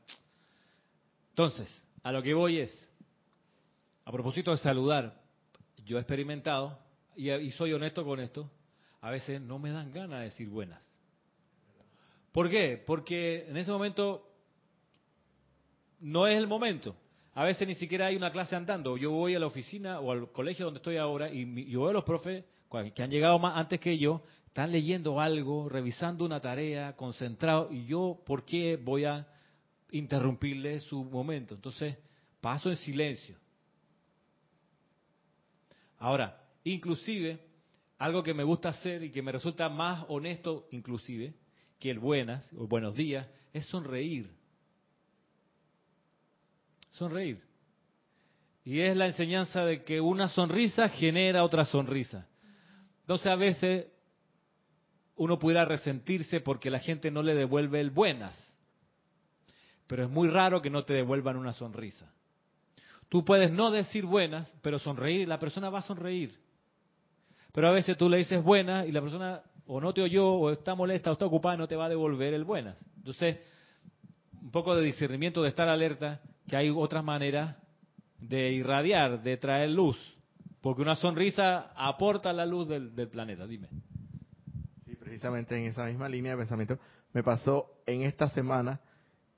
entonces, 1.30 1.68
a 2.02 2.12
lo 2.12 2.22
que 2.22 2.34
voy 2.34 2.58
es, 2.58 2.88
a 4.04 4.12
propósito 4.12 4.50
de 4.52 4.56
saludar, 4.58 5.20
yo 5.84 5.98
he 5.98 6.00
experimentado 6.00 6.78
y, 7.16 7.30
y 7.30 7.50
soy 7.52 7.72
honesto 7.72 8.04
con 8.04 8.20
esto, 8.20 8.50
a 9.00 9.10
veces 9.10 9.40
no 9.40 9.58
me 9.58 9.70
dan 9.70 9.92
ganas 9.92 10.20
de 10.20 10.24
decir 10.26 10.48
buenas. 10.48 10.91
¿Por 12.32 12.48
qué? 12.48 12.82
Porque 12.84 13.46
en 13.48 13.56
ese 13.56 13.70
momento 13.70 14.28
no 16.00 16.26
es 16.26 16.36
el 16.36 16.46
momento. 16.46 16.96
A 17.34 17.44
veces 17.44 17.66
ni 17.68 17.74
siquiera 17.74 18.06
hay 18.06 18.16
una 18.16 18.32
clase 18.32 18.56
andando. 18.56 18.96
Yo 18.96 19.10
voy 19.10 19.34
a 19.34 19.38
la 19.38 19.46
oficina 19.46 20.00
o 20.00 20.12
al 20.12 20.32
colegio 20.32 20.64
donde 20.66 20.78
estoy 20.78 20.96
ahora 20.96 21.30
y 21.30 21.70
yo 21.70 21.82
veo 21.82 21.90
a 21.90 21.94
los 21.94 22.04
profes 22.04 22.44
que 22.94 23.02
han 23.02 23.10
llegado 23.10 23.38
más 23.38 23.56
antes 23.56 23.78
que 23.78 23.98
yo, 23.98 24.22
están 24.46 24.72
leyendo 24.72 25.20
algo, 25.20 25.68
revisando 25.68 26.24
una 26.24 26.40
tarea, 26.40 26.96
concentrados, 26.96 27.70
y 27.70 27.84
yo, 27.84 28.22
¿por 28.24 28.44
qué 28.46 28.76
voy 28.76 29.04
a 29.04 29.26
interrumpirle 29.90 30.80
su 30.80 31.04
momento? 31.04 31.54
Entonces, 31.54 31.98
paso 32.40 32.70
en 32.70 32.76
silencio. 32.76 33.36
Ahora, 35.98 36.42
inclusive, 36.64 37.40
algo 37.98 38.22
que 38.22 38.32
me 38.32 38.42
gusta 38.42 38.70
hacer 38.70 39.02
y 39.02 39.10
que 39.10 39.22
me 39.22 39.32
resulta 39.32 39.68
más 39.68 40.06
honesto, 40.08 40.66
inclusive, 40.70 41.34
que 41.82 41.90
el 41.90 41.98
buenas 41.98 42.48
o 42.56 42.68
buenos 42.68 42.94
días 42.94 43.28
es 43.52 43.66
sonreír. 43.66 44.30
Sonreír. 46.90 47.42
Y 48.64 48.78
es 48.78 48.96
la 48.96 49.06
enseñanza 49.06 49.64
de 49.64 49.82
que 49.82 50.00
una 50.00 50.28
sonrisa 50.28 50.88
genera 50.88 51.42
otra 51.42 51.64
sonrisa. 51.64 52.28
Entonces 53.00 53.26
a 53.26 53.34
veces 53.34 53.88
uno 55.16 55.40
pudiera 55.40 55.64
resentirse 55.64 56.38
porque 56.38 56.70
la 56.70 56.78
gente 56.78 57.10
no 57.10 57.20
le 57.20 57.34
devuelve 57.34 57.80
el 57.80 57.90
buenas. 57.90 58.38
Pero 59.88 60.04
es 60.04 60.08
muy 60.08 60.28
raro 60.28 60.62
que 60.62 60.70
no 60.70 60.84
te 60.84 60.94
devuelvan 60.94 61.36
una 61.36 61.52
sonrisa. 61.52 62.14
Tú 63.08 63.24
puedes 63.24 63.50
no 63.50 63.72
decir 63.72 64.06
buenas, 64.06 64.56
pero 64.62 64.78
sonreír, 64.78 65.26
la 65.26 65.40
persona 65.40 65.68
va 65.68 65.80
a 65.80 65.82
sonreír. 65.82 66.38
Pero 67.52 67.66
a 67.66 67.72
veces 67.72 67.96
tú 67.96 68.08
le 68.08 68.18
dices 68.18 68.40
buenas 68.40 68.86
y 68.86 68.92
la 68.92 69.00
persona 69.00 69.42
o 69.74 69.80
no 69.80 69.94
te 69.94 70.02
oyó, 70.02 70.26
o 70.26 70.50
está 70.50 70.74
molesta, 70.74 71.08
o 71.08 71.14
está 71.14 71.24
ocupada, 71.24 71.56
no 71.56 71.66
te 71.66 71.76
va 71.76 71.86
a 71.86 71.88
devolver 71.88 72.34
el 72.34 72.44
buenas. 72.44 72.76
Entonces, 72.98 73.38
un 74.42 74.50
poco 74.50 74.76
de 74.76 74.82
discernimiento, 74.82 75.42
de 75.42 75.48
estar 75.48 75.66
alerta, 75.66 76.20
que 76.46 76.56
hay 76.56 76.68
otras 76.68 77.02
maneras 77.02 77.56
de 78.18 78.52
irradiar, 78.52 79.22
de 79.22 79.38
traer 79.38 79.70
luz, 79.70 79.96
porque 80.60 80.82
una 80.82 80.94
sonrisa 80.94 81.72
aporta 81.74 82.34
la 82.34 82.44
luz 82.44 82.68
del, 82.68 83.08
planeta, 83.08 83.46
dime. 83.46 83.68
Sí, 84.84 84.94
precisamente 84.96 85.56
en 85.56 85.64
esa 85.64 85.86
misma 85.86 86.06
línea 86.06 86.32
de 86.32 86.38
pensamiento, 86.38 86.78
me 87.14 87.22
pasó 87.22 87.82
en 87.86 88.02
esta 88.02 88.28
semana 88.28 88.78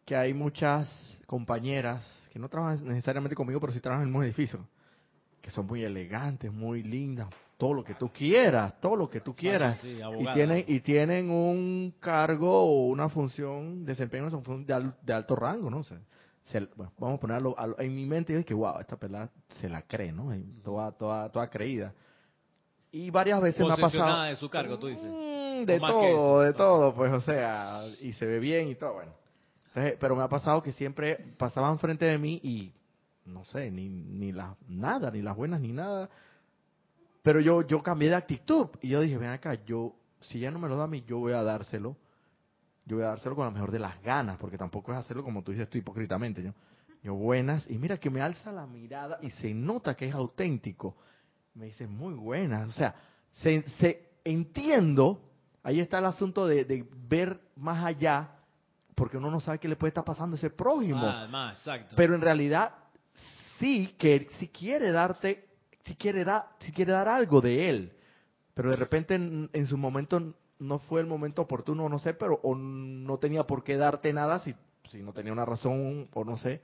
que 0.05 0.17
hay 0.17 0.35
muchas 0.35 1.17
compañeras 1.27 2.05
que 2.33 2.41
no 2.41 2.49
trabajan 2.49 2.85
necesariamente 2.89 3.37
conmigo, 3.37 3.61
pero 3.61 3.73
sí 3.73 3.79
trabajan 3.79 4.09
en 4.09 4.17
un 4.17 4.25
edificio, 4.25 4.67
que 5.41 5.53
son 5.53 5.65
muy 5.65 5.85
elegantes, 5.85 6.53
muy 6.53 6.83
lindas, 6.83 7.29
todo 7.65 7.73
lo 7.73 7.83
que 7.83 7.95
tú 7.95 8.11
quieras, 8.13 8.79
todo 8.79 8.95
lo 8.95 9.09
que 9.09 9.23
tú 9.23 9.35
quieras. 9.35 9.83
y 9.83 10.27
tienen 10.35 10.65
y 10.69 10.81
tienen 10.81 11.31
un 11.31 11.95
cargo 11.99 12.63
o 12.63 12.89
una 12.89 13.09
función, 13.09 13.87
desempeño 13.87 14.29
de, 14.29 14.93
de 15.01 15.13
alto 15.15 15.35
rango, 15.35 15.71
¿no? 15.71 15.81
vamos 16.99 17.17
a 17.17 17.21
ponerlo 17.21 17.57
en 17.79 17.95
mi 17.95 18.05
mente 18.05 18.35
y 18.35 18.37
es 18.37 18.45
que, 18.45 18.53
wow, 18.53 18.81
esta 18.81 18.99
pelada 18.99 19.31
se 19.61 19.71
la 19.71 19.81
cree, 19.81 20.13
¿no? 20.13 20.31
Toda, 20.63 20.93
toda, 20.93 21.33
toda 21.33 21.49
creída. 21.49 21.95
Y 22.93 23.09
varias 23.09 23.41
veces 23.41 23.67
me 23.67 23.73
ha 23.73 23.77
pasado... 23.79 24.25
de 24.25 24.37
su 24.37 24.51
cargo, 24.51 24.79
tú 24.79 24.89
dices. 24.89 25.11
Mm, 25.11 25.65
de 25.65 25.81
todo, 25.81 26.41
de 26.43 26.53
todo, 26.53 26.95
pues, 26.95 27.13
o 27.15 27.23
sea, 27.23 27.81
y 28.03 28.13
se 28.13 28.27
ve 28.27 28.41
bien 28.41 28.69
y 28.69 28.75
todo, 28.75 28.93
bueno. 28.93 29.13
pero 29.99 30.15
me 30.15 30.23
ha 30.23 30.29
pasado 30.29 30.63
que 30.63 30.75
siempre 30.75 31.33
pasaban 31.39 31.79
frente 31.79 32.05
de 32.05 32.19
mí 32.19 32.39
y 32.43 32.75
no 33.25 33.43
sé, 33.47 33.71
ni, 33.71 33.89
ni 33.89 34.33
las 34.33 34.55
nada, 34.69 35.11
ni 35.11 35.23
las 35.23 35.35
buenas 35.35 35.63
ni 35.63 35.73
nada. 35.73 36.11
Pero 37.25 37.41
yo, 37.41 37.63
yo 37.63 37.83
cambié 37.83 38.11
de 38.11 38.17
actitud 38.17 38.69
y 38.83 38.91
yo 38.91 39.01
dije, 39.01 39.17
ven 39.17 39.31
acá, 39.31 39.55
yo, 39.65 39.97
si 40.21 40.41
ya 40.41 40.51
no 40.51 40.59
me 40.59 40.69
lo 40.69 40.77
da 40.77 40.85
a 40.85 40.87
mí, 40.87 41.03
yo 41.07 41.21
voy 41.21 41.33
a 41.33 41.43
dárselo. 41.43 41.97
Yo 42.85 42.97
voy 42.97 43.05
a 43.07 43.09
dárselo 43.09 43.35
con 43.35 43.47
la 43.47 43.51
mejor 43.51 43.71
de 43.71 43.79
las 43.79 44.03
ganas, 44.03 44.37
porque 44.37 44.59
tampoco 44.59 44.93
es 44.93 44.99
hacerlo 44.99 45.25
como 45.25 45.43
tú 45.43 45.53
dices 45.53 45.71
tú 45.71 45.79
hipócritamente. 45.79 46.43
Yo, 46.43 46.53
yo 47.03 47.15
buenas, 47.15 47.65
y 47.71 47.79
mira 47.79 47.97
que 47.97 48.11
me 48.11 48.21
alza 48.21 48.53
la 48.53 48.67
mirada 48.67 49.19
y 49.23 49.31
se 49.31 49.55
nota 49.55 49.97
que 49.97 50.07
es 50.07 50.15
auténtico. 50.15 50.99
Me 51.55 51.65
dice, 51.65 51.87
muy 51.87 52.13
buenas. 52.13 52.69
O 52.69 52.73
sea, 52.73 52.95
se, 53.31 53.67
se 53.79 54.19
entiendo, 54.23 55.23
ahí 55.63 55.81
está 55.81 56.01
el 56.01 56.05
asunto 56.05 56.47
de, 56.47 56.67
de 56.67 56.87
ver 57.09 57.41
más 57.57 57.83
allá, 57.87 58.33
porque 58.95 59.17
uno 59.17 59.31
no 59.31 59.41
sabe 59.41 59.59
qué 59.59 59.69
le 59.69 59.77
puede 59.77 59.89
estar 59.93 60.05
pasando 60.05 60.37
a 60.37 60.39
ese 60.39 60.51
prójimo. 60.51 61.07
Ah, 61.07 61.27
más, 61.27 61.57
exacto. 61.57 61.95
Pero 61.97 62.15
en 62.15 62.21
realidad 62.21 62.75
sí 63.59 63.95
que 63.97 64.29
si 64.39 64.49
quiere 64.49 64.93
darte, 64.93 65.54
si 65.85 65.95
quiere, 65.97 66.25
dar, 66.25 66.47
si 66.61 66.73
quiere 66.73 66.93
dar 66.93 67.09
algo 67.09 67.41
de 67.41 67.69
él, 67.69 67.93
pero 68.55 68.71
de 68.71 68.77
repente 68.77 69.15
en, 69.15 69.67
su 69.67 69.77
momento 69.77 70.35
no 70.59 70.79
fue 70.79 71.01
el 71.01 71.07
momento 71.07 71.43
oportuno, 71.43 71.89
no 71.89 71.99
sé, 71.99 72.15
pero 72.15 72.41
o 72.43 72.55
no 72.55 73.19
tenía 73.19 73.45
por 73.45 73.65
qué 73.65 73.77
darte 73.77 74.13
nada 74.13 74.39
si, 74.39 74.55
si 74.89 75.03
no 75.03 75.13
tenía 75.13 75.33
una 75.33 75.45
razón 75.45 76.09
o 76.15 76.25
no 76.25 76.37
sé. 76.39 76.63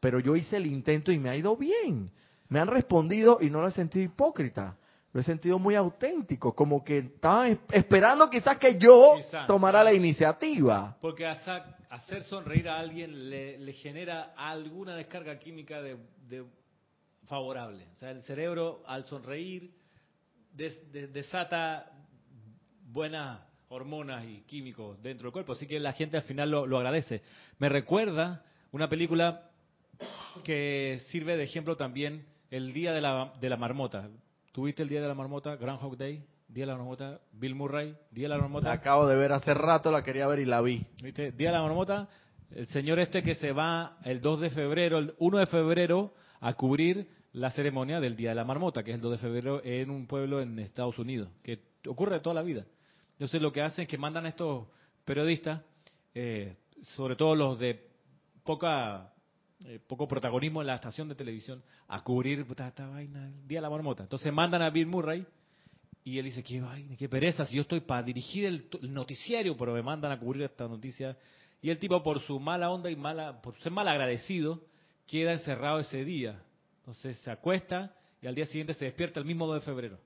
Pero 0.00 0.18
yo 0.18 0.34
hice 0.34 0.56
el 0.56 0.66
intento 0.66 1.12
y 1.12 1.18
me 1.18 1.30
ha 1.30 1.36
ido 1.36 1.56
bien. 1.56 2.10
Me 2.48 2.58
han 2.58 2.68
respondido 2.68 3.38
y 3.40 3.50
no 3.50 3.60
lo 3.60 3.68
he 3.68 3.72
sentido 3.72 4.04
hipócrita. 4.04 4.76
Lo 5.12 5.20
he 5.20 5.24
sentido 5.24 5.58
muy 5.58 5.74
auténtico, 5.74 6.54
como 6.54 6.82
que 6.82 6.98
estaban 6.98 7.60
esperando 7.70 8.30
quizás 8.30 8.58
que 8.58 8.78
yo 8.78 9.16
tomara 9.46 9.84
la 9.84 9.92
iniciativa. 9.92 10.96
Porque 11.02 11.26
hacer 11.26 12.22
sonreír 12.22 12.66
a 12.68 12.78
alguien 12.78 13.28
le, 13.28 13.72
genera 13.74 14.32
alguna 14.34 14.96
descarga 14.96 15.38
química 15.38 15.82
de, 15.82 15.98
favorable. 17.26 17.86
O 17.96 17.98
sea, 17.98 18.10
el 18.10 18.22
cerebro 18.22 18.82
al 18.86 19.04
sonreír 19.04 19.72
desata 20.52 21.90
buenas 22.90 23.40
hormonas 23.68 24.24
y 24.24 24.42
químicos 24.42 25.00
dentro 25.02 25.26
del 25.26 25.32
cuerpo, 25.32 25.52
así 25.52 25.66
que 25.66 25.80
la 25.80 25.92
gente 25.94 26.18
al 26.18 26.24
final 26.24 26.50
lo, 26.50 26.66
lo 26.66 26.76
agradece. 26.76 27.22
Me 27.58 27.68
recuerda 27.68 28.44
una 28.70 28.88
película 28.88 29.50
que 30.44 31.00
sirve 31.08 31.36
de 31.36 31.44
ejemplo 31.44 31.76
también, 31.76 32.26
El 32.50 32.72
Día 32.72 32.92
de 32.92 33.00
la, 33.00 33.32
de 33.40 33.48
la 33.48 33.56
Marmota. 33.56 34.08
¿Tuviste 34.52 34.82
el 34.82 34.88
Día 34.88 35.00
de 35.00 35.08
la 35.08 35.14
Marmota, 35.14 35.56
Groundhog 35.56 35.96
Day? 35.96 36.24
Día 36.48 36.66
de 36.66 36.72
la 36.72 36.76
Marmota, 36.76 37.20
Bill 37.32 37.54
Murray, 37.54 37.96
Día 38.10 38.28
de 38.28 38.34
la 38.34 38.38
Marmota. 38.38 38.68
La 38.68 38.74
acabo 38.74 39.06
de 39.06 39.16
ver 39.16 39.32
hace 39.32 39.54
rato, 39.54 39.90
la 39.90 40.02
quería 40.02 40.26
ver 40.26 40.40
y 40.40 40.44
la 40.44 40.60
vi. 40.60 40.84
¿Viste? 41.02 41.32
Día 41.32 41.48
de 41.48 41.56
la 41.56 41.62
Marmota, 41.62 42.08
el 42.50 42.66
señor 42.66 42.98
este 42.98 43.22
que 43.22 43.34
se 43.36 43.52
va 43.52 43.96
el 44.04 44.20
2 44.20 44.40
de 44.40 44.50
febrero, 44.50 44.98
el 44.98 45.14
1 45.18 45.38
de 45.38 45.46
febrero, 45.46 46.12
a 46.42 46.54
cubrir 46.54 47.08
la 47.32 47.50
ceremonia 47.50 48.00
del 48.00 48.16
Día 48.16 48.30
de 48.30 48.34
la 48.34 48.44
Marmota, 48.44 48.82
que 48.82 48.90
es 48.90 48.96
el 48.96 49.00
2 49.00 49.12
de 49.12 49.18
febrero 49.18 49.64
en 49.64 49.88
un 49.90 50.06
pueblo 50.06 50.42
en 50.42 50.58
Estados 50.58 50.98
Unidos, 50.98 51.30
que 51.42 51.60
ocurre 51.86 52.20
toda 52.20 52.34
la 52.34 52.42
vida. 52.42 52.66
Entonces 53.12 53.40
lo 53.40 53.52
que 53.52 53.62
hacen 53.62 53.84
es 53.84 53.88
que 53.88 53.96
mandan 53.96 54.26
a 54.26 54.28
estos 54.28 54.66
periodistas, 55.04 55.62
eh, 56.14 56.56
sobre 56.82 57.16
todo 57.16 57.34
los 57.36 57.58
de 57.58 57.88
poca 58.44 59.12
eh, 59.64 59.78
poco 59.86 60.08
protagonismo 60.08 60.60
en 60.60 60.66
la 60.66 60.74
estación 60.74 61.08
de 61.08 61.14
televisión 61.14 61.62
a 61.86 62.02
cubrir 62.02 62.44
esta, 62.50 62.88
vaina, 62.88 63.28
el 63.28 63.46
Día 63.46 63.58
de 63.58 63.62
la 63.62 63.70
Marmota. 63.70 64.02
Entonces 64.02 64.32
mandan 64.32 64.60
a 64.60 64.70
Bill 64.70 64.88
Murray 64.88 65.24
y 66.02 66.18
él 66.18 66.24
dice, 66.24 66.42
qué 66.42 66.60
vaina, 66.60 66.96
qué 66.96 67.08
pereza, 67.08 67.46
si 67.46 67.54
yo 67.54 67.62
estoy 67.62 67.80
para 67.80 68.02
dirigir 68.02 68.46
el, 68.46 68.68
noticiario, 68.92 69.56
pero 69.56 69.72
me 69.72 69.82
mandan 69.82 70.10
a 70.10 70.18
cubrir 70.18 70.42
esta 70.42 70.66
noticia. 70.66 71.16
Y 71.60 71.70
el 71.70 71.78
tipo, 71.78 72.02
por 72.02 72.18
su 72.20 72.40
mala 72.40 72.70
onda 72.70 72.90
y 72.90 72.96
mala, 72.96 73.40
por 73.40 73.56
ser 73.60 73.70
mal 73.70 73.86
agradecido, 73.86 74.60
queda 75.06 75.32
encerrado 75.32 75.80
ese 75.80 76.04
día. 76.04 76.42
Entonces 76.80 77.16
se 77.18 77.30
acuesta 77.30 77.94
y 78.20 78.26
al 78.26 78.34
día 78.34 78.46
siguiente 78.46 78.74
se 78.74 78.86
despierta 78.86 79.20
el 79.20 79.26
mismo 79.26 79.46
2 79.46 79.56
de 79.56 79.60
febrero. 79.60 79.98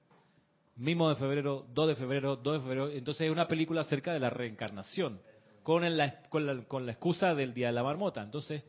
Mismo 0.76 1.08
de 1.08 1.16
febrero, 1.16 1.66
2 1.72 1.88
de 1.88 1.94
febrero, 1.94 2.36
2 2.36 2.54
de 2.54 2.60
febrero. 2.60 2.90
Entonces 2.90 3.26
es 3.26 3.32
una 3.32 3.48
película 3.48 3.80
acerca 3.80 4.12
de 4.12 4.20
la 4.20 4.30
reencarnación, 4.30 5.20
con, 5.62 5.96
la 5.96 6.06
excusa 6.92 7.34
del 7.34 7.54
Día 7.54 7.68
de 7.68 7.72
la 7.72 7.82
Marmota. 7.82 8.22
Entonces 8.22 8.62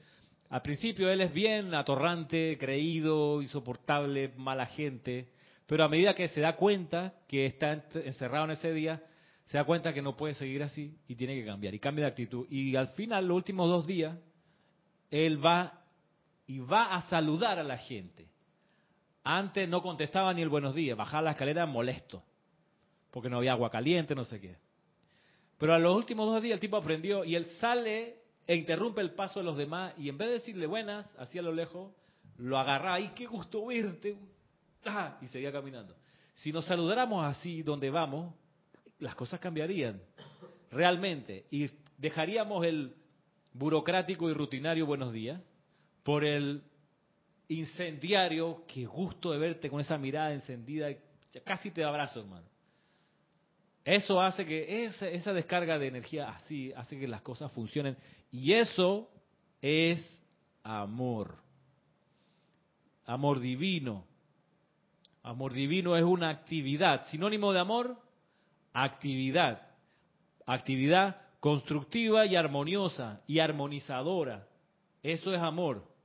al 0.49 0.61
principio 0.61 1.09
él 1.09 1.19
es 1.21 1.33
bien 1.33 1.73
atorrante, 1.73 2.57
creído, 2.57 3.41
insoportable, 3.41 4.31
mala 4.37 4.65
gente, 4.65 5.29
pero 5.65 5.83
a 5.83 5.89
medida 5.89 6.15
que 6.15 6.29
se 6.29 6.39
da 6.39 6.55
cuenta 6.55 7.15
que 7.27 7.45
está 7.45 7.83
encerrado 7.93 8.45
en 8.45 8.51
ese 8.51 8.71
día, 8.71 9.03
se 9.45 9.57
da 9.57 9.65
cuenta 9.65 9.93
que 9.93 10.01
no 10.01 10.15
puede 10.15 10.33
seguir 10.33 10.63
así 10.63 10.97
y 11.07 11.15
tiene 11.15 11.35
que 11.35 11.45
cambiar 11.45 11.73
y 11.73 11.79
cambia 11.79 12.05
de 12.05 12.11
actitud. 12.11 12.47
Y 12.49 12.75
al 12.77 12.87
final, 12.89 13.27
los 13.27 13.35
últimos 13.35 13.67
dos 13.69 13.85
días, 13.85 14.17
él 15.11 15.43
va 15.45 15.81
y 16.47 16.59
va 16.59 16.95
a 16.95 17.01
saludar 17.09 17.59
a 17.59 17.63
la 17.63 17.77
gente. 17.77 18.25
Antes 19.23 19.67
no 19.67 19.81
contestaba 19.81 20.33
ni 20.33 20.41
el 20.41 20.49
buenos 20.49 20.73
días, 20.73 20.97
bajaba 20.97 21.23
la 21.23 21.31
escalera 21.31 21.65
molesto, 21.65 22.23
porque 23.11 23.29
no 23.29 23.37
había 23.37 23.51
agua 23.51 23.69
caliente, 23.69 24.15
no 24.15 24.23
sé 24.23 24.39
qué. 24.39 24.55
Pero 25.57 25.73
a 25.73 25.79
los 25.79 25.95
últimos 25.95 26.27
dos 26.27 26.41
días 26.41 26.53
el 26.53 26.59
tipo 26.61 26.77
aprendió 26.77 27.25
y 27.25 27.35
él 27.35 27.45
sale 27.59 28.21
e 28.47 28.55
interrumpe 28.55 29.01
el 29.01 29.11
paso 29.11 29.41
de 29.41 29.45
los 29.45 29.57
demás 29.57 29.93
y 29.97 30.07
en 30.07 30.17
vez 30.17 30.29
de 30.29 30.33
decirle 30.35 30.65
buenas, 30.65 31.05
hacia 31.17 31.41
lo 31.41 31.51
lejos, 31.51 31.91
lo 32.37 32.57
agarra, 32.57 32.93
¡ay, 32.93 33.11
qué 33.13 33.25
gusto 33.25 33.65
verte! 33.65 34.17
Ah, 34.85 35.17
y 35.21 35.27
seguía 35.27 35.51
caminando. 35.51 35.95
Si 36.35 36.53
nos 36.53 36.63
saludáramos 36.65 37.25
así 37.25 37.61
donde 37.63 37.89
vamos, 37.89 38.33
las 38.99 39.15
cosas 39.15 39.41
cambiarían, 39.41 40.01
realmente, 40.71 41.45
y 41.51 41.69
dejaríamos 41.97 42.65
el 42.65 42.95
burocrático 43.51 44.29
y 44.29 44.33
rutinario 44.33 44.85
buenos 44.85 45.11
días 45.11 45.41
por 46.07 46.23
el 46.23 46.63
incendiario, 47.49 48.63
qué 48.65 48.85
gusto 48.85 49.33
de 49.33 49.39
verte 49.39 49.69
con 49.69 49.81
esa 49.81 49.97
mirada 49.97 50.31
encendida, 50.31 50.87
casi 51.43 51.69
te 51.69 51.83
abrazo, 51.83 52.21
hermano. 52.21 52.47
Eso 53.83 54.21
hace 54.21 54.45
que 54.45 54.85
esa, 54.85 55.09
esa, 55.09 55.33
descarga 55.33 55.77
de 55.77 55.87
energía 55.87 56.29
así 56.29 56.71
hace 56.77 56.97
que 56.97 57.09
las 57.09 57.21
cosas 57.23 57.51
funcionen. 57.51 57.97
Y 58.31 58.53
eso 58.53 59.09
es 59.61 60.17
amor. 60.63 61.35
Amor 63.03 63.41
divino. 63.41 64.05
Amor 65.23 65.51
divino 65.51 65.97
es 65.97 66.05
una 66.05 66.29
actividad. 66.29 67.05
Sinónimo 67.07 67.51
de 67.51 67.59
amor, 67.59 67.97
actividad. 68.71 69.61
Actividad 70.45 71.19
constructiva 71.41 72.25
y 72.25 72.37
armoniosa 72.37 73.23
y 73.27 73.39
armonizadora. 73.39 74.47
Eso 75.03 75.33
es 75.33 75.41
amor. 75.41 75.96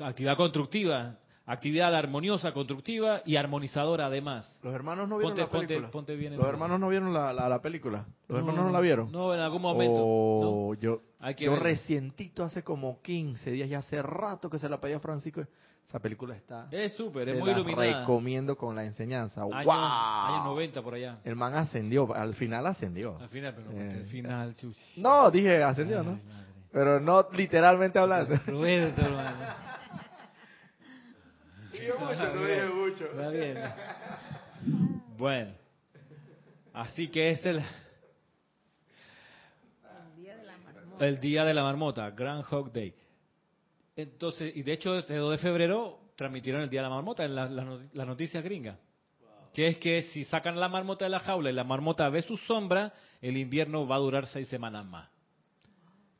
Actividad 0.00 0.36
constructiva. 0.36 1.16
Actividad 1.46 1.92
armoniosa, 1.96 2.52
constructiva 2.52 3.22
y 3.24 3.34
armonizadora 3.34 4.06
además. 4.06 4.48
Los 4.62 4.72
hermanos 4.72 5.08
no 5.08 5.18
vieron 5.18 5.36
la 5.36 5.48
película. 5.48 5.90
Los 6.36 6.46
hermanos 6.46 6.78
no 6.78 6.88
vieron 6.88 7.12
la, 7.12 7.60
película. 7.60 8.06
Los 8.28 8.38
hermanos 8.38 8.66
no 8.66 8.70
la 8.70 8.80
vieron. 8.80 9.10
No, 9.10 9.34
en 9.34 9.40
algún 9.40 9.60
momento. 9.60 9.96
Oh, 9.98 10.74
yo 10.74 11.00
yo 11.36 11.56
recientito 11.56 12.44
hace 12.44 12.62
como 12.62 13.02
15 13.02 13.50
días, 13.50 13.68
ya 13.68 13.78
hace 13.80 14.00
rato 14.00 14.48
que 14.48 14.58
se 14.58 14.68
la 14.68 14.80
pedí 14.80 14.92
a 14.92 15.00
Francisco. 15.00 15.44
Esa 15.88 15.98
película 15.98 16.36
está. 16.36 16.68
Es 16.70 16.92
súper, 16.92 17.28
es 17.28 17.40
muy 17.40 17.50
iluminada. 17.50 18.00
recomiendo 18.02 18.56
con 18.56 18.76
la 18.76 18.84
enseñanza. 18.84 19.42
Años, 19.42 19.64
¡Wow! 19.64 19.74
Años 19.74 20.44
90 20.44 20.82
por 20.82 20.94
allá. 20.94 21.18
El 21.24 21.34
man 21.34 21.54
ascendió, 21.54 22.14
al 22.14 22.34
final 22.34 22.64
ascendió. 22.68 23.18
Al 23.18 23.28
final, 23.28 23.54
pero 23.56 23.72
eh, 23.72 23.90
al 23.96 24.04
final. 24.04 24.54
No, 24.98 25.30
dije 25.32 25.64
ascendió, 25.64 26.04
¿no? 26.04 26.16
Pero 26.70 27.00
no 27.00 27.26
literalmente 27.32 27.98
hablando. 27.98 28.36
Roberto, 28.46 29.00
hermano 29.00 29.69
mucho, 32.74 33.08
Bueno, 35.16 35.52
así 36.72 37.08
que 37.08 37.30
es 37.30 37.44
el, 37.46 37.60
el 41.00 41.20
día 41.20 41.44
de 41.44 41.54
la 41.54 41.62
marmota, 41.62 42.10
Grand 42.10 42.44
Hog 42.50 42.72
Day. 42.72 42.94
Entonces, 43.96 44.54
y 44.54 44.62
de 44.62 44.72
hecho, 44.72 44.96
este 44.96 45.16
2 45.16 45.32
de 45.32 45.38
febrero 45.38 46.00
transmitieron 46.16 46.62
el 46.62 46.70
día 46.70 46.80
de 46.80 46.88
la 46.88 46.94
marmota 46.94 47.24
en 47.24 47.34
las 47.34 47.50
la, 47.50 48.04
noticias 48.04 48.42
gringas. 48.44 48.78
Que 49.54 49.66
es 49.66 49.78
que 49.78 50.02
si 50.02 50.24
sacan 50.24 50.60
la 50.60 50.68
marmota 50.68 51.06
de 51.06 51.10
la 51.10 51.18
jaula 51.20 51.50
y 51.50 51.52
la 51.52 51.64
marmota 51.64 52.08
ve 52.08 52.22
su 52.22 52.36
sombra, 52.36 52.92
el 53.20 53.36
invierno 53.36 53.86
va 53.86 53.96
a 53.96 53.98
durar 53.98 54.26
seis 54.26 54.46
semanas 54.48 54.84
más. 54.86 55.08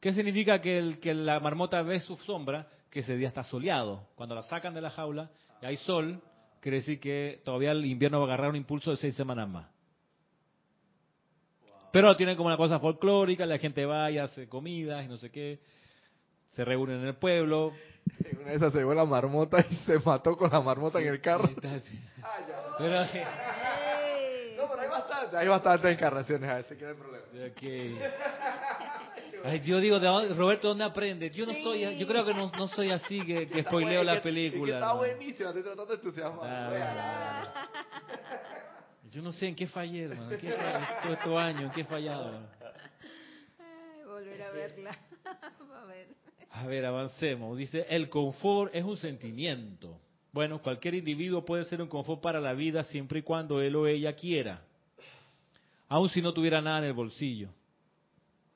¿Qué 0.00 0.12
significa 0.12 0.60
que, 0.60 0.78
el, 0.78 0.98
que 0.98 1.14
la 1.14 1.38
marmota 1.38 1.82
ve 1.82 2.00
su 2.00 2.16
sombra? 2.16 2.66
Que 2.90 3.00
ese 3.00 3.16
día 3.16 3.28
está 3.28 3.44
soleado. 3.44 4.08
Cuando 4.16 4.34
la 4.34 4.42
sacan 4.42 4.74
de 4.74 4.80
la 4.80 4.90
jaula, 4.90 5.30
y 5.62 5.66
hay 5.66 5.76
sol, 5.76 6.20
quiere 6.60 6.78
decir 6.78 7.00
que 7.00 7.40
todavía 7.44 7.72
el 7.72 7.84
invierno 7.84 8.18
va 8.18 8.24
a 8.24 8.28
agarrar 8.28 8.50
un 8.50 8.56
impulso 8.56 8.90
de 8.90 8.96
seis 8.96 9.14
semanas 9.14 9.48
más. 9.48 9.66
Pero 11.92 12.08
lo 12.08 12.16
tienen 12.16 12.36
como 12.36 12.46
una 12.46 12.56
cosa 12.56 12.78
folclórica, 12.78 13.44
la 13.46 13.58
gente 13.58 13.84
va 13.84 14.10
y 14.10 14.18
hace 14.18 14.48
comidas 14.48 15.04
y 15.04 15.08
no 15.08 15.16
sé 15.16 15.30
qué, 15.30 15.60
se 16.52 16.64
reúnen 16.64 17.00
en 17.00 17.06
el 17.08 17.16
pueblo. 17.16 17.72
En 18.24 18.38
una 18.40 18.50
de 18.50 18.56
esas 18.56 18.72
se 18.72 18.78
llevó 18.78 18.94
la 18.94 19.04
marmota 19.04 19.64
y 19.68 19.74
se 19.76 19.98
mató 19.98 20.36
con 20.36 20.50
la 20.50 20.60
marmota 20.60 21.00
en 21.00 21.08
el 21.08 21.20
carro. 21.20 21.48
Pero, 22.78 23.04
no, 24.56 24.68
pero 24.68 24.94
a 24.94 24.98
estar. 24.98 25.36
Hay 25.36 25.48
bastantes 25.48 25.92
encarnaciones, 25.92 26.48
a 26.48 26.58
ese 26.60 26.76
que 26.76 26.84
no 26.84 26.90
hay 26.90 26.96
problema. 26.96 27.24
Okay. 27.52 27.98
Ay, 29.44 29.60
yo 29.60 29.80
digo, 29.80 29.98
Roberto, 30.34 30.68
¿dónde 30.68 30.84
aprende? 30.84 31.30
Yo 31.30 31.46
no 31.46 31.54
soy, 31.54 31.98
yo 31.98 32.06
creo 32.06 32.24
que 32.24 32.34
no, 32.34 32.50
no 32.56 32.68
soy 32.68 32.90
así 32.90 33.24
que, 33.24 33.48
que 33.48 33.62
spoileo 33.62 34.02
la 34.04 34.20
película. 34.20 34.74
está 34.74 34.92
buenísima, 34.92 35.48
estoy 35.48 35.62
tratando 35.62 35.86
de 35.86 35.94
entusiasmar. 35.94 36.50
Ah, 36.50 37.68
yo 39.10 39.22
no 39.22 39.32
sé 39.32 39.48
en 39.48 39.56
qué 39.56 39.66
fallé, 39.66 40.04
hermano. 40.04 40.30
¿En 40.30 40.38
qué 40.38 40.50
fallé 40.50 40.86
todos 41.02 41.18
estos 41.18 41.38
años? 41.38 41.62
¿En 41.62 41.70
qué 41.70 41.80
he 41.80 41.84
fallado? 41.84 42.48
Ay, 43.58 44.04
volver 44.06 44.42
a 44.42 44.50
verla. 44.50 44.98
a 45.74 45.84
ver. 45.86 46.08
A 46.50 46.66
ver, 46.66 46.84
avancemos. 46.84 47.56
Dice, 47.56 47.86
el 47.88 48.08
confort 48.08 48.74
es 48.74 48.84
un 48.84 48.96
sentimiento. 48.96 49.98
Bueno, 50.32 50.62
cualquier 50.62 50.94
individuo 50.94 51.44
puede 51.44 51.64
ser 51.64 51.82
un 51.82 51.88
confort 51.88 52.20
para 52.20 52.40
la 52.40 52.52
vida 52.52 52.84
siempre 52.84 53.20
y 53.20 53.22
cuando 53.22 53.60
él 53.60 53.74
o 53.74 53.86
ella 53.86 54.14
quiera. 54.14 54.62
Aun 55.88 56.08
si 56.08 56.22
no 56.22 56.32
tuviera 56.32 56.60
nada 56.60 56.78
en 56.78 56.84
el 56.84 56.92
bolsillo. 56.92 57.48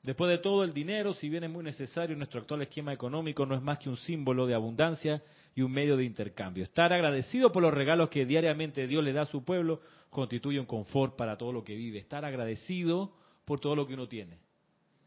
Después 0.05 0.29
de 0.29 0.37
todo, 0.37 0.63
el 0.63 0.71
dinero, 0.71 1.15
si 1.15 1.29
bien 1.29 1.45
es 1.45 1.49
muy 1.49 1.63
necesario 1.63 2.13
en 2.13 2.19
nuestro 2.19 2.39
actual 2.39 2.61
esquema 2.61 2.93
económico, 2.93 3.43
no 3.43 3.55
es 3.55 3.61
más 3.63 3.79
que 3.79 3.89
un 3.89 3.97
símbolo 3.97 4.45
de 4.45 4.53
abundancia 4.53 5.23
y 5.55 5.63
un 5.63 5.71
medio 5.71 5.97
de 5.97 6.03
intercambio. 6.03 6.63
Estar 6.63 6.93
agradecido 6.93 7.51
por 7.51 7.63
los 7.63 7.73
regalos 7.73 8.09
que 8.09 8.23
diariamente 8.23 8.85
Dios 8.85 9.03
le 9.03 9.13
da 9.13 9.23
a 9.23 9.25
su 9.25 9.43
pueblo 9.43 9.81
constituye 10.11 10.59
un 10.59 10.67
confort 10.67 11.15
para 11.15 11.37
todo 11.37 11.51
lo 11.51 11.63
que 11.63 11.73
vive. 11.75 11.97
Estar 11.97 12.23
agradecido 12.23 13.15
por 13.45 13.59
todo 13.59 13.75
lo 13.75 13.87
que 13.87 13.95
uno 13.95 14.07
tiene, 14.07 14.37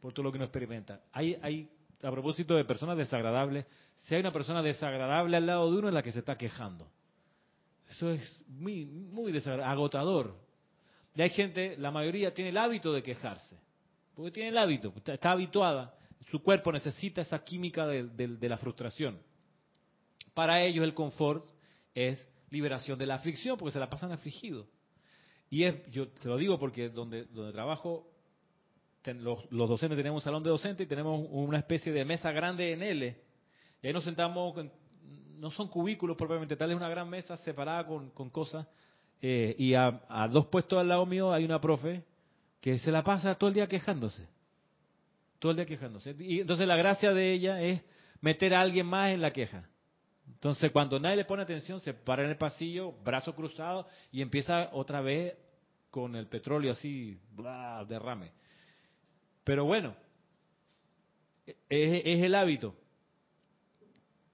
por 0.01 0.13
todo 0.13 0.25
lo 0.25 0.33
que 0.33 0.39
uno 0.39 0.47
experimenta. 0.47 1.03
Hay, 1.13 1.39
hay 1.43 1.71
a 2.03 2.11
propósito 2.11 2.57
de 2.57 2.65
personas 2.65 2.97
desagradables, 2.97 3.67
si 3.95 4.17
hay 4.17 4.21
una 4.21 4.33
persona 4.33 4.63
desagradable 4.63 5.37
al 5.37 5.47
lado 5.47 5.71
de 5.71 5.79
uno 5.79 5.89
es 5.89 5.95
la 5.95 6.03
que 6.03 6.11
se 6.11 6.19
está 6.19 6.37
quejando. 6.37 6.89
Eso 7.89 8.11
es 8.11 8.45
muy, 8.49 8.85
muy 8.85 9.33
agotador. 9.63 10.35
Y 11.15 11.23
hay 11.23 11.31
gente, 11.31 11.77
la 11.79 11.93
mayoría 11.93 12.35
tiene 12.35 12.51
el 12.51 12.59
hábito 12.59 12.93
de 12.93 13.03
quejarse, 13.03 13.57
porque 14.19 14.33
tiene 14.33 14.49
el 14.49 14.59
hábito, 14.59 14.93
está, 15.07 15.31
habituada, 15.31 15.95
su 16.29 16.43
cuerpo 16.43 16.73
necesita 16.73 17.21
esa 17.21 17.39
química 17.45 17.87
de, 17.87 18.49
la 18.49 18.59
frustración. 18.59 19.17
Para 20.35 20.61
ellos 20.61 20.83
el 20.83 20.93
confort 20.93 21.49
es 21.95 22.29
liberación 22.51 22.99
de 22.99 23.07
la 23.07 23.15
aflicción, 23.15 23.57
porque 23.57 23.75
se 23.75 23.79
la 23.79 23.89
pasan 23.89 24.11
afligidos. 24.11 24.67
Y 25.49 25.63
es, 25.63 25.89
yo 25.93 26.09
te 26.09 26.27
lo 26.27 26.37
digo 26.37 26.59
porque 26.59 26.89
donde, 26.89 27.27
donde 27.27 27.53
trabajo 27.53 28.11
los, 29.05 29.49
docentes 29.53 29.97
tenemos 29.97 30.21
un 30.21 30.25
salón 30.25 30.43
de 30.43 30.51
docentes 30.51 30.85
y 30.85 30.89
tenemos 30.89 31.25
una 31.31 31.59
especie 31.59 31.93
de 31.93 32.05
mesa 32.05 32.33
grande 32.33 32.73
en 32.73 32.83
L. 32.83 33.17
Y 33.81 33.87
ahí 33.87 33.93
nos 33.93 34.03
sentamos, 34.03 34.53
no 35.37 35.53
son 35.53 35.69
cubículos 35.69 36.17
propiamente 36.17 36.57
tal, 36.57 36.73
es 36.73 36.77
una 36.77 36.89
gran 36.89 37.09
mesa 37.09 37.37
separada 37.37 37.87
con, 37.87 38.11
cosas. 38.31 38.67
Eh, 39.23 39.55
y 39.57 39.75
a, 39.75 40.01
dos 40.33 40.47
puestos 40.47 40.77
al 40.77 40.89
lado 40.89 41.07
mío 41.07 41.33
hay 41.33 41.45
una 41.45 41.61
profe 41.61 42.03
que 42.61 42.79
se 42.79 42.91
la 42.91 43.03
pasa 43.03 43.35
todo 43.37 43.49
el 43.49 43.55
día 43.55 43.69
quejándose. 43.69 44.29
Todo 45.39 45.53
el 45.53 45.57
día 45.57 45.67
quejándose. 45.67 46.15
Y 46.19 46.41
entonces 46.41 46.67
la 46.67 46.77
gracia 46.77 47.13
de 47.13 47.33
ella 47.33 47.63
es 47.63 47.83
meter 48.21 48.55
a 48.55 48.61
alguien 48.61 48.87
más 48.87 49.11
en 49.11 49.21
la 49.21 49.33
queja. 49.33 49.69
Entonces 50.27 50.71
cuando 50.73 50.99
nadie 50.99 51.17
le 51.17 51.25
pone 51.25 51.43
atención, 51.43 51.81
se 51.81 51.95
para 51.95 52.25
en 52.25 52.31
el 52.31 52.37
pasillo, 52.37 52.93
brazo 53.05 53.35
cruzado, 53.35 53.87
y 54.11 54.21
empieza 54.23 54.71
otra 54.73 55.01
vez 55.01 55.37
con 55.91 56.17
el 56.17 56.27
petróleo 56.27 56.73
así, 56.73 57.19
bla, 57.33 57.85
derrame. 57.89 58.33
Pero 59.45 59.65
bueno, 59.65 59.97
es, 61.69 62.23
el 62.23 62.35
hábito. 62.35 62.75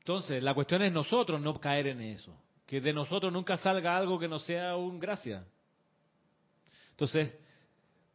Entonces, 0.01 0.43
la 0.43 0.55
cuestión 0.55 0.83
es 0.83 0.93
nosotros 0.93 1.41
no 1.41 1.59
caer 1.61 1.87
en 1.87 2.01
eso. 2.01 2.37
Que 2.67 2.81
de 2.81 2.93
nosotros 2.93 3.33
nunca 3.33 3.57
salga 3.57 3.97
algo 3.97 4.19
que 4.19 4.29
no 4.29 4.39
sea 4.39 4.77
un 4.77 4.99
gracia. 4.99 5.47
Entonces, 6.91 7.33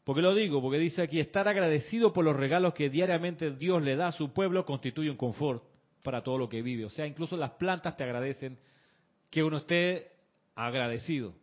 ¿por 0.10 0.16
qué 0.16 0.24
lo 0.24 0.34
digo? 0.34 0.60
Porque 0.60 0.80
dice 0.80 1.04
aquí, 1.04 1.20
estar 1.20 1.48
agradecido 1.48 2.12
por 2.12 2.26
los 2.26 2.36
regalos 2.36 2.74
que 2.74 2.90
diariamente 2.90 3.52
Dios 3.52 3.84
le 3.84 3.96
da 3.96 4.08
a 4.08 4.12
su 4.12 4.34
pueblo 4.34 4.66
constituye 4.66 5.12
un 5.12 5.18
confort 5.18 5.64
para 6.02 6.24
todo 6.24 6.40
lo 6.40 6.50
que 6.50 6.64
vive. 6.64 6.84
O 6.84 6.90
sea, 6.90 7.06
incluso 7.06 7.38
las 7.38 7.52
plantas 7.52 7.96
te 7.96 8.06
agradecen 8.06 8.58
que 9.30 9.44
uno 9.44 9.58
esté 9.58 10.12
agradecido. 10.56 11.36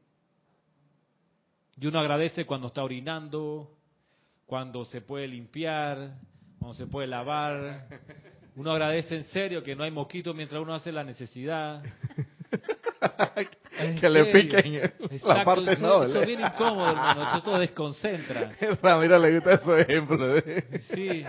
Y 1.80 1.86
uno 1.86 2.00
agradece 2.00 2.44
cuando 2.44 2.66
está 2.66 2.82
orinando, 2.82 3.70
cuando 4.46 4.84
se 4.84 5.00
puede 5.00 5.28
limpiar, 5.28 6.16
cuando 6.58 6.74
se 6.74 6.88
puede 6.88 7.06
lavar. 7.06 7.86
Uno 8.56 8.72
agradece 8.72 9.14
en 9.14 9.24
serio 9.26 9.62
que 9.62 9.76
no 9.76 9.84
hay 9.84 9.92
mosquitos 9.92 10.34
mientras 10.34 10.60
uno 10.60 10.74
hace 10.74 10.90
la 10.90 11.04
necesidad. 11.04 11.84
que 14.00 14.08
le 14.08 14.24
piquen 14.26 14.92
la 15.24 15.44
parte 15.44 15.72
eso, 15.72 15.86
no. 15.86 16.02
Eso 16.04 16.20
es 16.20 16.26
bien 16.26 16.40
incómodo, 16.40 16.90
hermano. 16.90 17.38
Eso 17.38 17.58
desconcentra. 17.58 18.52
Ramiro 18.82 19.18
le 19.18 19.34
gusta 19.34 19.54
ese 19.54 19.80
ejemplo. 19.80 20.40
Sí. 20.94 21.24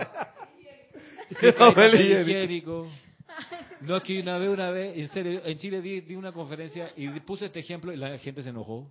Se 1.40 1.54
cae 1.54 2.20
higiénico. 2.22 2.88
No, 3.80 3.96
es 3.96 4.02
que 4.02 4.20
una 4.20 4.38
vez, 4.38 4.48
una 4.48 4.70
vez, 4.70 4.96
en 4.96 5.08
serio, 5.08 5.40
en 5.44 5.56
Chile 5.56 5.80
di, 5.80 6.14
una 6.16 6.32
conferencia 6.32 6.90
y 6.96 7.08
puse 7.20 7.46
este 7.46 7.60
ejemplo 7.60 7.92
y 7.92 7.96
la 7.96 8.18
gente 8.18 8.42
se 8.42 8.48
enojó. 8.50 8.90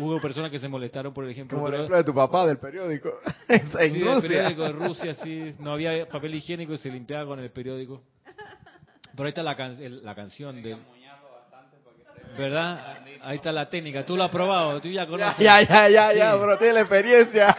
Hubo, 0.00 0.20
personas 0.20 0.50
que 0.50 0.58
se 0.58 0.68
molestaron 0.68 1.14
por 1.14 1.24
el 1.24 1.30
ejemplo. 1.30 1.56
Como 1.56 1.68
el 1.68 1.74
ejemplo 1.74 1.96
de 1.96 2.04
tu 2.04 2.14
papá 2.14 2.46
del 2.46 2.58
periódico. 2.58 3.18
en 3.48 3.94
sí, 3.94 4.02
Rusia. 4.02 4.20
periódico 4.20 4.62
de 4.62 4.72
Rusia, 4.72 5.14
sí. 5.14 5.54
No 5.58 5.72
había 5.72 6.06
papel 6.08 6.34
higiénico 6.34 6.74
y 6.74 6.78
se 6.78 6.90
limpiaba 6.90 7.26
con 7.26 7.40
el 7.40 7.50
periódico. 7.50 8.02
Pero 9.12 9.24
ahí 9.24 9.30
está 9.30 9.42
la, 9.42 9.54
la 9.54 10.14
canción 10.14 10.62
de... 10.62 10.76
¿Verdad? 12.36 12.98
Ahí 13.22 13.36
está 13.36 13.52
la 13.52 13.68
técnica. 13.68 14.04
Tú 14.04 14.16
lo 14.16 14.24
has 14.24 14.30
probado, 14.30 14.80
tú 14.80 14.88
ya 14.88 15.06
conoces. 15.06 15.38
Ya, 15.38 15.62
ya, 15.62 15.88
ya, 15.88 16.12
ya, 16.12 16.38
pero 16.38 16.58
tiene 16.58 16.74
la 16.74 16.80
experiencia. 16.80 17.56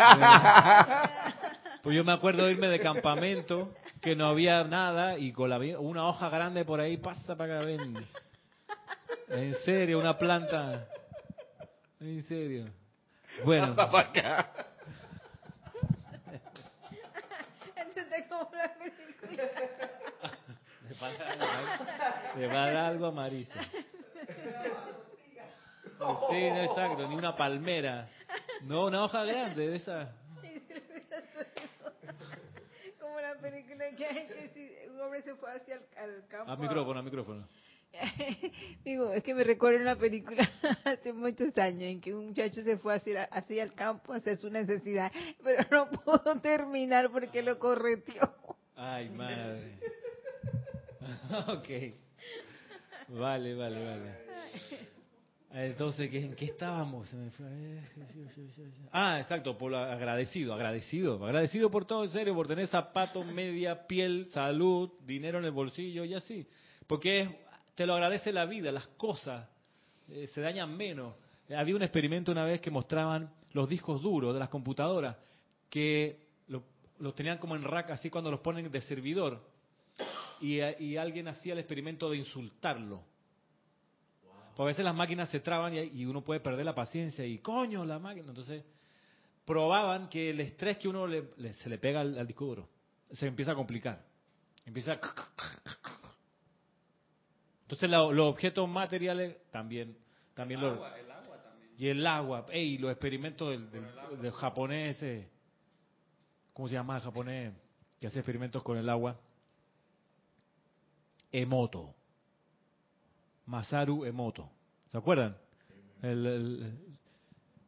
Pues 1.83 1.95
yo 1.95 2.03
me 2.03 2.11
acuerdo 2.11 2.45
de 2.45 2.51
irme 2.51 2.67
de 2.67 2.79
campamento 2.79 3.73
que 4.01 4.15
no 4.15 4.27
había 4.27 4.63
nada 4.65 5.17
y 5.17 5.31
con 5.31 5.49
la, 5.49 5.57
una 5.79 6.07
hoja 6.07 6.29
grande 6.29 6.65
por 6.65 6.81
ahí 6.81 6.97
pasa 6.97 7.35
para 7.35 7.59
que 7.59 7.65
ven. 7.65 8.07
En 9.29 9.53
serio, 9.55 9.99
una 9.99 10.17
planta. 10.17 10.85
En 11.99 12.23
serio. 12.23 12.65
Bueno. 13.45 13.75
Pasa 13.75 13.91
para 13.91 14.09
acá. 14.09 14.49
Le 22.37 22.47
va 22.47 22.63
a 22.63 22.71
dar 22.71 22.75
algo 22.77 23.05
a 23.07 23.11
Marisa. 23.11 23.59
Sí, 24.27 24.33
no, 25.99 26.61
exacto, 26.61 27.07
ni 27.07 27.15
una 27.15 27.35
palmera. 27.35 28.09
No, 28.63 28.85
una 28.85 29.03
hoja 29.03 29.23
grande 29.23 29.67
de 29.67 29.75
esa. 29.77 30.13
película 33.41 33.85
que 33.95 34.05
hay 34.05 34.27
que 34.27 34.49
si 34.53 34.89
un 34.89 34.99
hombre 35.01 35.21
se 35.21 35.35
fue 35.35 35.51
hacia 35.51 35.75
el 35.75 35.81
al 35.97 36.27
campo. 36.27 36.51
A 36.51 36.55
micrófono, 36.57 36.99
a 36.99 37.03
micrófono. 37.03 37.47
Digo, 38.83 39.11
es 39.13 39.23
que 39.23 39.33
me 39.33 39.43
recuerdo 39.43 39.79
una 39.79 39.95
película 39.95 40.49
hace 40.83 41.13
muchos 41.13 41.57
años 41.57 41.83
en 41.83 42.01
que 42.01 42.13
un 42.13 42.27
muchacho 42.27 42.61
se 42.63 42.77
fue 42.77 42.95
hacia, 42.95 43.23
hacia 43.25 43.63
el 43.63 43.73
campo 43.73 44.13
a 44.13 44.17
hacer 44.17 44.37
su 44.37 44.49
necesidad, 44.49 45.11
pero 45.43 45.65
no 45.71 45.89
pudo 45.89 46.39
terminar 46.41 47.09
porque 47.11 47.41
lo 47.41 47.57
correteó. 47.57 48.35
Ay, 48.75 49.09
madre. 49.09 49.79
ok. 51.47 52.06
Vale, 53.09 53.55
vale, 53.55 53.85
vale. 53.85 54.27
Entonces, 55.53 56.13
¿en 56.13 56.35
qué 56.35 56.45
estábamos? 56.45 57.09
Ah, 58.91 59.19
exacto, 59.19 59.57
por 59.57 59.73
agradecido, 59.73 60.53
agradecido, 60.53 61.25
agradecido 61.25 61.71
por 61.71 61.85
todo, 61.85 62.03
en 62.03 62.09
serio, 62.09 62.35
por 62.35 62.47
tener 62.47 62.67
zapatos, 62.67 63.25
media, 63.25 63.87
piel, 63.87 64.25
salud, 64.25 64.91
dinero 65.05 65.39
en 65.39 65.45
el 65.45 65.51
bolsillo 65.51 66.03
y 66.03 66.13
así. 66.13 66.45
Porque 66.85 67.39
te 67.75 67.85
lo 67.85 67.93
agradece 67.93 68.33
la 68.33 68.45
vida, 68.45 68.71
las 68.71 68.87
cosas 68.87 69.47
eh, 70.09 70.27
se 70.27 70.41
dañan 70.41 70.75
menos. 70.75 71.15
Había 71.55 71.75
un 71.75 71.83
experimento 71.83 72.31
una 72.31 72.43
vez 72.43 72.59
que 72.59 72.69
mostraban 72.69 73.31
los 73.53 73.69
discos 73.69 74.01
duros 74.01 74.33
de 74.33 74.39
las 74.39 74.49
computadoras, 74.49 75.15
que 75.69 76.27
los 76.99 77.13
tenían 77.15 77.37
como 77.37 77.55
en 77.55 77.63
rack, 77.63 77.91
así 77.91 78.09
cuando 78.09 78.31
los 78.31 78.39
ponen 78.39 78.69
de 78.71 78.81
servidor, 78.81 79.41
y, 80.41 80.61
y 80.83 80.97
alguien 80.97 81.27
hacía 81.27 81.53
el 81.53 81.59
experimento 81.59 82.09
de 82.09 82.17
insultarlo 82.17 83.03
porque 84.57 84.69
a 84.69 84.73
veces 84.73 84.85
las 84.85 84.95
máquinas 84.95 85.29
se 85.29 85.39
traban 85.39 85.75
y, 85.75 86.03
uno 86.07 86.23
puede 86.23 86.39
perder 86.39 86.65
la 86.65 86.73
paciencia 86.73 87.23
y 87.23 87.37
coño 87.37 87.85
la 87.85 87.99
máquina. 87.99 88.29
Entonces 88.29 88.65
probaban 89.45 90.09
que 90.09 90.31
el 90.31 90.39
estrés 90.39 90.77
que 90.77 90.87
uno 90.87 91.05
le, 91.05 91.53
se 91.53 91.69
le 91.69 91.77
pega 91.77 92.01
al, 92.01 92.25
disco 92.25 92.45
duro 92.45 92.67
se 93.11 93.27
empieza 93.27 93.51
a 93.51 93.55
complicar. 93.55 94.03
Empieza 94.65 94.99
Entonces 97.61 97.87
los 97.87 98.19
objetos 98.19 98.67
materiales 98.67 99.37
también, 99.51 99.95
también 100.33 100.59
el 100.59 100.69
agua, 100.71 100.99
el 100.99 101.11
agua 101.11 101.43
también. 101.43 101.71
Y 101.77 101.87
el 101.89 102.07
agua, 102.07 102.45
ey, 102.49 102.79
los 102.79 102.89
experimentos 102.89 103.51
del, 103.51 103.69
del, 104.19 104.31
japonés, 104.31 105.05
¿cómo 106.51 106.67
se 106.67 106.73
llama 106.73 106.95
el 106.95 107.03
japonés 107.03 107.53
que 108.01 108.07
hace 108.07 108.17
experimentos 108.17 108.63
con 108.63 108.75
el 108.79 108.89
agua? 108.89 109.19
Emoto. 111.31 111.93
Masaru 113.45 114.05
Emoto. 114.05 114.49
¿Se 114.91 114.97
acuerdan? 114.97 115.37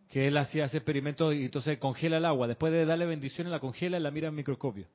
que 0.10 0.28
él 0.28 0.38
hacía 0.38 0.66
ese 0.66 0.78
experimento 0.78 1.32
y 1.32 1.46
entonces 1.46 1.78
congela 1.78 2.18
el 2.18 2.26
agua. 2.26 2.48
Después 2.48 2.74
de 2.74 2.86
darle 2.86 3.06
bendiciones, 3.06 3.52
la 3.52 3.60
congela 3.60 3.98
y 3.98 4.02
la 4.02 4.12
mira 4.12 4.28
en 4.28 4.36
microscopio. 4.36 4.88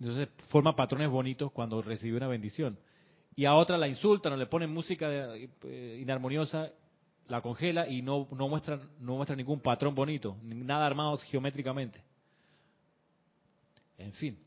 Entonces 0.00 0.28
forma 0.48 0.74
patrones 0.74 1.08
bonitos 1.08 1.52
cuando 1.52 1.80
recibe 1.82 2.16
una 2.16 2.26
bendición. 2.26 2.76
Y 3.36 3.44
a 3.44 3.54
otra 3.54 3.78
la 3.78 3.88
insultan 3.88 4.32
o 4.32 4.36
le 4.36 4.46
ponen 4.46 4.70
música 4.70 5.08
eh, 5.08 5.98
inarmoniosa, 6.00 6.70
la 7.28 7.40
congela 7.40 7.88
y 7.88 8.02
no, 8.02 8.28
no, 8.32 8.48
muestra, 8.48 8.80
no 9.00 9.16
muestra 9.16 9.36
ningún 9.36 9.60
patrón 9.60 9.94
bonito, 9.94 10.36
nada 10.42 10.86
armado 10.86 11.16
geométricamente. 11.16 12.02
En 13.98 14.12
fin, 14.12 14.38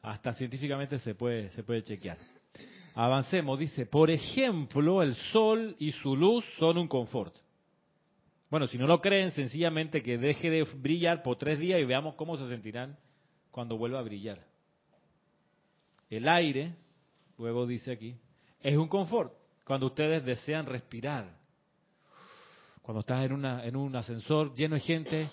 hasta 0.00 0.32
científicamente 0.32 0.98
se 0.98 1.14
puede, 1.14 1.50
se 1.50 1.62
puede 1.62 1.82
chequear. 1.82 2.18
Avancemos, 2.94 3.58
dice, 3.58 3.86
por 3.86 4.10
ejemplo, 4.10 5.02
el 5.02 5.16
sol 5.32 5.74
y 5.80 5.90
su 5.92 6.14
luz 6.14 6.44
son 6.58 6.78
un 6.78 6.86
confort. 6.86 7.34
Bueno, 8.50 8.68
si 8.68 8.78
no 8.78 8.86
lo 8.86 9.00
creen, 9.00 9.32
sencillamente 9.32 10.00
que 10.00 10.16
deje 10.16 10.48
de 10.48 10.62
brillar 10.76 11.24
por 11.24 11.36
tres 11.36 11.58
días 11.58 11.80
y 11.80 11.84
veamos 11.84 12.14
cómo 12.14 12.36
se 12.36 12.48
sentirán 12.48 12.96
cuando 13.50 13.76
vuelva 13.76 13.98
a 13.98 14.02
brillar. 14.02 14.38
El 16.08 16.28
aire, 16.28 16.76
luego 17.36 17.66
dice 17.66 17.90
aquí, 17.90 18.16
es 18.60 18.76
un 18.76 18.86
confort 18.86 19.32
cuando 19.64 19.86
ustedes 19.86 20.24
desean 20.24 20.66
respirar. 20.66 21.36
Cuando 22.82 23.00
estás 23.00 23.24
en, 23.24 23.32
una, 23.32 23.64
en 23.64 23.74
un 23.74 23.96
ascensor 23.96 24.54
lleno 24.54 24.76
de 24.76 24.80
gente, 24.80 25.28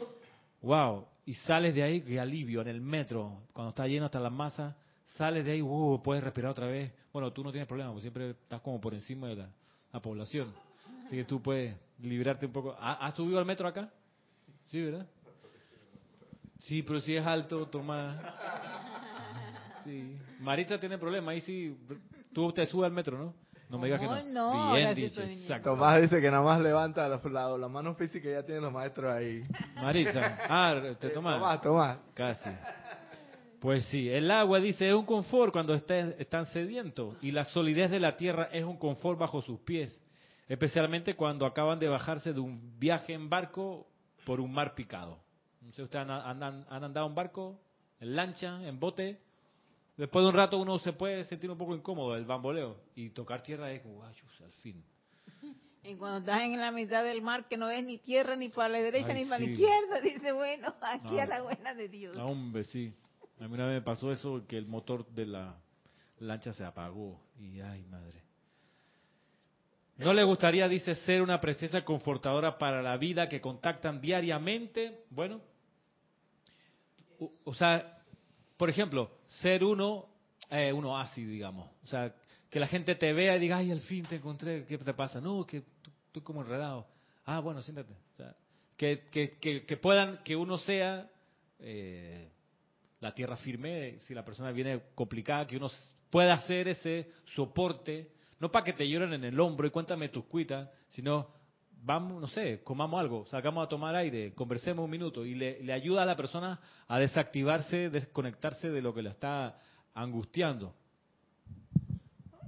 wow, 0.63 1.05
y 1.25 1.35
sales 1.35 1.75
de 1.75 1.83
ahí, 1.83 2.01
qué 2.01 2.19
alivio, 2.19 2.61
en 2.61 2.69
el 2.69 2.81
metro, 2.81 3.43
cuando 3.53 3.69
está 3.69 3.85
lleno 3.85 4.05
hasta 4.05 4.19
las 4.19 4.31
masas, 4.31 4.75
sales 5.15 5.45
de 5.45 5.53
ahí, 5.53 5.61
uh, 5.61 6.01
puedes 6.03 6.23
respirar 6.23 6.51
otra 6.51 6.67
vez. 6.67 6.91
Bueno, 7.11 7.31
tú 7.31 7.43
no 7.43 7.51
tienes 7.51 7.67
problema, 7.67 7.91
porque 7.91 8.01
siempre 8.01 8.29
estás 8.31 8.61
como 8.61 8.79
por 8.79 8.93
encima 8.93 9.27
de 9.27 9.47
la 9.91 10.01
población. 10.01 10.53
Así 11.05 11.17
que 11.17 11.25
tú 11.25 11.41
puedes 11.41 11.75
librarte 12.01 12.45
un 12.45 12.53
poco. 12.53 12.75
¿Has 12.79 13.13
subido 13.15 13.39
al 13.39 13.45
metro 13.45 13.67
acá? 13.67 13.89
Sí, 14.69 14.81
¿verdad? 14.81 15.05
Sí, 16.59 16.83
pero 16.83 16.99
si 17.01 17.15
es 17.15 17.25
alto, 17.25 17.67
toma. 17.67 18.19
Sí. 19.83 20.15
Marisa 20.39 20.79
tiene 20.79 20.97
problema, 20.97 21.31
ahí 21.31 21.41
sí. 21.41 21.75
Tú 22.33 22.51
te 22.53 22.65
subes 22.65 22.85
al 22.85 22.93
metro, 22.93 23.17
¿no? 23.17 23.33
No 23.69 23.77
me 23.77 23.87
digas 23.87 24.01
que 24.01 24.05
no. 24.05 24.23
No, 24.23 24.73
Bien, 24.73 24.93
dice. 24.93 25.23
Exacto. 25.23 25.71
Tomás 25.71 26.01
dice 26.01 26.21
que 26.21 26.29
nada 26.29 26.43
más 26.43 26.61
levanta 26.61 27.07
los 27.07 27.23
lados, 27.31 27.59
la 27.59 27.67
mano 27.67 27.95
física 27.95 28.29
ya 28.29 28.43
tienen 28.43 28.63
los 28.63 28.73
maestros 28.73 29.13
ahí. 29.13 29.43
Marisa, 29.75 30.37
ah, 30.49 30.75
te 30.99 31.09
tomas. 31.09 31.35
Tomás, 31.35 31.61
Tomás. 31.61 31.97
Casi. 32.13 32.49
Pues 33.61 33.85
sí, 33.85 34.09
el 34.09 34.29
agua 34.29 34.59
dice 34.59 34.89
es 34.89 34.93
un 34.93 35.05
confort 35.05 35.53
cuando 35.53 35.73
están 35.73 36.45
sedientos 36.47 37.15
y 37.21 37.31
la 37.31 37.45
solidez 37.45 37.89
de 37.89 38.01
la 38.01 38.17
tierra 38.17 38.49
es 38.51 38.65
un 38.65 38.77
confort 38.77 39.17
bajo 39.17 39.41
sus 39.41 39.59
pies 39.61 39.97
especialmente 40.51 41.13
cuando 41.13 41.45
acaban 41.45 41.79
de 41.79 41.87
bajarse 41.87 42.33
de 42.33 42.41
un 42.41 42.77
viaje 42.77 43.13
en 43.13 43.29
barco 43.29 43.87
por 44.25 44.41
un 44.41 44.51
mar 44.51 44.75
picado. 44.75 45.17
No 45.61 45.71
sé, 45.71 45.81
¿ustedes 45.81 46.05
han, 46.09 46.43
andado 46.43 47.07
en 47.07 47.15
barco, 47.15 47.57
en 48.01 48.17
lancha, 48.17 48.61
en 48.67 48.77
bote? 48.77 49.17
Después 49.95 50.23
de 50.23 50.27
un 50.27 50.35
rato 50.35 50.57
uno 50.57 50.77
se 50.79 50.91
puede 50.91 51.23
sentir 51.23 51.49
un 51.49 51.57
poco 51.57 51.73
incómodo, 51.73 52.17
el 52.17 52.25
bamboleo, 52.25 52.75
y 52.95 53.11
tocar 53.11 53.41
tierra 53.41 53.71
es 53.71 53.81
como, 53.81 54.03
al 54.03 54.13
fin. 54.61 54.83
Y 55.83 55.95
cuando 55.95 56.19
estás 56.19 56.43
en 56.43 56.59
la 56.59 56.71
mitad 56.71 57.03
del 57.03 57.21
mar, 57.23 57.47
que 57.47 57.57
no 57.57 57.67
ves 57.67 57.83
ni 57.83 57.97
tierra 57.97 58.35
ni 58.35 58.49
para 58.49 58.69
la 58.69 58.79
derecha 58.79 59.13
ni 59.13 59.23
para 59.25 59.39
la 59.39 59.49
izquierda, 59.49 60.01
dice, 60.03 60.33
bueno, 60.33 60.75
aquí 60.81 61.17
a 61.17 61.25
la 61.25 61.41
buena 61.41 61.73
de 61.73 61.87
Dios. 61.87 62.15
No, 62.17 62.25
hombre, 62.25 62.65
sí. 62.65 62.93
A 63.41 63.47
mí 63.47 63.55
una 63.55 63.65
vez 63.65 63.73
me 63.73 63.81
pasó 63.81 64.11
eso, 64.11 64.45
que 64.47 64.55
el 64.55 64.67
motor 64.67 65.07
de 65.07 65.25
la 65.25 65.57
lancha 66.19 66.53
se 66.53 66.63
apagó. 66.63 67.19
Y, 67.39 67.59
ay, 67.59 67.83
madre. 67.85 68.21
¿No 69.97 70.13
le 70.13 70.23
gustaría, 70.23 70.67
dice, 70.67 70.93
ser 70.93 71.23
una 71.23 71.41
presencia 71.41 71.83
confortadora 71.83 72.59
para 72.59 72.83
la 72.83 72.97
vida 72.97 73.27
que 73.27 73.41
contactan 73.41 73.99
diariamente? 73.99 75.05
Bueno, 75.09 75.41
o, 77.43 77.53
sea, 77.55 78.03
por 78.57 78.69
ejemplo, 78.69 79.09
ser 79.25 79.63
uno, 79.63 80.05
eh, 80.51 80.71
uno 80.71 80.99
así, 80.99 81.25
digamos. 81.25 81.67
O 81.83 81.87
sea, 81.87 82.13
que 82.47 82.59
la 82.59 82.67
gente 82.67 82.93
te 82.93 83.11
vea 83.11 83.37
y 83.37 83.39
diga, 83.39 83.57
ay, 83.57 83.71
al 83.71 83.81
fin 83.81 84.05
te 84.05 84.17
encontré, 84.17 84.65
¿qué 84.67 84.77
te 84.77 84.93
pasa? 84.93 85.19
No, 85.19 85.47
que 85.47 85.63
estoy 86.05 86.21
como 86.21 86.41
enredado. 86.41 86.85
Ah, 87.25 87.39
bueno, 87.39 87.63
siéntate. 87.63 87.93
O 87.93 88.17
sea, 88.17 88.35
que, 88.77 89.07
que, 89.11 89.65
que, 89.65 89.77
puedan, 89.77 90.19
que 90.23 90.35
uno 90.35 90.59
sea 90.59 91.09
eh, 91.57 92.31
la 93.01 93.13
tierra 93.13 93.35
firme, 93.35 93.99
si 94.07 94.13
la 94.13 94.23
persona 94.23 94.51
viene 94.51 94.81
complicada, 94.95 95.45
que 95.45 95.57
uno 95.57 95.69
pueda 96.09 96.33
hacer 96.33 96.69
ese 96.69 97.09
soporte 97.35 98.11
no 98.41 98.51
para 98.51 98.65
que 98.65 98.73
te 98.73 98.89
lloren 98.89 99.13
en 99.13 99.23
el 99.23 99.39
hombro 99.39 99.67
y 99.67 99.69
cuéntame 99.69 100.09
tus 100.09 100.25
cuitas, 100.25 100.67
sino 100.89 101.27
vamos, 101.83 102.19
no 102.19 102.27
sé, 102.27 102.63
comamos 102.63 102.99
algo, 102.99 103.25
sacamos 103.27 103.63
a 103.63 103.69
tomar 103.69 103.95
aire, 103.95 104.33
conversemos 104.33 104.83
un 104.83 104.89
minuto 104.89 105.23
y 105.23 105.35
le, 105.35 105.71
ayuda 105.71 106.01
a 106.01 106.05
la 106.05 106.15
persona 106.15 106.59
a 106.87 106.97
desactivarse, 106.97 107.91
desconectarse 107.91 108.71
de 108.71 108.81
lo 108.81 108.95
que 108.95 109.03
le 109.03 109.11
está 109.11 109.59
angustiando. 109.93 110.73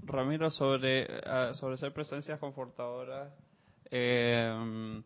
Ramiro, 0.01 0.49
sobre, 0.49 1.03
eh, 1.03 1.53
sobre 1.53 1.77
ser 1.77 1.93
presencias 1.93 2.39
confortadoras, 2.39 3.31
eh, 3.91 5.01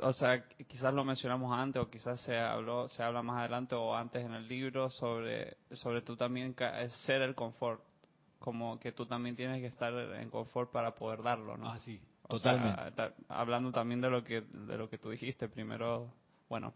o 0.00 0.12
sea, 0.12 0.46
quizás 0.68 0.92
lo 0.92 1.04
mencionamos 1.04 1.56
antes 1.56 1.82
o 1.82 1.90
quizás 1.90 2.20
se 2.20 2.38
habló, 2.38 2.88
se 2.88 3.02
habla 3.02 3.22
más 3.22 3.38
adelante 3.38 3.74
o 3.74 3.94
antes 3.94 4.24
en 4.24 4.32
el 4.32 4.48
libro 4.48 4.90
sobre, 4.90 5.56
sobre 5.72 6.02
tú 6.02 6.16
también 6.16 6.54
ser 7.04 7.22
el 7.22 7.34
confort 7.34 7.82
como 8.38 8.78
que 8.78 8.92
tú 8.92 9.06
también 9.06 9.36
tienes 9.36 9.60
que 9.62 9.68
estar 9.68 9.94
en 9.94 10.28
confort 10.28 10.70
para 10.70 10.94
poder 10.94 11.22
darlo, 11.22 11.56
¿no? 11.56 11.66
Ah, 11.66 11.78
sí, 11.78 11.98
totalmente. 12.28 13.14
hablando 13.28 13.72
también 13.72 14.02
de 14.02 14.10
lo 14.10 14.22
que 14.22 14.42
de 14.42 14.76
lo 14.76 14.90
que 14.90 14.98
tú 14.98 15.08
dijiste, 15.08 15.48
primero, 15.48 16.12
bueno, 16.50 16.74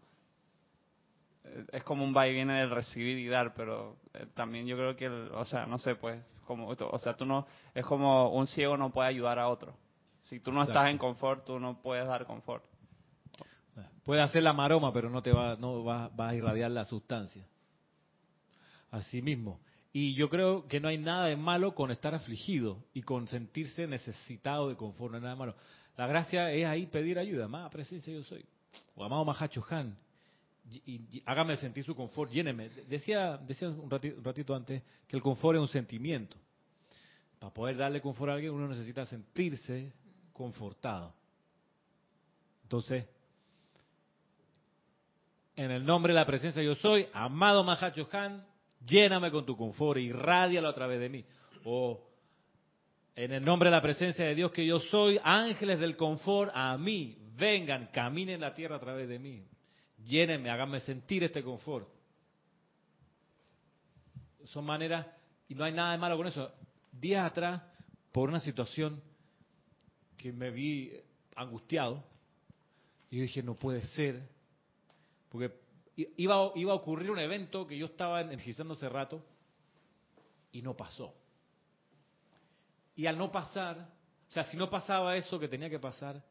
eh, 1.43 1.65
es 1.71 1.83
como 1.83 2.03
un 2.03 2.15
va 2.15 2.27
y 2.27 2.33
viene 2.33 2.59
del 2.59 2.71
recibir 2.71 3.19
y 3.19 3.27
dar, 3.27 3.53
pero 3.53 3.97
eh, 4.15 4.25
también 4.33 4.65
yo 4.65 4.75
creo 4.77 4.95
que, 4.95 5.09
o 5.09 5.45
sea, 5.45 5.67
no 5.67 5.77
sé, 5.77 5.93
pues, 5.93 6.19
como, 6.47 6.69
o 6.69 6.97
sea, 6.97 7.15
tú 7.15 7.25
no, 7.25 7.45
es 7.75 7.85
como 7.85 8.31
un 8.31 8.47
ciego 8.47 8.75
no 8.75 8.91
puede 8.91 9.09
ayudar 9.09 9.37
a 9.37 9.47
otro. 9.47 9.75
Si 10.21 10.39
tú 10.39 10.51
no 10.51 10.63
estás 10.63 10.89
en 10.89 10.97
confort, 10.97 11.45
tú 11.45 11.59
no 11.59 11.81
puedes 11.81 12.07
dar 12.07 12.25
confort. 12.25 12.63
Puede 14.03 14.21
hacer 14.21 14.43
la 14.43 14.53
maroma, 14.53 14.91
pero 14.93 15.09
no 15.09 15.21
te 15.21 15.31
va, 15.31 15.55
no 15.55 15.83
va, 15.83 16.09
va 16.09 16.29
a 16.29 16.35
irradiar 16.35 16.71
la 16.71 16.85
sustancia. 16.85 17.45
Así 18.91 19.21
mismo. 19.21 19.59
Y 19.91 20.13
yo 20.13 20.29
creo 20.29 20.67
que 20.67 20.79
no 20.79 20.87
hay 20.87 20.97
nada 20.97 21.25
de 21.25 21.35
malo 21.35 21.73
con 21.73 21.91
estar 21.91 22.13
afligido 22.13 22.83
y 22.93 23.01
con 23.01 23.27
sentirse 23.27 23.87
necesitado 23.87 24.69
de 24.69 24.75
confort, 24.75 25.11
no 25.11 25.17
hay 25.17 25.23
nada 25.23 25.33
de 25.33 25.39
malo. 25.39 25.55
La 25.97 26.07
gracia 26.07 26.51
es 26.51 26.65
ahí 26.65 26.85
pedir 26.87 27.17
ayuda, 27.19 27.47
más 27.47 27.69
presencia 27.71 28.13
yo 28.13 28.23
soy. 28.23 28.45
O 28.95 29.03
amado 29.03 29.25
Mahacho 29.25 29.65
Han, 29.69 29.97
y, 30.85 31.23
hágame 31.25 31.55
sentir 31.57 31.83
su 31.83 31.95
confort, 31.95 32.31
lléneme. 32.31 32.69
Decía, 32.87 33.37
decía 33.37 33.69
un 33.69 33.89
ratito, 33.89 34.53
antes 34.53 34.83
que 35.07 35.15
el 35.15 35.21
confort 35.21 35.55
es 35.55 35.61
un 35.61 35.67
sentimiento. 35.67 36.37
Para 37.39 37.53
poder 37.53 37.77
darle 37.77 38.01
confort 38.01 38.31
a 38.31 38.33
alguien 38.35 38.53
uno 38.53 38.67
necesita 38.67 39.05
sentirse 39.05 39.93
confortado. 40.33 41.13
Entonces, 42.63 43.05
en 45.59 45.71
el 45.71 45.85
nombre 45.85 46.13
de 46.13 46.19
la 46.19 46.25
presencia 46.25 46.63
yo 46.63 46.73
soy, 46.75 47.05
amado 47.11 47.65
Mahacho 47.65 48.07
Han, 48.13 48.45
lléname 48.85 49.29
con 49.29 49.45
tu 49.45 49.57
confort, 49.57 49.99
irradialo 49.99 50.69
a 50.69 50.73
través 50.73 51.01
de 51.01 51.09
mí. 51.09 51.25
O 51.65 52.01
en 53.13 53.33
el 53.33 53.43
nombre 53.43 53.69
de 53.69 53.75
la 53.75 53.81
presencia 53.81 54.23
de 54.23 54.35
Dios 54.35 54.53
que 54.53 54.65
yo 54.65 54.79
soy, 54.79 55.19
ángeles 55.21 55.81
del 55.81 55.97
confort 55.97 56.49
a 56.55 56.77
mí, 56.77 57.17
vengan, 57.35 57.89
caminen 57.91 58.39
la 58.39 58.53
tierra 58.53 58.77
a 58.77 58.79
través 58.79 59.09
de 59.09 59.19
mí. 59.19 59.45
Llénenme, 60.05 60.49
háganme 60.49 60.79
sentir 60.79 61.25
este 61.25 61.43
confort. 61.43 61.89
Son 64.45 64.63
maneras, 64.63 65.07
y 65.49 65.55
no 65.55 65.65
hay 65.65 65.73
nada 65.73 65.91
de 65.91 65.97
malo 65.97 66.15
con 66.15 66.27
eso. 66.27 66.53
Días 66.89 67.25
atrás, 67.25 67.61
por 68.13 68.29
una 68.29 68.39
situación 68.39 69.01
que 70.15 70.31
me 70.31 70.51
vi 70.51 70.93
angustiado, 71.35 72.01
y 73.11 73.17
yo 73.17 73.23
dije, 73.23 73.43
no 73.43 73.55
puede 73.55 73.81
ser, 73.81 74.38
porque 75.29 75.51
iba, 75.95 76.51
iba 76.55 76.73
a 76.73 76.75
ocurrir 76.75 77.11
un 77.11 77.19
evento 77.19 77.65
que 77.65 77.77
yo 77.77 77.87
estaba 77.87 78.21
energizando 78.21 78.73
hace 78.73 78.89
rato 78.89 79.23
y 80.51 80.61
no 80.61 80.75
pasó. 80.75 81.13
Y 82.95 83.05
al 83.05 83.17
no 83.17 83.31
pasar, 83.31 83.89
o 84.27 84.31
sea, 84.31 84.43
si 84.43 84.57
no 84.57 84.69
pasaba 84.69 85.15
eso 85.15 85.39
que 85.39 85.47
tenía 85.47 85.69
que 85.69 85.79
pasar, 85.79 86.21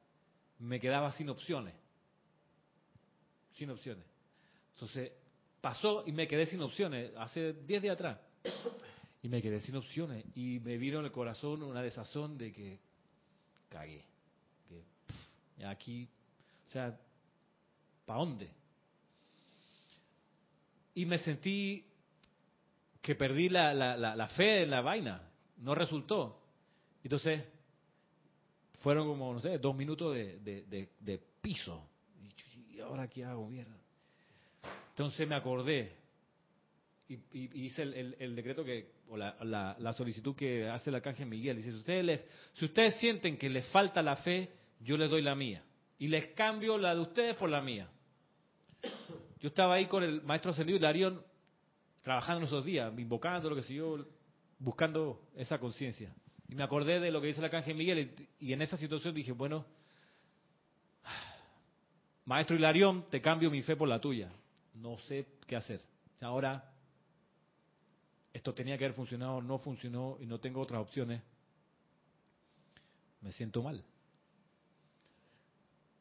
me 0.58 0.78
quedaba 0.80 1.10
sin 1.12 1.28
opciones. 1.30 1.74
Sin 3.54 3.70
opciones. 3.70 4.04
Entonces, 4.74 5.12
pasó 5.60 6.04
y 6.06 6.12
me 6.12 6.28
quedé 6.28 6.46
sin 6.46 6.60
opciones, 6.62 7.12
hace 7.16 7.52
10 7.52 7.82
días 7.82 7.94
atrás. 7.94 8.18
Y 9.22 9.28
me 9.28 9.42
quedé 9.42 9.60
sin 9.60 9.76
opciones. 9.76 10.24
Y 10.36 10.60
me 10.60 10.76
vino 10.76 11.00
en 11.00 11.06
el 11.06 11.12
corazón 11.12 11.62
una 11.62 11.82
desazón 11.82 12.38
de 12.38 12.52
que 12.52 12.78
cagué. 13.68 14.04
Que 14.68 15.64
aquí, 15.66 16.08
o 16.68 16.70
sea, 16.70 16.96
¿para 18.06 18.20
dónde? 18.20 18.57
Y 20.98 21.06
me 21.06 21.18
sentí 21.18 21.84
que 23.00 23.14
perdí 23.14 23.48
la, 23.48 24.28
fe 24.36 24.64
en 24.64 24.70
la 24.70 24.80
vaina, 24.80 25.30
no 25.58 25.72
resultó. 25.72 26.42
Entonces, 27.04 27.44
fueron 28.80 29.06
como, 29.06 29.32
no 29.32 29.38
sé, 29.38 29.58
dos 29.58 29.76
minutos 29.76 30.12
de, 30.12 30.40
de, 30.40 30.88
de- 30.98 31.20
piso. 31.40 31.88
Y, 32.20 32.74
¿y 32.74 32.80
ahora 32.80 33.06
qué 33.06 33.24
hago, 33.24 33.48
mierda? 33.48 33.76
Entonces 34.88 35.26
me 35.28 35.36
acordé 35.36 35.92
y, 37.08 37.14
y- 37.32 37.64
hice 37.66 37.82
el, 37.82 38.16
el- 38.18 38.34
decreto 38.34 38.64
que, 38.64 38.90
o 39.08 39.16
la, 39.16 39.36
la- 39.44 39.76
la 39.78 39.92
solicitud 39.92 40.34
que 40.34 40.68
hace 40.68 40.90
el 40.90 40.96
arcángel 40.96 41.28
Miguel. 41.28 41.58
Dice, 41.58 41.72
ustedes, 41.72 42.04
les- 42.04 42.24
si 42.54 42.64
ustedes 42.64 42.96
sienten 42.96 43.38
que 43.38 43.48
les 43.48 43.68
falta 43.68 44.02
la 44.02 44.16
fe, 44.16 44.50
yo 44.80 44.96
les 44.96 45.08
doy 45.08 45.22
la 45.22 45.36
mía. 45.36 45.62
Y 45.96 46.08
les 46.08 46.26
cambio 46.34 46.76
la 46.76 46.92
de 46.92 47.00
ustedes 47.02 47.36
por 47.36 47.48
la 47.48 47.60
mía. 47.62 47.88
Yo 49.40 49.48
estaba 49.48 49.74
ahí 49.74 49.86
con 49.86 50.02
el 50.02 50.22
maestro 50.22 50.50
ascendido 50.50 50.78
Hilarión, 50.78 51.22
trabajando 52.02 52.46
esos 52.46 52.64
días, 52.64 52.92
invocando 52.98 53.48
lo 53.48 53.56
que 53.56 53.62
sé 53.62 53.74
yo, 53.74 54.04
buscando 54.58 55.28
esa 55.36 55.58
conciencia. 55.58 56.12
Y 56.48 56.54
me 56.54 56.62
acordé 56.62 56.98
de 56.98 57.10
lo 57.10 57.20
que 57.20 57.28
dice 57.28 57.40
el 57.40 57.44
arcángel 57.44 57.76
Miguel 57.76 58.14
y, 58.40 58.46
y 58.46 58.52
en 58.52 58.62
esa 58.62 58.76
situación 58.76 59.14
dije, 59.14 59.32
bueno, 59.32 59.64
maestro 62.24 62.56
Hilarión, 62.56 63.04
te 63.10 63.20
cambio 63.20 63.50
mi 63.50 63.62
fe 63.62 63.76
por 63.76 63.88
la 63.88 64.00
tuya. 64.00 64.32
No 64.74 64.98
sé 64.98 65.26
qué 65.46 65.56
hacer. 65.56 65.82
Ahora, 66.20 66.72
esto 68.32 68.54
tenía 68.54 68.76
que 68.76 68.84
haber 68.84 68.96
funcionado, 68.96 69.40
no 69.40 69.58
funcionó 69.58 70.16
y 70.20 70.26
no 70.26 70.38
tengo 70.40 70.60
otras 70.60 70.80
opciones. 70.80 71.22
Me 73.20 73.32
siento 73.32 73.62
mal. 73.62 73.84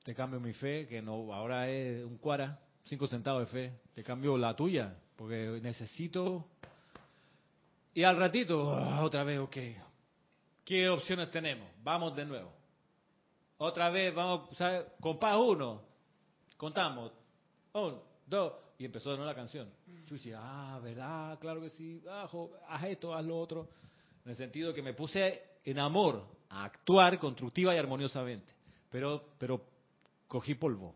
Te 0.04 0.16
cambio 0.16 0.40
mi 0.40 0.54
fe, 0.54 0.88
que 0.88 1.02
no 1.02 1.34
ahora 1.34 1.70
es 1.70 2.06
un 2.06 2.18
cuara, 2.18 2.60
cinco 2.88 3.08
centavos 3.08 3.42
de 3.42 3.48
fe. 3.48 3.80
Te 3.94 4.04
cambio 4.04 4.38
la 4.38 4.56
tuya, 4.56 4.96
porque 5.16 5.60
necesito. 5.62 6.46
Y 7.94 8.04
al 8.04 8.18
ratito, 8.18 8.74
ah, 8.74 9.04
otra 9.04 9.24
vez, 9.24 9.40
ok. 9.40 9.58
¿Qué 10.64 10.90
opciones 10.90 11.32
tenemos? 11.32 11.68
Vamos 11.84 12.16
de 12.16 12.26
nuevo. 12.26 12.52
Otra 13.58 13.90
vez, 13.90 14.14
vamos, 14.14 14.56
¿sabes? 14.58 14.86
compás 15.00 15.38
uno. 15.38 15.82
Contamos. 16.58 17.12
Un, 17.74 18.00
dos. 18.26 18.54
Y 18.78 18.86
empezó 18.86 19.12
de 19.12 19.18
nuevo 19.18 19.32
la 19.32 19.36
canción. 19.36 19.72
Chuchi, 20.06 20.32
ah, 20.36 20.80
¿verdad? 20.84 21.40
Claro 21.40 21.62
que 21.62 21.70
sí. 21.70 22.04
Ah, 22.08 22.28
jo, 22.30 22.52
haz 22.68 22.84
esto, 22.84 23.14
haz 23.16 23.26
lo 23.26 23.40
otro. 23.40 23.70
En 24.24 24.32
el 24.32 24.36
sentido 24.36 24.74
que 24.74 24.84
me 24.84 24.94
puse 24.94 25.42
en 25.64 25.80
amor 25.80 26.24
a 26.50 26.66
actuar 26.66 27.18
constructiva 27.18 27.74
y 27.74 27.78
armoniosamente. 27.78 28.54
Pero, 28.92 29.30
pero 29.40 29.62
cogí 30.28 30.54
polvo. 30.54 30.94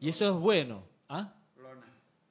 Y 0.00 0.08
eso 0.08 0.28
es 0.28 0.34
bueno. 0.34 0.82
¿Ah? 1.08 1.32
Lona. 1.56 1.86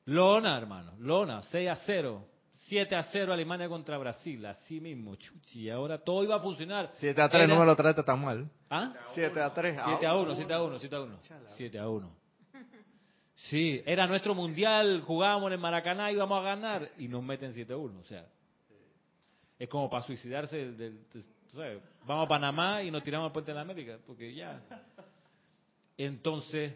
Lona, 0.05 0.57
hermano. 0.57 0.93
Lona, 0.99 1.41
6 1.43 1.69
a 1.69 1.75
0. 1.75 2.25
7 2.67 2.95
a 2.95 3.03
0 3.03 3.31
Alemania 3.33 3.69
contra 3.69 3.97
Brasil. 3.97 4.45
Así 4.45 4.81
mismo, 4.81 5.15
chuchi. 5.15 5.69
Ahora 5.69 5.97
todo 5.97 6.23
iba 6.23 6.35
a 6.35 6.39
funcionar. 6.39 6.91
7 6.95 7.21
a 7.21 7.29
3 7.29 7.43
Era- 7.45 7.53
no 7.53 7.59
me 7.61 7.65
lo 7.65 7.75
trata 7.75 8.03
tan 8.03 8.21
mal. 8.23 8.49
¿Ah? 8.69 8.93
7 9.13 9.41
a 9.41 9.53
3. 9.53 9.77
7 9.85 10.05
a 10.05 10.15
1, 10.15 10.35
7 10.35 10.53
a 10.53 10.61
1, 10.63 10.79
7 10.79 10.95
a 10.95 11.01
1. 11.01 11.19
7 11.55 11.79
a 11.79 11.89
1. 11.89 12.11
Sí, 13.35 13.81
era 13.85 14.07
nuestro 14.07 14.33
mundial, 14.33 15.01
jugábamos 15.05 15.47
en 15.47 15.53
el 15.53 15.59
Maracaná, 15.59 16.11
íbamos 16.11 16.39
a 16.39 16.43
ganar 16.43 16.89
y 16.97 17.07
nos 17.07 17.23
meten 17.23 17.53
7 17.53 17.71
a 17.73 17.77
1. 17.77 17.99
O 17.99 18.03
sea, 18.05 18.25
es 19.59 19.69
como 19.69 19.89
para 19.89 20.03
suicidarse. 20.03 20.57
Del, 20.57 20.77
del- 20.77 21.09
del- 21.09 21.23
sabes, 21.53 21.81
vamos 22.05 22.25
a 22.25 22.27
Panamá 22.27 22.81
y 22.83 22.89
nos 22.91 23.03
tiramos 23.03 23.27
al 23.27 23.31
puente 23.31 23.51
de 23.51 23.55
la 23.55 23.61
América, 23.61 23.97
porque 24.05 24.33
ya. 24.33 24.59
Entonces, 25.97 26.75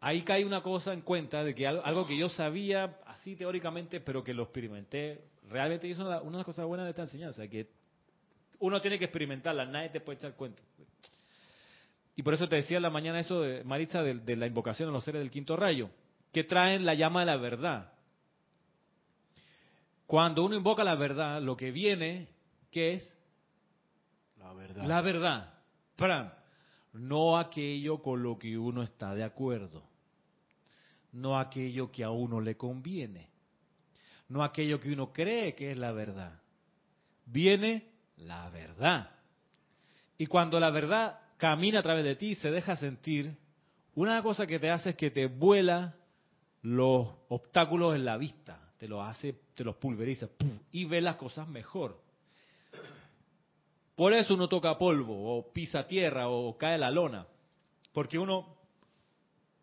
ahí 0.00 0.22
cae 0.22 0.44
una 0.44 0.62
cosa 0.62 0.92
en 0.92 1.02
cuenta 1.02 1.42
de 1.42 1.54
que 1.54 1.66
algo, 1.66 2.06
que 2.06 2.16
yo 2.16 2.28
sabía 2.28 2.98
así 3.06 3.36
teóricamente, 3.36 4.00
pero 4.00 4.22
que 4.22 4.34
lo 4.34 4.44
experimenté, 4.44 5.24
realmente 5.48 5.90
es 5.90 5.98
una, 5.98 6.20
una 6.20 6.32
de 6.32 6.36
las 6.38 6.46
cosas 6.46 6.66
buenas 6.66 6.86
de 6.86 6.90
esta 6.90 7.02
enseñanza, 7.02 7.46
que 7.48 7.68
uno 8.58 8.80
tiene 8.80 8.98
que 8.98 9.06
experimentarla, 9.06 9.64
nadie 9.66 9.90
te 9.90 10.00
puede 10.00 10.18
echar 10.18 10.34
cuento. 10.34 10.62
Y 12.14 12.22
por 12.22 12.34
eso 12.34 12.48
te 12.48 12.56
decía 12.56 12.78
en 12.78 12.82
la 12.82 12.90
mañana 12.90 13.20
eso, 13.20 13.42
de, 13.42 13.62
Maritza, 13.64 14.02
de, 14.02 14.14
de 14.14 14.36
la 14.36 14.46
invocación 14.46 14.88
a 14.88 14.92
los 14.92 15.04
seres 15.04 15.20
del 15.20 15.30
quinto 15.30 15.56
rayo, 15.56 15.90
que 16.32 16.44
traen 16.44 16.86
la 16.86 16.94
llama 16.94 17.20
de 17.20 17.26
la 17.26 17.36
verdad. 17.36 17.92
Cuando 20.06 20.44
uno 20.44 20.54
invoca 20.54 20.84
la 20.84 20.94
verdad, 20.94 21.42
lo 21.42 21.56
que 21.56 21.72
viene, 21.72 22.28
¿qué 22.70 22.94
es? 22.94 23.16
La 24.38 24.52
verdad. 24.52 24.84
La 24.84 25.00
verdad. 25.02 25.54
Pram. 25.96 26.30
No 26.98 27.38
aquello 27.38 28.02
con 28.02 28.22
lo 28.22 28.38
que 28.38 28.56
uno 28.56 28.82
está 28.82 29.14
de 29.14 29.24
acuerdo. 29.24 29.84
No 31.12 31.38
aquello 31.38 31.90
que 31.90 32.04
a 32.04 32.10
uno 32.10 32.40
le 32.40 32.56
conviene. 32.56 33.28
No 34.28 34.42
aquello 34.42 34.80
que 34.80 34.92
uno 34.92 35.12
cree 35.12 35.54
que 35.54 35.70
es 35.70 35.76
la 35.76 35.92
verdad. 35.92 36.40
Viene 37.26 37.90
la 38.16 38.48
verdad. 38.50 39.10
Y 40.18 40.26
cuando 40.26 40.58
la 40.58 40.70
verdad 40.70 41.20
camina 41.36 41.80
a 41.80 41.82
través 41.82 42.04
de 42.04 42.16
ti 42.16 42.28
y 42.28 42.34
se 42.34 42.50
deja 42.50 42.76
sentir, 42.76 43.36
una 43.94 44.22
cosa 44.22 44.46
que 44.46 44.58
te 44.58 44.70
hace 44.70 44.90
es 44.90 44.96
que 44.96 45.10
te 45.10 45.26
vuela 45.26 45.96
los 46.62 47.08
obstáculos 47.28 47.94
en 47.94 48.04
la 48.04 48.16
vista. 48.16 48.72
Te 48.78 48.88
los 48.88 49.06
hace, 49.06 49.34
te 49.54 49.64
los 49.64 49.76
pulveriza 49.76 50.28
y 50.70 50.84
ves 50.84 51.02
las 51.02 51.16
cosas 51.16 51.48
mejor. 51.48 52.02
Por 53.96 54.12
eso 54.12 54.34
uno 54.34 54.48
toca 54.48 54.76
polvo, 54.76 55.36
o 55.36 55.52
pisa 55.52 55.86
tierra, 55.86 56.28
o 56.28 56.56
cae 56.56 56.78
la 56.78 56.90
lona. 56.90 57.26
Porque 57.92 58.18
uno, 58.18 58.58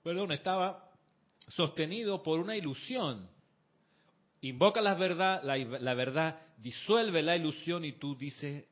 perdón, 0.03 0.31
estaba 0.31 0.91
sostenido 1.47 2.23
por 2.23 2.39
una 2.39 2.57
ilusión. 2.57 3.29
Invoca 4.41 4.81
la 4.81 4.95
verdad, 4.95 5.41
la, 5.43 5.55
la 5.57 5.93
verdad 5.93 6.41
disuelve 6.57 7.21
la 7.21 7.38
ilusión 7.38 7.86
y 7.86 7.93
tú 7.93 8.15
dices, 8.15 8.65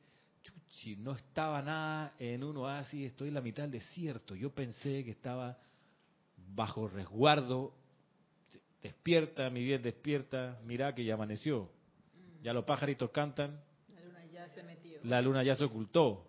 si 0.68 0.96
no 0.96 1.12
estaba 1.12 1.62
nada 1.62 2.14
en 2.18 2.42
un 2.42 2.56
oasis, 2.56 3.06
estoy 3.06 3.28
en 3.28 3.34
la 3.34 3.40
mitad 3.40 3.62
del 3.62 3.72
desierto. 3.72 4.34
Yo 4.34 4.54
pensé 4.54 5.04
que 5.04 5.10
estaba 5.12 5.58
bajo 6.36 6.88
resguardo. 6.88 7.74
Despierta, 8.82 9.48
mi 9.50 9.62
bien, 9.62 9.82
despierta. 9.82 10.58
Mira 10.64 10.94
que 10.94 11.04
ya 11.04 11.14
amaneció. 11.14 11.70
Ya 12.42 12.52
los 12.52 12.64
pajaritos 12.64 13.10
cantan. 13.10 13.60
La 15.04 15.20
luna 15.20 15.42
ya 15.42 15.54
se 15.54 15.64
ocultó. 15.64 16.26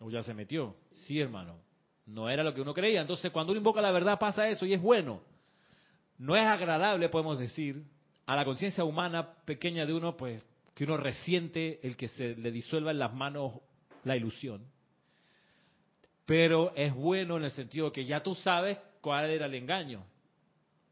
O 0.00 0.10
ya 0.10 0.22
se 0.22 0.34
metió. 0.34 0.76
Sí, 0.92 1.20
hermano. 1.20 1.58
No 2.06 2.28
era 2.28 2.42
lo 2.42 2.52
que 2.52 2.60
uno 2.60 2.74
creía. 2.74 3.00
Entonces, 3.00 3.30
cuando 3.30 3.52
uno 3.52 3.58
invoca 3.58 3.80
la 3.80 3.92
verdad, 3.92 4.18
pasa 4.18 4.48
eso 4.48 4.66
y 4.66 4.74
es 4.74 4.82
bueno. 4.82 5.22
No 6.18 6.36
es 6.36 6.44
agradable, 6.44 7.08
podemos 7.08 7.38
decir, 7.38 7.84
a 8.26 8.36
la 8.36 8.44
conciencia 8.44 8.84
humana 8.84 9.34
pequeña 9.44 9.86
de 9.86 9.92
uno, 9.92 10.16
pues, 10.16 10.42
que 10.74 10.84
uno 10.84 10.96
resiente 10.96 11.80
el 11.82 11.96
que 11.96 12.08
se 12.08 12.34
le 12.36 12.50
disuelva 12.50 12.90
en 12.90 12.98
las 12.98 13.14
manos 13.14 13.54
la 14.04 14.16
ilusión. 14.16 14.64
Pero 16.24 16.72
es 16.74 16.94
bueno 16.94 17.36
en 17.36 17.44
el 17.44 17.50
sentido 17.50 17.92
que 17.92 18.04
ya 18.04 18.22
tú 18.22 18.34
sabes 18.34 18.78
cuál 19.00 19.30
era 19.30 19.46
el 19.46 19.54
engaño. 19.54 20.04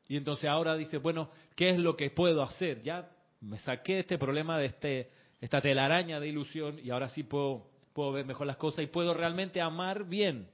Y 0.09 0.17
entonces 0.17 0.51
ahora 0.51 0.77
dice, 0.77 0.99
bueno, 0.99 1.31
¿qué 1.55 1.71
es 1.71 1.79
lo 1.79 1.97
que 1.97 2.11
puedo 2.11 2.43
hacer? 2.43 2.83
Ya 2.83 3.09
me 3.41 3.59
saqué 3.59 3.95
de 3.95 4.01
este 4.01 4.19
problema 4.19 4.59
de 4.59 4.67
este, 4.67 5.11
esta 5.41 5.61
telaraña 5.61 6.20
de 6.20 6.28
ilusión 6.28 6.78
y 6.82 6.91
ahora 6.91 7.09
sí 7.09 7.22
puedo, 7.22 7.70
puedo 7.93 8.12
ver 8.12 8.26
mejor 8.26 8.47
las 8.47 8.57
cosas 8.57 8.84
y 8.84 8.88
puedo 8.88 9.14
realmente 9.14 9.61
amar 9.61 10.05
bien. 10.05 10.49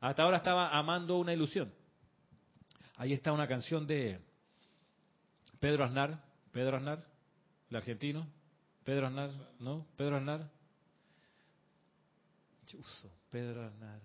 Hasta 0.00 0.22
ahora 0.22 0.38
estaba 0.38 0.76
amando 0.76 1.16
una 1.18 1.32
ilusión. 1.32 1.72
Ahí 2.96 3.12
está 3.12 3.32
una 3.32 3.46
canción 3.46 3.86
de 3.86 4.18
Pedro 5.60 5.84
Aznar, 5.84 6.22
Pedro 6.52 6.76
Aznar, 6.76 7.04
el 7.70 7.76
argentino. 7.76 8.26
Pedro 8.84 9.06
Aznar, 9.06 9.30
¿no? 9.58 9.86
Pedro 9.96 10.16
Aznar. 10.16 10.48
Chuso, 12.66 13.10
Pedro 13.30 13.66
Aznar. 13.66 14.00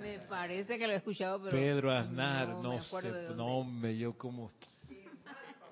Me 0.00 0.18
parece 0.20 0.76
que 0.76 0.86
lo 0.86 0.92
he 0.92 0.96
escuchado, 0.96 1.42
pero 1.42 1.56
Pedro 1.56 1.90
Aznar, 1.90 2.48
no, 2.48 2.62
no, 2.62 2.70
me 2.70 2.78
acuerdo 2.78 3.12
de 3.12 3.28
sé, 3.28 3.34
no, 3.34 3.46
hombre, 3.46 3.96
yo 3.96 4.16
como... 4.18 4.50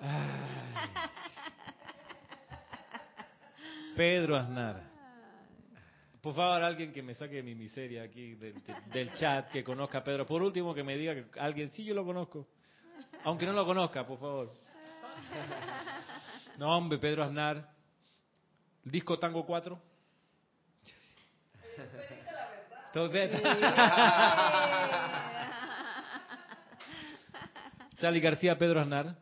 Ay. 0.01 1.29
Pedro 3.95 4.35
Aznar. 4.35 4.81
Por 6.21 6.33
favor, 6.33 6.63
alguien 6.63 6.93
que 6.93 7.03
me 7.03 7.13
saque 7.13 7.35
de 7.35 7.43
mi 7.43 7.53
miseria 7.53 8.03
aquí 8.03 8.35
del, 8.35 8.55
del 8.93 9.13
chat, 9.13 9.49
que 9.49 9.63
conozca 9.63 9.97
a 9.99 10.03
Pedro. 10.03 10.25
Por 10.25 10.41
último, 10.41 10.73
que 10.73 10.83
me 10.83 10.95
diga 10.95 11.13
que 11.15 11.39
alguien, 11.39 11.69
sí, 11.71 11.83
yo 11.83 11.93
lo 11.93 12.05
conozco. 12.05 12.47
Aunque 13.25 13.45
no 13.45 13.51
lo 13.53 13.65
conozca, 13.65 14.05
por 14.05 14.19
favor. 14.19 14.53
No, 16.57 16.77
hombre, 16.77 16.97
Pedro 16.97 17.23
Aznar. 17.23 17.69
El 18.85 18.91
disco 18.91 19.17
Tango 19.17 19.45
4. 19.45 19.81
Entonces, 22.87 23.41
Charlie 27.95 28.19
García, 28.19 28.57
Pedro 28.57 28.81
Aznar. 28.81 29.15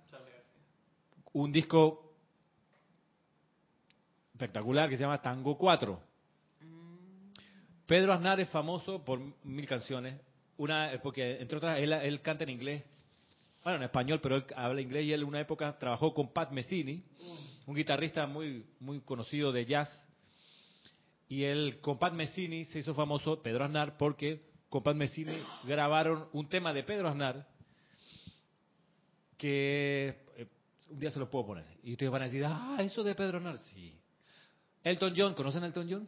Un 1.34 1.52
disco 1.52 2.11
espectacular 4.42 4.90
que 4.90 4.98
se 4.98 5.04
llama 5.04 5.22
Tango 5.22 5.56
4. 5.56 6.02
Pedro 7.86 8.14
Aznar 8.14 8.40
es 8.40 8.50
famoso 8.50 9.04
por 9.06 9.20
mil 9.44 9.68
canciones. 9.68 10.20
Una, 10.58 11.00
porque, 11.04 11.40
entre 11.40 11.58
otras, 11.58 11.78
él, 11.80 11.94
él 11.94 12.22
canta 12.22 12.44
en 12.44 12.50
inglés. 12.50 12.84
Bueno, 13.64 13.78
en 13.78 13.84
español, 13.84 14.20
pero 14.22 14.38
él 14.38 14.46
habla 14.56 14.82
inglés 14.82 15.06
y 15.06 15.14
él 15.14 15.22
en 15.22 15.28
una 15.28 15.42
época 15.42 15.78
trabajó 15.78 16.14
con 16.16 16.34
Pat 16.34 16.52
Metheny, 16.52 17.04
un 17.68 17.76
guitarrista 17.76 18.26
muy, 18.26 18.66
muy 18.80 19.02
conocido 19.02 19.52
de 19.52 19.66
jazz. 19.66 19.90
Y 21.30 21.44
el 21.44 21.80
compadre 21.80 22.18
Messini 22.18 22.66
se 22.66 22.80
hizo 22.80 22.96
famoso, 22.96 23.42
Pedro 23.42 23.66
Aznar, 23.66 23.96
porque 23.98 24.42
compadre 24.70 24.98
Messini 24.98 25.34
grabaron 25.66 26.28
un 26.34 26.50
tema 26.50 26.74
de 26.74 26.84
Pedro 26.84 27.08
Aznar 27.08 27.48
que 29.38 30.26
eh, 30.36 30.48
un 30.90 31.00
día 31.00 31.12
se 31.12 31.20
los 31.20 31.30
puedo 31.30 31.46
poner. 31.46 31.66
Y 31.84 31.94
ustedes 31.94 32.12
van 32.12 32.24
a 32.24 32.26
decir, 32.26 32.44
ah, 32.46 32.78
eso 32.80 33.04
de 33.04 33.16
Pedro 33.16 33.38
Aznar, 33.38 33.60
sí. 33.74 34.01
Elton 34.84 35.14
John, 35.16 35.34
¿conocen 35.34 35.64
a 35.64 35.68
Elton 35.68 35.88
John? 35.90 36.08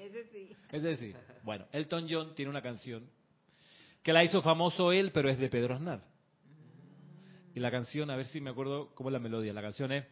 Ese 0.00 0.24
sí. 0.32 0.50
Ese 0.72 0.96
sí. 0.96 1.14
Bueno, 1.42 1.66
Elton 1.72 2.06
John 2.10 2.34
tiene 2.34 2.50
una 2.50 2.62
canción 2.62 3.08
que 4.02 4.12
la 4.12 4.24
hizo 4.24 4.42
famoso 4.42 4.92
él, 4.92 5.12
pero 5.12 5.30
es 5.30 5.38
de 5.38 5.48
Pedro 5.48 5.74
Aznar. 5.74 6.02
Y 7.54 7.60
la 7.60 7.70
canción, 7.70 8.10
a 8.10 8.16
ver 8.16 8.26
si 8.26 8.40
me 8.40 8.50
acuerdo 8.50 8.94
cómo 8.94 9.08
es 9.10 9.12
la 9.12 9.18
melodía. 9.18 9.52
La 9.52 9.62
canción 9.62 9.92
es. 9.92 10.04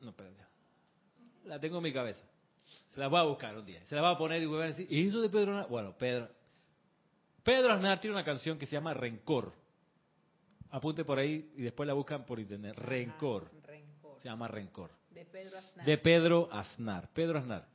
No, 0.00 0.12
perdón. 0.12 0.34
La 1.44 1.60
tengo 1.60 1.78
en 1.78 1.82
mi 1.82 1.92
cabeza. 1.92 2.22
Se 2.94 3.00
la 3.00 3.08
voy 3.08 3.18
a 3.18 3.24
buscar 3.24 3.56
un 3.56 3.66
día. 3.66 3.84
Se 3.86 3.96
la 3.96 4.02
voy 4.02 4.12
a 4.12 4.16
poner 4.16 4.40
y 4.40 4.46
voy 4.46 4.62
a 4.62 4.66
decir, 4.66 4.86
¿y 4.88 5.08
eso 5.08 5.20
de 5.20 5.28
Pedro 5.28 5.52
Aznar? 5.52 5.68
Bueno, 5.68 5.96
Pedro, 5.98 6.28
Pedro 7.42 7.72
Aznar 7.72 7.98
tiene 7.98 8.14
una 8.14 8.24
canción 8.24 8.56
que 8.56 8.66
se 8.66 8.72
llama 8.72 8.94
Rencor. 8.94 9.52
Apunte 10.70 11.04
por 11.04 11.18
ahí 11.18 11.52
y 11.56 11.62
después 11.62 11.88
la 11.88 11.92
buscan 11.92 12.24
por 12.24 12.38
internet. 12.38 12.76
Rencor. 12.76 13.50
Rencor. 13.64 14.20
Se 14.20 14.28
llama 14.28 14.46
Rencor. 14.46 14.92
De 15.10 15.24
Pedro 15.24 15.58
Aznar. 15.58 15.84
De 15.86 15.98
Pedro 15.98 16.48
Aznar. 16.52 17.10
Pedro 17.12 17.38
Aznar. 17.40 17.66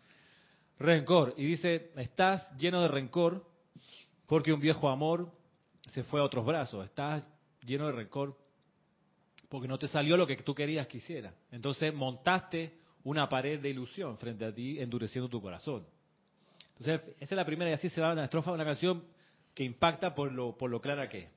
Rencor. 0.80 1.34
Y 1.36 1.46
dice, 1.46 1.92
estás 1.98 2.50
lleno 2.58 2.82
de 2.82 2.88
rencor 2.88 3.46
porque 4.26 4.54
un 4.54 4.62
viejo 4.62 4.88
amor 4.88 5.30
se 5.90 6.04
fue 6.04 6.22
a 6.22 6.24
otros 6.24 6.46
brazos. 6.46 6.86
Estás 6.86 7.28
lleno 7.66 7.88
de 7.88 7.92
rencor 7.92 8.38
porque 9.50 9.68
no 9.68 9.78
te 9.78 9.90
salió 9.90 10.16
lo 10.16 10.26
que 10.26 10.38
tú 10.38 10.56
querías 10.56 10.88
que 10.88 10.98
hiciera. 11.00 11.34
Entonces 11.52 11.94
montaste 11.94 12.79
una 13.04 13.30
pared 13.30 13.60
de 13.60 13.70
ilusión 13.70 14.18
frente 14.18 14.46
a 14.46 14.54
ti, 14.54 14.80
endureciendo 14.80 15.30
tu 15.30 15.42
corazón. 15.42 15.86
Entonces, 16.78 17.16
esa 17.20 17.36
es 17.36 17.38
la 17.38 17.46
primera 17.46 17.70
y 17.72 17.74
así 17.74 17.90
se 17.90 18.02
va 18.02 18.14
una 18.14 18.26
estrofa 18.26 18.52
de 18.52 18.56
una 18.56 18.66
canción 18.66 19.04
que 19.54 19.64
impacta 19.64 20.16
por 20.16 20.32
lo, 20.32 20.58
por 20.58 20.70
lo 20.70 20.80
clara 20.80 21.10
que 21.10 21.20
es. 21.20 21.30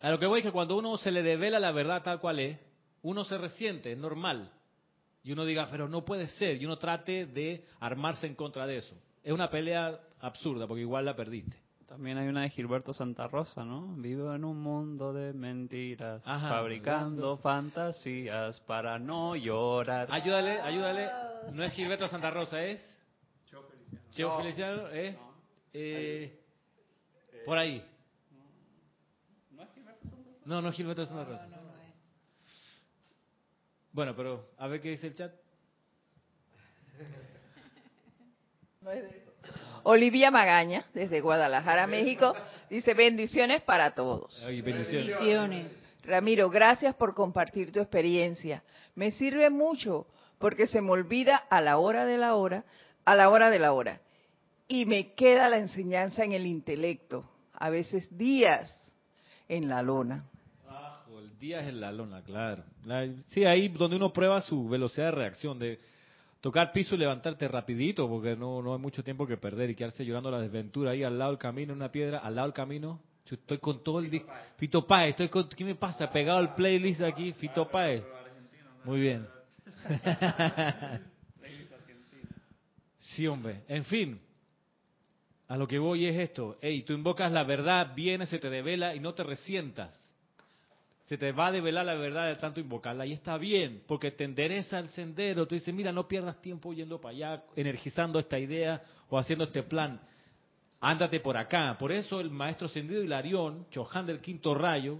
A 0.00 0.10
lo 0.10 0.18
que 0.18 0.26
voy 0.26 0.40
es 0.40 0.46
que 0.46 0.52
cuando 0.52 0.76
uno 0.76 0.96
se 0.98 1.10
le 1.10 1.22
devela 1.22 1.58
la 1.58 1.72
verdad 1.72 2.02
tal 2.02 2.20
cual 2.20 2.38
es, 2.38 2.58
uno 3.02 3.24
se 3.24 3.38
resiente, 3.38 3.92
es 3.92 3.98
normal. 3.98 4.50
Y 5.22 5.32
uno 5.32 5.44
diga, 5.44 5.66
pero 5.70 5.88
no 5.88 6.04
puede 6.04 6.26
ser, 6.26 6.60
y 6.60 6.66
uno 6.66 6.76
trate 6.76 7.26
de 7.26 7.64
armarse 7.80 8.26
en 8.26 8.34
contra 8.34 8.66
de 8.66 8.78
eso. 8.78 8.94
Es 9.22 9.32
una 9.32 9.48
pelea 9.48 9.98
absurda, 10.20 10.66
porque 10.66 10.82
igual 10.82 11.06
la 11.06 11.16
perdiste. 11.16 11.56
También 11.94 12.18
hay 12.18 12.26
una 12.26 12.42
de 12.42 12.50
Gilberto 12.50 12.92
Santa 12.92 13.28
Rosa, 13.28 13.64
¿no? 13.64 13.94
Vivo 13.94 14.34
en 14.34 14.44
un 14.44 14.60
mundo 14.60 15.12
de 15.12 15.32
mentiras, 15.32 16.26
Ajá. 16.26 16.48
fabricando 16.48 17.36
fantasías 17.36 18.60
para 18.62 18.98
no 18.98 19.36
llorar. 19.36 20.08
Ayúdale, 20.10 20.60
ayúdale. 20.60 21.08
No 21.52 21.62
es 21.62 21.72
Gilberto 21.72 22.08
Santa 22.08 22.32
Rosa, 22.32 22.60
es... 22.64 22.84
Cheo 24.10 24.36
Feliciano, 24.38 24.88
es... 24.88 25.16
eh, 25.72 26.36
por 27.46 27.58
ahí. 27.58 27.88
No, 30.44 30.60
no 30.60 30.70
es 30.70 30.74
Gilberto 30.74 31.06
Santa 31.06 31.24
Rosa. 31.26 31.46
No, 31.46 31.56
no, 31.58 31.62
no 31.62 31.76
es. 31.80 31.94
Bueno, 33.92 34.16
pero 34.16 34.50
a 34.58 34.66
ver 34.66 34.80
qué 34.80 34.88
dice 34.88 35.06
el 35.06 35.14
chat. 35.14 35.32
Olivia 39.84 40.30
Magaña, 40.30 40.86
desde 40.94 41.20
Guadalajara, 41.20 41.86
México, 41.86 42.34
dice 42.68 42.94
bendiciones 42.94 43.62
para 43.62 43.94
todos. 43.94 44.42
Ay, 44.46 44.60
bendiciones. 44.62 45.06
Bendiciones. 45.08 45.66
Ramiro, 46.04 46.50
gracias 46.50 46.94
por 46.96 47.14
compartir 47.14 47.72
tu 47.72 47.80
experiencia. 47.80 48.62
Me 48.94 49.12
sirve 49.12 49.48
mucho 49.50 50.06
porque 50.38 50.66
se 50.66 50.80
me 50.80 50.90
olvida 50.90 51.36
a 51.36 51.60
la 51.60 51.78
hora 51.78 52.04
de 52.04 52.18
la 52.18 52.34
hora, 52.34 52.64
a 53.04 53.14
la 53.14 53.30
hora 53.30 53.50
de 53.50 53.58
la 53.58 53.72
hora. 53.72 54.00
Y 54.68 54.86
me 54.86 55.14
queda 55.14 55.48
la 55.48 55.58
enseñanza 55.58 56.24
en 56.24 56.32
el 56.32 56.46
intelecto, 56.46 57.28
a 57.52 57.70
veces 57.70 58.08
días 58.16 58.74
en 59.48 59.68
la 59.68 59.82
lona. 59.82 60.24
Bajo, 60.66 61.20
el 61.20 61.38
día 61.38 61.60
es 61.60 61.68
en 61.68 61.80
la 61.80 61.92
lona, 61.92 62.22
claro. 62.22 62.64
La- 62.84 63.06
sí, 63.28 63.44
ahí 63.44 63.68
donde 63.68 63.96
uno 63.96 64.12
prueba 64.12 64.40
su 64.40 64.66
velocidad 64.68 65.06
de 65.06 65.10
reacción, 65.12 65.58
de 65.58 65.78
tocar 66.44 66.72
piso 66.72 66.94
y 66.94 66.98
levantarte 66.98 67.48
rapidito, 67.48 68.06
porque 68.06 68.36
no, 68.36 68.60
no 68.60 68.74
hay 68.74 68.78
mucho 68.78 69.02
tiempo 69.02 69.26
que 69.26 69.38
perder 69.38 69.70
y 69.70 69.74
quedarse 69.74 70.04
llorando 70.04 70.30
la 70.30 70.42
desventura 70.42 70.90
ahí 70.90 71.02
al 71.02 71.18
lado 71.18 71.30
del 71.30 71.38
camino, 71.38 71.72
en 71.72 71.78
una 71.78 71.90
piedra, 71.90 72.18
al 72.18 72.34
lado 72.34 72.48
del 72.48 72.52
camino. 72.52 73.00
Yo 73.24 73.36
estoy 73.36 73.56
con 73.56 73.82
todo 73.82 73.98
el 74.00 74.10
disco. 74.10 74.30
Fito 74.58 74.86
Páez, 74.86 75.12
estoy 75.12 75.30
con... 75.30 75.48
¿Qué 75.48 75.64
me 75.64 75.74
pasa? 75.74 76.12
Pegado 76.12 76.36
al 76.36 76.54
playlist 76.54 77.00
aquí, 77.00 77.32
Fito 77.32 77.66
Páez. 77.66 78.04
Muy 78.84 79.00
bien. 79.00 79.26
Sí, 82.98 83.26
hombre. 83.26 83.62
En 83.68 83.84
fin, 83.84 84.18
a 85.46 85.58
lo 85.58 85.68
que 85.68 85.78
voy 85.78 86.06
es 86.06 86.16
esto. 86.16 86.56
Ey, 86.62 86.82
tú 86.84 86.94
invocas 86.94 87.30
la 87.30 87.44
verdad, 87.44 87.92
viene, 87.94 88.24
se 88.24 88.38
te 88.38 88.48
devela 88.48 88.94
y 88.94 89.00
no 89.00 89.12
te 89.12 89.22
resientas. 89.22 89.94
Se 91.06 91.18
te 91.18 91.32
va 91.32 91.48
a 91.48 91.52
develar 91.52 91.84
la 91.84 91.94
verdad 91.94 92.28
de 92.28 92.36
tanto 92.36 92.60
invocarla 92.60 93.04
y 93.04 93.12
está 93.12 93.36
bien, 93.36 93.82
porque 93.86 94.10
te 94.10 94.24
endereza 94.24 94.78
el 94.78 94.88
sendero. 94.88 95.46
Tú 95.46 95.54
dices, 95.54 95.74
mira, 95.74 95.92
no 95.92 96.08
pierdas 96.08 96.40
tiempo 96.40 96.72
yendo 96.72 96.98
para 97.00 97.14
allá, 97.14 97.42
energizando 97.56 98.18
esta 98.18 98.38
idea 98.38 98.82
o 99.10 99.18
haciendo 99.18 99.44
este 99.44 99.62
plan. 99.62 100.00
Ándate 100.80 101.20
por 101.20 101.36
acá. 101.36 101.76
Por 101.78 101.92
eso 101.92 102.20
el 102.20 102.30
maestro 102.30 102.68
Sendido 102.68 103.02
Hilarión, 103.02 103.66
Choján 103.70 104.06
del 104.06 104.20
Quinto 104.20 104.54
Rayo, 104.54 104.98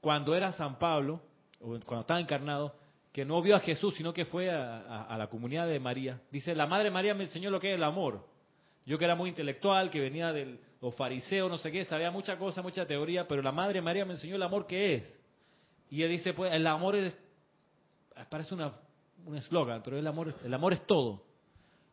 cuando 0.00 0.34
era 0.34 0.52
San 0.52 0.78
Pablo, 0.78 1.20
o 1.60 1.78
cuando 1.84 2.00
estaba 2.02 2.20
encarnado, 2.20 2.74
que 3.12 3.24
no 3.24 3.42
vio 3.42 3.56
a 3.56 3.60
Jesús, 3.60 3.94
sino 3.96 4.12
que 4.12 4.24
fue 4.24 4.50
a, 4.50 4.78
a- 4.78 5.02
a 5.04 5.18
la 5.18 5.26
comunidad 5.28 5.66
de 5.66 5.78
María. 5.80 6.20
Dice, 6.30 6.54
la 6.54 6.66
Madre 6.66 6.90
María 6.90 7.14
me 7.14 7.24
enseñó 7.24 7.50
lo 7.50 7.60
que 7.60 7.70
es 7.72 7.76
el 7.76 7.84
amor. 7.84 8.24
Yo 8.86 8.98
que 8.98 9.04
era 9.04 9.14
muy 9.14 9.28
intelectual, 9.28 9.90
que 9.90 10.00
venía 10.00 10.32
del 10.32 10.58
los 10.82 10.96
fariseos, 10.96 11.48
no 11.48 11.58
sé 11.58 11.70
qué, 11.70 11.84
sabía 11.84 12.10
mucha 12.10 12.36
cosa, 12.36 12.60
mucha 12.60 12.84
teoría, 12.84 13.26
pero 13.28 13.40
la 13.40 13.52
Madre 13.52 13.80
María 13.80 14.04
me 14.04 14.14
enseñó 14.14 14.34
el 14.34 14.42
amor 14.42 14.66
que 14.66 14.96
es. 14.96 15.18
Y 15.88 16.02
él 16.02 16.10
dice, 16.10 16.34
pues, 16.34 16.52
el 16.52 16.66
amor 16.66 16.96
es, 16.96 17.16
parece 18.28 18.52
una, 18.52 18.74
un 19.24 19.36
eslogan, 19.36 19.80
pero 19.84 19.96
el 19.96 20.04
amor, 20.04 20.34
el 20.44 20.52
amor 20.52 20.72
es 20.72 20.84
todo. 20.84 21.22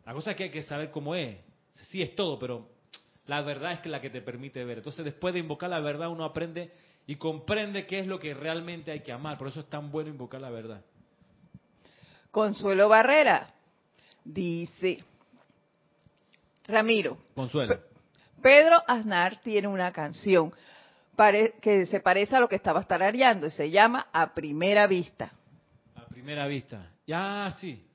La 0.05 0.13
cosa 0.13 0.31
es 0.31 0.37
que 0.37 0.45
hay 0.45 0.49
que 0.49 0.63
saber 0.63 0.89
cómo 0.89 1.13
es. 1.13 1.37
Sí 1.89 2.01
es 2.01 2.15
todo, 2.15 2.39
pero 2.39 2.67
la 3.27 3.41
verdad 3.41 3.73
es 3.73 3.79
que 3.81 3.89
la 3.89 4.01
que 4.01 4.09
te 4.09 4.21
permite 4.21 4.65
ver. 4.65 4.79
Entonces, 4.79 5.05
después 5.05 5.35
de 5.35 5.39
invocar 5.39 5.69
la 5.69 5.79
verdad, 5.79 6.09
uno 6.09 6.25
aprende 6.25 6.71
y 7.05 7.15
comprende 7.15 7.85
qué 7.85 7.99
es 7.99 8.07
lo 8.07 8.17
que 8.17 8.33
realmente 8.33 8.89
hay 8.91 9.01
que 9.01 9.11
amar. 9.11 9.37
Por 9.37 9.49
eso 9.49 9.59
es 9.59 9.67
tan 9.67 9.91
bueno 9.91 10.09
invocar 10.09 10.41
la 10.41 10.49
verdad. 10.49 10.83
Consuelo 12.31 12.89
Barrera 12.89 13.53
dice, 14.25 15.03
Ramiro, 16.65 17.19
Consuelo. 17.35 17.88
Pedro 18.41 18.81
Aznar 18.87 19.37
tiene 19.37 19.67
una 19.67 19.91
canción 19.91 20.53
pare- 21.15 21.53
que 21.61 21.85
se 21.85 21.99
parece 21.99 22.35
a 22.35 22.39
lo 22.39 22.47
que 22.49 22.55
estabas 22.55 22.87
tarareando 22.87 23.47
y 23.47 23.51
se 23.51 23.69
llama 23.69 24.07
A 24.13 24.33
Primera 24.33 24.87
Vista. 24.87 25.31
A 25.95 26.05
primera 26.07 26.47
vista. 26.47 26.87
Ya, 27.05 27.51
sí. 27.59 27.85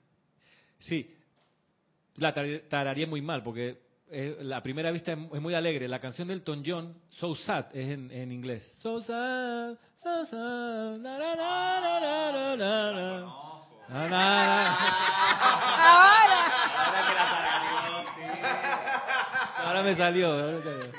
Sí. 0.79 1.11
La 2.17 2.33
tar- 2.33 2.63
tararía 2.69 3.07
muy 3.07 3.21
mal 3.23 3.43
porque 3.43 3.79
eh, 4.11 4.37
la 4.41 4.63
primera 4.63 4.91
vista 4.91 5.13
es, 5.13 5.19
es 5.33 5.41
muy 5.41 5.55
alegre. 5.55 5.89
La 5.89 5.99
canción 5.99 6.29
del 6.29 6.39
Elton 6.39 6.63
John, 6.65 6.95
So 7.11 7.35
Sad, 7.35 7.67
es 7.75 7.89
en, 7.89 8.11
en 8.11 8.31
inglés. 8.33 8.63
So 8.81 9.01
sad, 9.01 9.77
so 10.03 10.25
sad. 10.27 10.99
na, 10.99 11.19
na, 11.19 11.35
na, 11.35 11.81
na, 11.81 12.01
na, 12.01 12.31
na, 12.33 12.57
na, 12.57 12.93
na. 12.93 13.27
Na, 13.89 14.09
na, 14.09 14.09
na. 14.09 14.77
Ahora 15.85 16.39
que 17.09 17.15
la 17.15 17.27
tarareó, 17.31 18.03
sí. 18.15 18.23
Ahora 19.75 19.91
me 19.91 19.97
salió. 19.97 20.31
ahora 20.31 20.53
me 20.53 20.63
salió. 20.63 20.93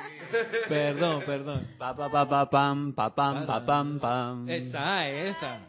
Perdón, 0.68 1.24
perdón. 1.26 1.68
Pa 1.78 1.96
pa 1.96 2.12
pa 2.12 2.28
pa 2.28 2.50
pam 2.50 2.94
pa 2.94 3.16
pam 3.16 3.46
pa 3.46 3.66
pam 3.66 4.00
pam. 4.02 4.50
Esa, 4.50 5.08
esa. 5.08 5.62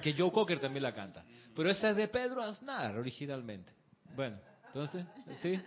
Que 0.00 0.14
Joe 0.16 0.32
Cocker 0.32 0.58
también 0.60 0.82
la 0.82 0.92
canta. 0.92 1.22
Pero 1.54 1.70
esa 1.70 1.90
es 1.90 1.96
de 1.96 2.08
Pedro 2.08 2.42
Aznar 2.42 2.96
originalmente. 2.96 3.70
Bueno, 4.16 4.38
entonces, 4.68 5.04
¿sí? 5.42 5.60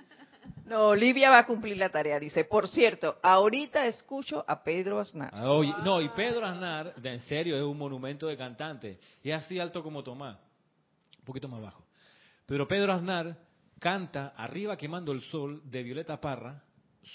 No, 0.66 0.88
Olivia 0.88 1.30
va 1.30 1.40
a 1.40 1.46
cumplir 1.46 1.78
la 1.78 1.90
tarea. 1.90 2.20
Dice, 2.20 2.46
por 2.46 2.68
cierto, 2.68 3.20
ahorita 3.22 3.86
escucho 3.86 4.44
a 4.48 4.64
Pedro 4.64 5.00
Aznar. 5.00 5.30
Ah, 5.32 5.52
oye, 5.52 5.76
no, 5.84 6.02
y 6.02 6.10
Pedro 6.10 6.48
Aznar, 6.48 6.96
en 7.04 7.22
serio, 7.22 7.56
es 7.56 7.64
un 7.64 7.78
monumento 7.78 8.26
de 8.26 8.38
cantante. 8.38 9.00
Y 9.22 9.30
es 9.30 9.36
así 9.38 9.60
alto 9.60 9.84
como 9.84 10.02
Tomás. 10.02 10.36
Un 11.20 11.26
poquito 11.26 11.48
más 11.48 11.62
bajo. 11.62 11.86
Pero 12.48 12.68
Pedro 12.68 12.92
Aznar 12.92 13.38
canta 13.82 14.34
Arriba 14.38 14.78
quemando 14.78 15.12
el 15.12 15.22
sol 15.24 15.60
de 15.66 15.82
Violeta 15.82 16.22
Parra, 16.22 16.64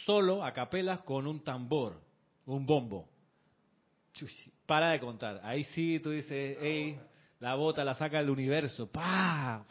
solo 0.04 0.44
a 0.44 0.52
capelas 0.52 1.00
con 1.02 1.26
un 1.28 1.44
tambor, 1.44 2.02
un 2.44 2.66
bombo. 2.66 3.08
Para 4.66 4.90
de 4.90 4.98
contar. 5.00 5.40
Ahí 5.44 5.62
sí 5.64 6.00
tú 6.00 6.10
dices, 6.10 6.58
hey, 6.60 6.98
la 7.38 7.54
bota 7.54 7.84
la 7.84 7.94
saca 7.94 8.18
del 8.18 8.30
universo. 8.30 8.90
¡Pah! 8.90 9.64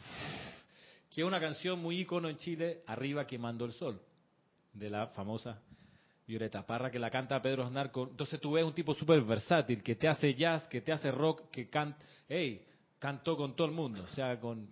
que 1.10 1.22
es 1.22 1.26
una 1.26 1.40
canción 1.40 1.78
muy 1.80 2.00
ícono 2.00 2.28
en 2.28 2.36
Chile, 2.36 2.82
Arriba 2.86 3.26
quemando 3.26 3.64
el 3.64 3.72
sol, 3.72 4.00
de 4.74 4.90
la 4.90 5.06
famosa 5.08 5.62
Violeta 6.26 6.66
Parra, 6.66 6.90
que 6.90 6.98
la 6.98 7.10
canta 7.10 7.40
Pedro 7.40 7.64
Aznar. 7.64 7.90
con- 7.90 8.10
Entonces 8.10 8.38
tú 8.40 8.52
ves 8.52 8.64
un 8.64 8.74
tipo 8.74 8.94
súper 8.94 9.20
versátil, 9.22 9.82
que 9.82 9.96
te 9.96 10.08
hace 10.08 10.34
jazz, 10.34 10.66
que 10.68 10.80
te 10.82 10.92
hace 10.92 11.10
rock, 11.10 11.50
que 11.50 11.68
canta, 11.70 11.98
hey, 12.28 12.66
cantó 12.98 13.36
con 13.36 13.54
todo 13.56 13.66
el 13.66 13.72
mundo, 13.74 14.02
o 14.02 14.14
sea, 14.14 14.38
con, 14.40 14.68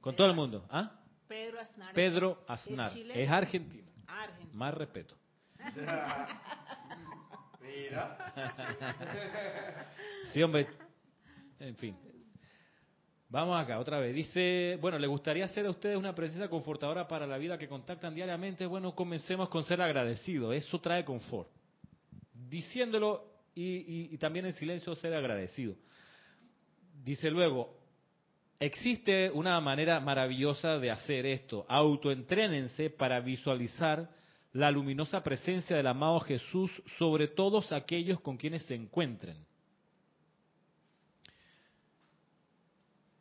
con 0.00 0.16
todo 0.16 0.26
el 0.26 0.34
mundo. 0.34 0.66
¿Ah? 0.70 0.92
Pedro 1.28 1.60
Aznar. 1.60 1.94
Pedro 1.94 2.38
¿Es 2.44 2.50
Aznar, 2.50 2.92
es 2.96 3.30
argentino, 3.30 3.88
Argentino. 4.06 4.58
más 4.58 4.74
respeto. 4.74 5.14
Mira. 7.60 8.16
Sí, 10.32 10.42
hombre. 10.42 10.66
En 11.58 11.76
fin. 11.76 11.96
Vamos 13.28 13.60
acá, 13.62 13.78
otra 13.78 14.00
vez. 14.00 14.14
Dice, 14.14 14.76
bueno, 14.80 14.98
¿le 14.98 15.06
gustaría 15.06 15.46
ser 15.48 15.66
a 15.66 15.70
ustedes 15.70 15.96
una 15.96 16.14
presencia 16.14 16.48
confortadora 16.48 17.06
para 17.06 17.26
la 17.26 17.38
vida 17.38 17.56
que 17.58 17.68
contactan 17.68 18.14
diariamente? 18.14 18.66
Bueno, 18.66 18.94
comencemos 18.94 19.48
con 19.48 19.62
ser 19.62 19.80
agradecido. 19.80 20.52
Eso 20.52 20.80
trae 20.80 21.04
confort. 21.04 21.48
Diciéndolo 22.32 23.24
y, 23.54 23.62
y- 23.62 24.08
y 24.14 24.18
también 24.18 24.46
en 24.46 24.52
silencio 24.54 24.94
ser 24.96 25.14
agradecido. 25.14 25.74
Dice 27.04 27.30
luego, 27.30 27.78
existe 28.60 29.30
una 29.30 29.58
manera 29.60 29.98
maravillosa 30.00 30.78
de 30.78 30.90
hacer 30.90 31.24
esto. 31.24 31.64
Autoentrénense 31.68 32.90
para 32.90 33.18
visualizar 33.20 34.08
la 34.52 34.70
luminosa 34.70 35.22
presencia 35.22 35.76
del 35.76 35.86
amado 35.86 36.20
Jesús 36.20 36.70
sobre 36.98 37.28
todos 37.28 37.72
aquellos 37.72 38.20
con 38.20 38.36
quienes 38.36 38.62
se 38.66 38.74
encuentren. 38.74 39.36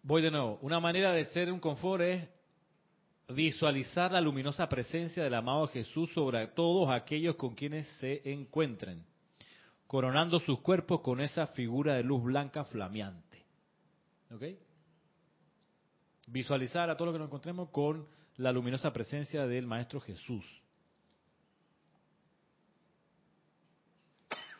Voy 0.04 0.22
de 0.22 0.32
nuevo. 0.32 0.60
Una 0.62 0.80
manera 0.80 1.14
de 1.14 1.26
ser 1.26 1.52
un 1.52 1.60
confort 1.60 2.02
es 2.02 2.28
visualizar 3.30 4.12
la 4.12 4.22
luminosa 4.22 4.68
presencia 4.68 5.24
del 5.24 5.36
amado 5.36 5.68
Jesús 5.68 6.12
sobre 6.14 6.48
todos 6.48 6.90
aquellos 6.90 7.36
con 7.36 7.54
quienes 7.54 7.88
se 8.00 8.22
encuentren, 8.32 9.06
coronando 9.88 10.40
sus 10.40 10.60
cuerpos 10.62 11.02
con 11.02 11.22
esa 11.22 11.48
figura 11.48 11.94
de 11.94 12.04
luz 12.04 12.24
blanca 12.24 12.66
flameante. 12.66 13.46
¿Ok? 14.32 14.44
Visualizar 16.32 16.90
a 16.90 16.96
todo 16.96 17.08
lo 17.08 17.14
que 17.14 17.20
nos 17.20 17.28
encontremos 17.28 17.70
con 17.70 18.08
la 18.38 18.52
luminosa 18.52 18.94
presencia 18.94 19.48
del 19.48 19.66
Maestro 19.66 20.00
Jesús. 20.00 20.46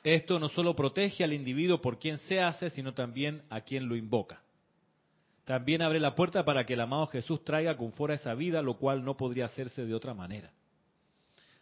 Esto 0.04 0.40
no 0.40 0.48
solo 0.48 0.76
protege 0.76 1.24
al 1.24 1.34
individuo 1.34 1.82
por 1.82 2.00
quien 2.00 2.18
se 2.18 2.40
hace, 2.42 2.70
sino 2.70 2.94
también 2.94 3.44
a 3.50 3.62
quien 3.62 3.88
lo 3.88 3.96
invoca. 3.96 4.42
También 5.46 5.82
abre 5.82 6.00
la 6.00 6.16
puerta 6.16 6.46
para 6.46 6.66
que 6.66 6.74
el 6.74 6.82
amado 6.82 7.08
Jesús 7.08 7.44
traiga 7.44 7.76
confort 7.76 8.12
a 8.12 8.16
esa 8.16 8.34
vida, 8.34 8.62
lo 8.62 8.78
cual 8.78 9.04
no 9.04 9.18
podría 9.18 9.46
hacerse 9.46 9.86
de 9.86 9.94
otra 9.94 10.14
manera. 10.14 10.52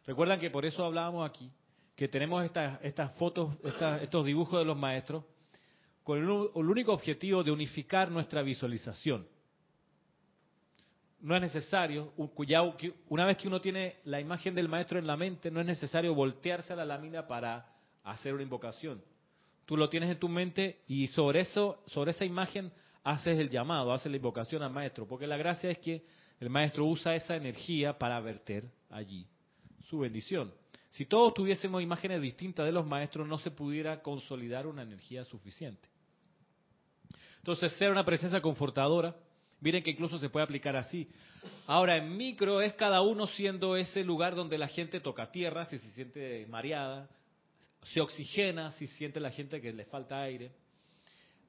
Recuerdan 0.06 0.40
que 0.40 0.50
por 0.50 0.66
eso 0.66 0.86
hablábamos 0.86 1.30
aquí, 1.30 1.52
que 1.96 2.08
tenemos 2.08 2.44
estas, 2.46 2.80
estas 2.84 3.14
fotos, 3.16 3.56
estos 4.02 4.26
dibujos 4.26 4.60
de 4.60 4.66
los 4.66 4.78
maestros, 4.78 5.24
con 6.04 6.20
el, 6.20 6.24
el 6.24 6.70
único 6.70 6.94
objetivo 6.94 7.44
de 7.44 7.52
unificar 7.52 8.12
nuestra 8.12 8.42
visualización. 8.42 9.28
No 11.28 11.36
es 11.36 11.42
necesario, 11.42 12.14
una 13.10 13.26
vez 13.26 13.36
que 13.36 13.50
uno 13.50 13.60
tiene 13.60 13.98
la 14.06 14.22
imagen 14.22 14.56
del 14.56 14.70
maestro 14.70 14.98
en 14.98 15.06
la 15.06 15.18
mente, 15.18 15.52
no 15.52 15.60
es 15.60 15.66
necesario 15.66 16.16
voltearse 16.16 16.72
a 16.72 16.78
la 16.78 16.86
lámina 16.86 17.28
para 17.28 17.68
hacer 18.06 18.34
una 18.34 18.44
invocación. 18.44 19.04
Tú 19.66 19.76
lo 19.76 19.90
tienes 19.90 20.10
en 20.10 20.20
tu 20.20 20.30
mente 20.30 20.84
y 20.88 21.08
sobre 21.08 21.42
eso, 21.42 21.84
sobre 21.88 22.12
esa 22.12 22.24
imagen 22.24 22.72
haces 23.04 23.38
el 23.40 23.50
llamado, 23.50 23.92
haces 23.92 24.10
la 24.10 24.16
invocación 24.16 24.64
al 24.64 24.72
maestro, 24.72 25.06
porque 25.06 25.28
la 25.28 25.36
gracia 25.36 25.70
es 25.70 25.80
que 25.80 26.06
el 26.40 26.50
maestro 26.50 26.86
usa 26.86 27.14
esa 27.14 27.36
energía 27.36 27.98
para 27.98 28.22
verter 28.22 28.64
allí 28.90 29.28
su 29.90 30.00
bendición. 30.00 30.54
Si 30.92 31.08
todos 31.08 31.34
tuviésemos 31.34 31.84
imágenes 31.84 32.22
distintas 32.22 32.66
de 32.66 32.72
los 32.72 32.86
maestros, 32.86 33.28
no 33.28 33.38
se 33.38 33.52
pudiera 33.52 34.02
consolidar 34.02 34.66
una 34.66 34.84
energía 34.84 35.26
suficiente. 35.26 35.90
Entonces, 37.40 37.74
ser 37.74 37.92
una 37.92 38.06
presencia 38.06 38.42
confortadora, 38.42 39.14
miren 39.62 39.84
que 39.84 39.92
incluso 39.92 40.20
se 40.20 40.30
puede 40.30 40.44
aplicar 40.44 40.76
así. 40.76 41.08
Ahora, 41.66 41.98
en 41.98 42.16
micro 42.16 42.62
es 42.62 42.74
cada 42.74 43.02
uno 43.02 43.28
siendo 43.28 43.76
ese 43.76 44.04
lugar 44.04 44.36
donde 44.36 44.58
la 44.58 44.68
gente 44.68 45.00
toca 45.00 45.32
tierra, 45.32 45.66
si 45.66 45.78
se 45.80 45.90
siente 45.92 46.46
mareada, 46.48 47.10
se 47.84 48.02
oxigena, 48.02 48.72
si 48.72 48.88
siente 48.88 49.20
la 49.20 49.32
gente 49.32 49.62
que 49.62 49.74
le 49.74 49.86
falta 49.86 50.22
aire. 50.22 50.52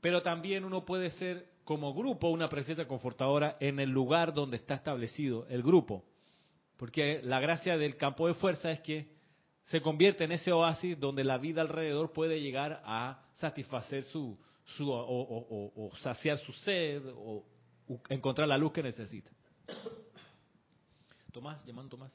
Pero 0.00 0.22
también 0.22 0.64
uno 0.64 0.84
puede 0.84 1.10
ser 1.10 1.46
como 1.64 1.92
grupo 1.92 2.28
una 2.28 2.48
presencia 2.48 2.86
confortadora 2.86 3.56
en 3.60 3.80
el 3.80 3.90
lugar 3.90 4.32
donde 4.32 4.56
está 4.56 4.74
establecido 4.74 5.46
el 5.48 5.62
grupo. 5.62 6.04
Porque 6.76 7.20
la 7.24 7.40
gracia 7.40 7.76
del 7.76 7.96
campo 7.96 8.28
de 8.28 8.34
fuerza 8.34 8.70
es 8.70 8.80
que 8.80 9.08
se 9.64 9.82
convierte 9.82 10.24
en 10.24 10.32
ese 10.32 10.52
oasis 10.52 10.98
donde 10.98 11.24
la 11.24 11.36
vida 11.36 11.60
alrededor 11.60 12.12
puede 12.12 12.40
llegar 12.40 12.80
a 12.86 13.22
satisfacer 13.34 14.04
su, 14.04 14.38
o, 14.80 15.74
o- 15.76 15.96
saciar 15.98 16.38
su 16.38 16.52
sed 16.52 17.02
o 17.14 17.44
encontrar 18.08 18.48
la 18.48 18.58
luz 18.58 18.72
que 18.72 18.82
necesita. 18.82 19.30
Tomás, 21.32 21.64
llamando 21.64 21.90
Tomás. 21.90 22.12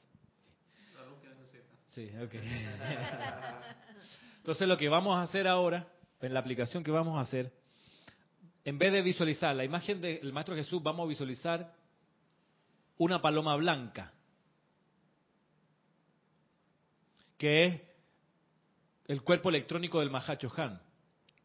La 0.95 1.05
luz 1.05 1.19
que 1.21 1.29
necesita. 1.29 1.63
Sí, 1.87 2.11
ok. 2.17 2.35
Entonces 4.37 4.67
lo 4.67 4.77
que 4.77 4.89
vamos 4.89 5.15
a 5.17 5.21
hacer 5.21 5.47
ahora, 5.47 5.87
en 6.19 6.33
la 6.33 6.39
aplicación 6.39 6.83
que 6.83 6.91
vamos 6.91 7.17
a 7.17 7.21
hacer, 7.21 7.53
en 8.65 8.77
vez 8.77 8.93
de 8.93 9.01
visualizar 9.01 9.55
la 9.55 9.63
imagen 9.63 10.01
del 10.01 10.31
Maestro 10.33 10.55
Jesús, 10.55 10.81
vamos 10.81 11.05
a 11.05 11.09
visualizar 11.09 11.73
una 12.97 13.21
paloma 13.21 13.55
blanca, 13.55 14.13
que 17.37 17.65
es 17.65 17.81
el 19.07 19.21
cuerpo 19.21 19.49
electrónico 19.49 19.99
del 19.99 20.09
Mahacho 20.09 20.51
Han. 20.55 20.81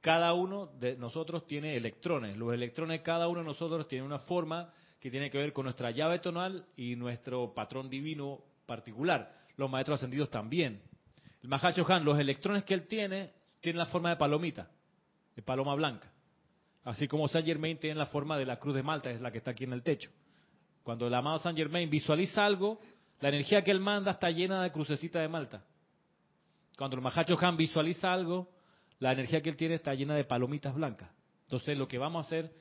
Cada 0.08 0.32
uno 0.32 0.70
de 0.80 0.96
nosotros 0.96 1.46
tiene 1.46 1.76
electrones. 1.76 2.34
Los 2.34 2.54
electrones, 2.54 3.02
cada 3.02 3.28
uno 3.28 3.40
de 3.40 3.44
nosotros 3.44 3.86
tiene 3.88 4.06
una 4.06 4.20
forma 4.20 4.72
que 4.98 5.10
tiene 5.10 5.28
que 5.28 5.36
ver 5.36 5.52
con 5.52 5.64
nuestra 5.64 5.90
llave 5.90 6.18
tonal 6.18 6.64
y 6.78 6.96
nuestro 6.96 7.52
patrón 7.52 7.90
divino 7.90 8.40
particular. 8.64 9.30
Los 9.58 9.68
maestros 9.68 9.98
ascendidos 9.98 10.30
también. 10.30 10.80
El 11.42 11.50
Mahacho 11.50 11.84
Han, 11.92 12.06
los 12.06 12.18
electrones 12.18 12.64
que 12.64 12.72
él 12.72 12.86
tiene, 12.86 13.32
tienen 13.60 13.76
la 13.76 13.84
forma 13.84 14.08
de 14.08 14.16
palomita, 14.16 14.70
de 15.36 15.42
paloma 15.42 15.74
blanca. 15.74 16.10
Así 16.84 17.06
como 17.06 17.28
Saint 17.28 17.46
Germain 17.46 17.76
tiene 17.76 17.96
la 17.96 18.06
forma 18.06 18.38
de 18.38 18.46
la 18.46 18.58
cruz 18.58 18.76
de 18.76 18.82
Malta, 18.82 19.10
es 19.10 19.20
la 19.20 19.30
que 19.30 19.36
está 19.36 19.50
aquí 19.50 19.64
en 19.64 19.74
el 19.74 19.82
techo. 19.82 20.10
Cuando 20.84 21.06
el 21.06 21.12
amado 21.12 21.38
Saint 21.40 21.58
Germain 21.58 21.90
visualiza 21.90 22.46
algo, 22.46 22.78
la 23.20 23.28
energía 23.28 23.62
que 23.62 23.72
él 23.72 23.80
manda 23.80 24.12
está 24.12 24.30
llena 24.30 24.62
de 24.62 24.72
crucecita 24.72 25.20
de 25.20 25.28
Malta. 25.28 25.62
Cuando 26.78 26.96
el 26.96 27.02
Mahacho 27.02 27.36
Han 27.42 27.58
visualiza 27.58 28.10
algo, 28.10 28.48
la 28.98 29.12
energía 29.12 29.40
que 29.40 29.50
él 29.50 29.56
tiene 29.56 29.76
está 29.76 29.94
llena 29.94 30.14
de 30.14 30.24
palomitas 30.24 30.74
blancas. 30.74 31.10
Entonces 31.44 31.78
lo 31.78 31.88
que 31.88 31.98
vamos 31.98 32.24
a 32.24 32.26
hacer, 32.26 32.52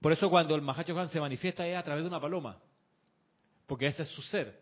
por 0.00 0.12
eso 0.12 0.30
cuando 0.30 0.54
el 0.54 0.62
Mahacho 0.62 1.04
se 1.06 1.20
manifiesta 1.20 1.66
es 1.66 1.76
a 1.76 1.82
través 1.82 2.02
de 2.02 2.08
una 2.08 2.20
paloma, 2.20 2.58
porque 3.66 3.86
ese 3.86 4.02
es 4.02 4.08
su 4.08 4.22
ser. 4.22 4.60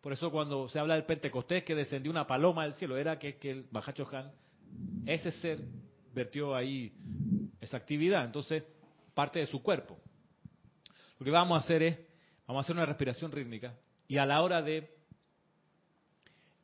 Por 0.00 0.12
eso 0.12 0.30
cuando 0.30 0.68
se 0.68 0.78
habla 0.78 0.94
del 0.94 1.04
Pentecostés 1.04 1.62
que 1.62 1.74
descendió 1.74 2.10
una 2.10 2.26
paloma 2.26 2.64
del 2.64 2.72
cielo, 2.72 2.96
era 2.96 3.18
que, 3.18 3.36
que 3.36 3.50
el 3.50 3.66
Mahacho 3.70 4.08
ese 5.06 5.30
ser 5.30 5.60
vertió 6.14 6.54
ahí 6.54 6.92
esa 7.60 7.76
actividad, 7.76 8.24
entonces 8.24 8.64
parte 9.14 9.38
de 9.38 9.46
su 9.46 9.62
cuerpo. 9.62 9.98
Lo 11.18 11.24
que 11.24 11.30
vamos 11.30 11.56
a 11.56 11.64
hacer 11.64 11.82
es, 11.82 11.98
vamos 12.46 12.62
a 12.62 12.64
hacer 12.64 12.76
una 12.76 12.86
respiración 12.86 13.30
rítmica 13.30 13.74
y 14.08 14.16
a 14.16 14.26
la 14.26 14.42
hora 14.42 14.62
de 14.62 14.96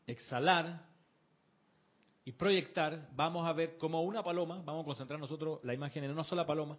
exhalar 0.07 0.87
y 2.27 2.33
proyectar, 2.33 3.09
vamos 3.15 3.47
a 3.47 3.53
ver 3.53 3.79
como 3.79 4.03
una 4.03 4.21
paloma, 4.21 4.61
vamos 4.65 4.83
a 4.83 4.85
concentrar 4.85 5.19
nosotros 5.21 5.61
la 5.63 5.73
imagen 5.73 6.03
en 6.03 6.11
una 6.11 6.25
sola 6.25 6.45
paloma 6.45 6.77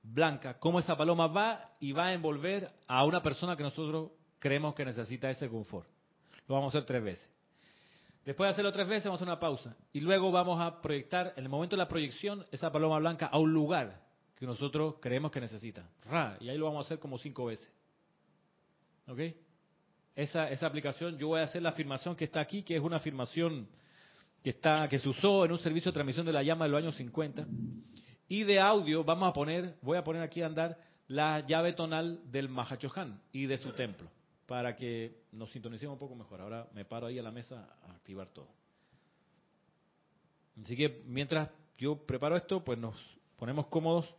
blanca, 0.00 0.60
cómo 0.60 0.78
esa 0.78 0.96
paloma 0.96 1.26
va 1.26 1.72
y 1.80 1.90
va 1.90 2.06
a 2.06 2.12
envolver 2.12 2.70
a 2.86 3.04
una 3.04 3.20
persona 3.20 3.56
que 3.56 3.64
nosotros 3.64 4.12
creemos 4.38 4.76
que 4.76 4.84
necesita 4.84 5.28
ese 5.28 5.48
confort. 5.48 5.88
Lo 6.46 6.54
vamos 6.54 6.72
a 6.72 6.78
hacer 6.78 6.86
tres 6.86 7.02
veces. 7.02 7.32
Después 8.24 8.46
de 8.46 8.52
hacerlo 8.52 8.70
tres 8.70 8.86
veces, 8.86 9.06
vamos 9.06 9.20
a 9.20 9.24
hacer 9.24 9.32
una 9.32 9.40
pausa. 9.40 9.76
Y 9.92 9.98
luego 9.98 10.30
vamos 10.30 10.60
a 10.60 10.80
proyectar, 10.80 11.32
en 11.36 11.42
el 11.42 11.50
momento 11.50 11.74
de 11.74 11.78
la 11.78 11.88
proyección, 11.88 12.46
esa 12.52 12.70
paloma 12.70 13.00
blanca 13.00 13.26
a 13.26 13.38
un 13.40 13.52
lugar 13.52 14.00
que 14.36 14.46
nosotros 14.46 14.96
creemos 15.00 15.32
que 15.32 15.40
necesita. 15.40 15.90
Ra, 16.08 16.36
y 16.38 16.48
ahí 16.48 16.58
lo 16.58 16.66
vamos 16.66 16.84
a 16.84 16.86
hacer 16.86 17.00
como 17.00 17.18
cinco 17.18 17.46
veces. 17.46 17.68
¿Ok? 19.08 19.18
Esa, 20.14 20.48
esa 20.48 20.68
aplicación, 20.68 21.18
yo 21.18 21.26
voy 21.26 21.40
a 21.40 21.44
hacer 21.44 21.60
la 21.60 21.70
afirmación 21.70 22.14
que 22.14 22.24
está 22.24 22.38
aquí, 22.38 22.62
que 22.62 22.76
es 22.76 22.80
una 22.80 22.98
afirmación 22.98 23.68
que, 24.42 24.50
está, 24.50 24.88
que 24.88 24.98
se 24.98 25.08
usó 25.08 25.44
en 25.44 25.52
un 25.52 25.58
servicio 25.58 25.90
de 25.90 25.94
transmisión 25.94 26.26
de 26.26 26.32
la 26.32 26.42
llama 26.42 26.64
de 26.64 26.70
los 26.70 26.82
años 26.82 26.96
50. 26.96 27.46
Y 28.28 28.44
de 28.44 28.60
audio 28.60 29.04
vamos 29.04 29.28
a 29.28 29.32
poner, 29.32 29.76
voy 29.82 29.96
a 29.96 30.04
poner 30.04 30.22
aquí 30.22 30.42
a 30.42 30.46
andar 30.46 30.78
la 31.08 31.40
llave 31.46 31.72
tonal 31.72 32.20
del 32.30 32.48
Mahachohan 32.48 33.20
y 33.32 33.46
de 33.46 33.58
su 33.58 33.72
templo, 33.72 34.10
para 34.46 34.74
que 34.74 35.22
nos 35.32 35.50
sintonicemos 35.52 35.94
un 35.94 35.98
poco 36.00 36.14
mejor. 36.14 36.40
Ahora 36.40 36.68
me 36.72 36.84
paro 36.84 37.06
ahí 37.06 37.18
a 37.18 37.22
la 37.22 37.30
mesa 37.30 37.76
a 37.86 37.92
activar 37.92 38.28
todo. 38.28 38.48
Así 40.62 40.76
que 40.76 41.02
mientras 41.06 41.50
yo 41.78 41.96
preparo 41.96 42.36
esto, 42.36 42.64
pues 42.64 42.78
nos 42.78 42.96
ponemos 43.36 43.66
cómodos. 43.66 44.12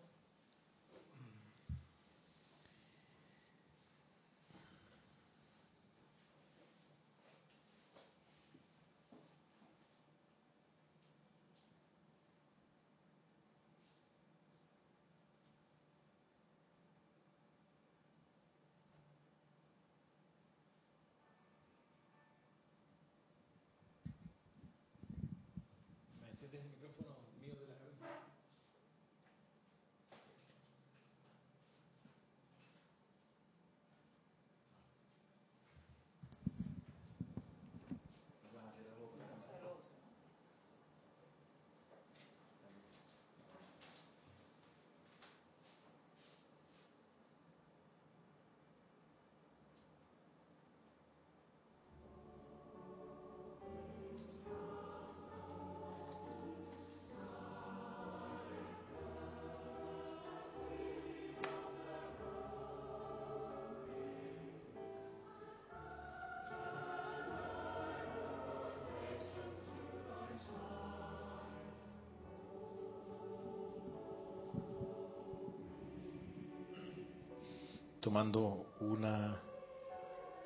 Tomando 78.17 78.65
una 78.79 79.39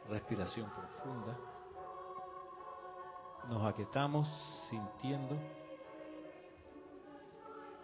respiración 0.09 0.69
profunda, 0.71 1.37
nos 3.47 3.63
aquietamos 3.63 4.27
sintiendo 4.69 5.37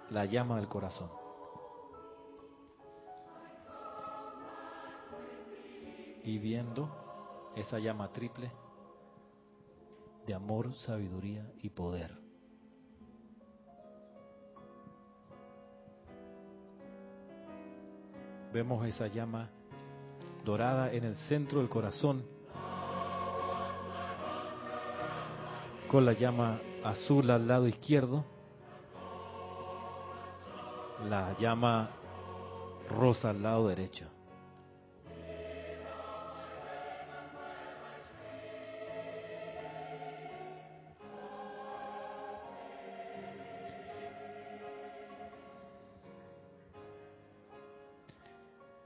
la 0.09 0.25
llama 0.25 0.57
del 0.57 0.67
corazón. 0.67 1.09
Y 6.21 6.37
viendo 6.37 6.89
esa 7.55 7.79
llama 7.79 8.11
triple 8.11 8.51
de 10.25 10.33
amor, 10.33 10.73
sabiduría 10.79 11.49
y 11.61 11.69
poder. 11.69 12.11
Vemos 18.51 18.85
esa 18.85 19.07
llama 19.07 19.49
dorada 20.47 20.93
en 20.93 21.03
el 21.03 21.15
centro 21.27 21.59
del 21.59 21.67
corazón, 21.67 22.23
con 25.89 26.05
la 26.05 26.13
llama 26.13 26.61
azul 26.85 27.29
al 27.29 27.45
lado 27.45 27.67
izquierdo, 27.67 28.23
la 31.09 31.37
llama 31.37 31.89
rosa 32.89 33.31
al 33.31 33.43
lado 33.43 33.67
derecho. 33.67 34.07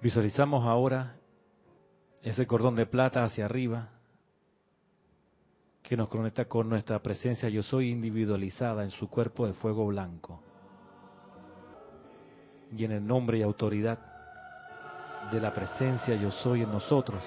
Visualizamos 0.01 0.65
ahora 0.65 1.20
ese 2.23 2.45
cordón 2.45 2.75
de 2.75 2.85
plata 2.85 3.23
hacia 3.23 3.45
arriba 3.45 3.89
que 5.81 5.97
nos 5.97 6.07
conecta 6.07 6.45
con 6.45 6.69
nuestra 6.69 6.99
presencia 6.99 7.49
yo 7.49 7.63
soy 7.63 7.89
individualizada 7.89 8.83
en 8.83 8.91
su 8.91 9.09
cuerpo 9.09 9.47
de 9.47 9.53
fuego 9.53 9.87
blanco. 9.87 10.41
Y 12.77 12.85
en 12.85 12.91
el 12.91 13.05
nombre 13.05 13.39
y 13.39 13.41
autoridad 13.41 13.99
de 15.31 15.39
la 15.39 15.53
presencia 15.53 16.15
yo 16.15 16.31
soy 16.31 16.61
en 16.61 16.71
nosotros. 16.71 17.21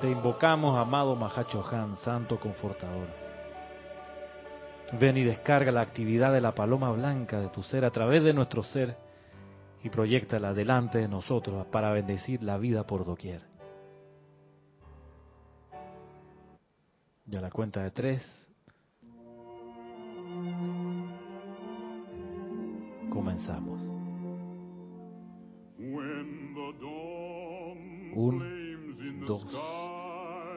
Te 0.00 0.08
invocamos, 0.08 0.78
amado 0.78 1.16
Mahacho 1.16 1.66
Han, 1.70 1.96
Santo 1.96 2.38
Confortador. 2.38 3.08
Ven 4.98 5.16
y 5.16 5.24
descarga 5.24 5.72
la 5.72 5.82
actividad 5.82 6.32
de 6.32 6.40
la 6.40 6.54
paloma 6.54 6.90
blanca 6.92 7.40
de 7.40 7.48
tu 7.48 7.62
ser 7.62 7.84
a 7.84 7.90
través 7.90 8.22
de 8.22 8.32
nuestro 8.32 8.62
ser 8.62 8.96
y 9.82 9.88
proyectala 9.88 10.52
delante 10.52 10.98
de 10.98 11.08
nosotros 11.08 11.66
para 11.66 11.92
bendecir 11.92 12.42
la 12.42 12.58
vida 12.58 12.86
por 12.86 13.04
doquier. 13.04 13.42
Ya 17.26 17.40
la 17.40 17.50
cuenta 17.50 17.82
de 17.82 17.90
tres. 17.90 18.22
Comenzamos. 23.08 23.82
Un, 28.12 29.24
dos, 29.26 29.46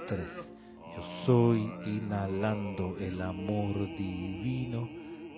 tres. 0.07 0.27
Yo 0.95 1.03
soy 1.25 1.71
inhalando 1.85 2.97
el 2.97 3.21
amor 3.21 3.73
divino 3.95 4.89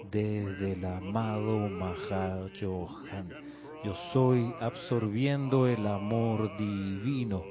desde 0.09 0.73
el 0.73 0.85
amado 0.85 1.69
Mahayohan 1.69 3.44
yo 3.85 3.93
soy 4.11 4.51
absorbiendo 4.61 5.67
el 5.67 5.85
amor 5.85 6.57
divino 6.57 7.43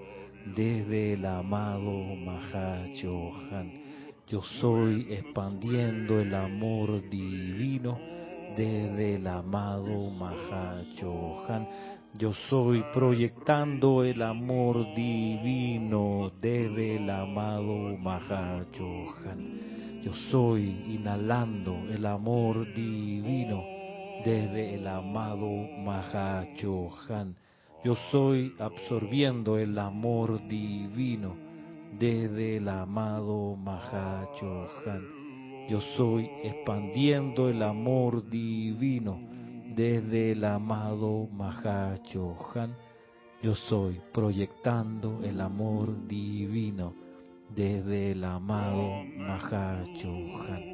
desde 0.56 1.12
el 1.12 1.24
amado 1.26 1.92
Mahachohan. 1.92 3.84
Yo 4.26 4.42
soy 4.60 5.06
expandiendo 5.12 6.18
el 6.20 6.34
amor 6.34 7.08
divino 7.08 8.00
desde 8.56 9.14
el 9.14 9.28
amado 9.28 10.10
Mahachohan. 10.10 11.68
Yo 12.14 12.32
soy 12.48 12.82
proyectando 12.92 14.02
el 14.02 14.20
amor 14.20 14.92
divino 14.96 16.32
desde 16.40 16.96
el 16.96 17.08
amado 17.10 17.96
Mahachohan. 17.96 19.60
Yo 20.02 20.12
soy 20.32 20.82
inhalando 20.88 21.76
el 21.92 22.04
amor 22.04 22.74
divino 22.74 23.73
desde 24.24 24.74
el 24.74 24.86
amado 24.86 25.48
Mahachohan. 25.84 27.36
Yo 27.84 27.94
soy 28.10 28.54
absorbiendo 28.58 29.58
el 29.58 29.78
amor 29.78 30.48
divino 30.48 31.36
desde 31.98 32.56
el 32.56 32.68
amado 32.68 33.54
Mahachohan. 33.56 35.02
Yo 35.68 35.80
soy 35.96 36.30
expandiendo 36.42 37.50
el 37.50 37.62
amor 37.62 38.28
divino 38.30 39.20
desde 39.76 40.32
el 40.32 40.44
amado 40.44 41.28
Mahachohan. 41.30 42.74
Yo 43.42 43.54
soy 43.54 44.00
proyectando 44.12 45.22
el 45.22 45.38
amor 45.42 46.06
divino 46.06 46.94
desde 47.54 48.12
el 48.12 48.24
amado 48.24 49.04
Mahachohan. 49.18 50.73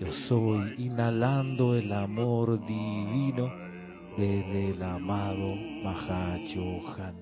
Yo 0.00 0.12
soy 0.28 0.74
inhalando 0.78 1.74
el 1.74 1.92
amor 1.92 2.64
divino 2.64 3.50
desde 4.16 4.70
el 4.70 4.80
amado 4.80 5.56
Mahachohan. 5.82 7.14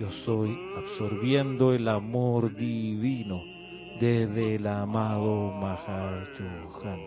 Yo 0.00 0.10
soy 0.24 0.58
absorbiendo 0.76 1.72
el 1.72 1.86
amor 1.86 2.56
divino 2.56 3.40
desde 4.00 4.56
el 4.56 4.66
amado 4.66 5.52
Mahachohan. 5.60 6.98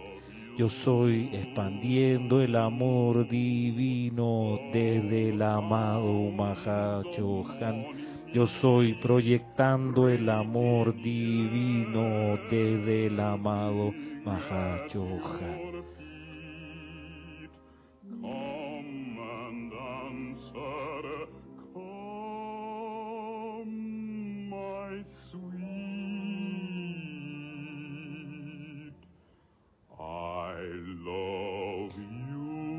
Yo 0.57 0.69
soy 0.85 1.29
expandiendo 1.33 2.41
el 2.41 2.55
amor 2.55 3.27
divino 3.27 4.59
desde 4.71 5.29
el 5.29 5.41
amado 5.41 6.31
Mahachohan. 6.31 7.85
Yo 8.33 8.47
soy 8.47 8.93
proyectando 8.93 10.07
el 10.07 10.29
amor 10.29 10.95
divino 10.95 12.37
desde 12.49 13.07
el 13.07 13.19
amado 13.19 13.91
Mahachohan. 14.23 15.81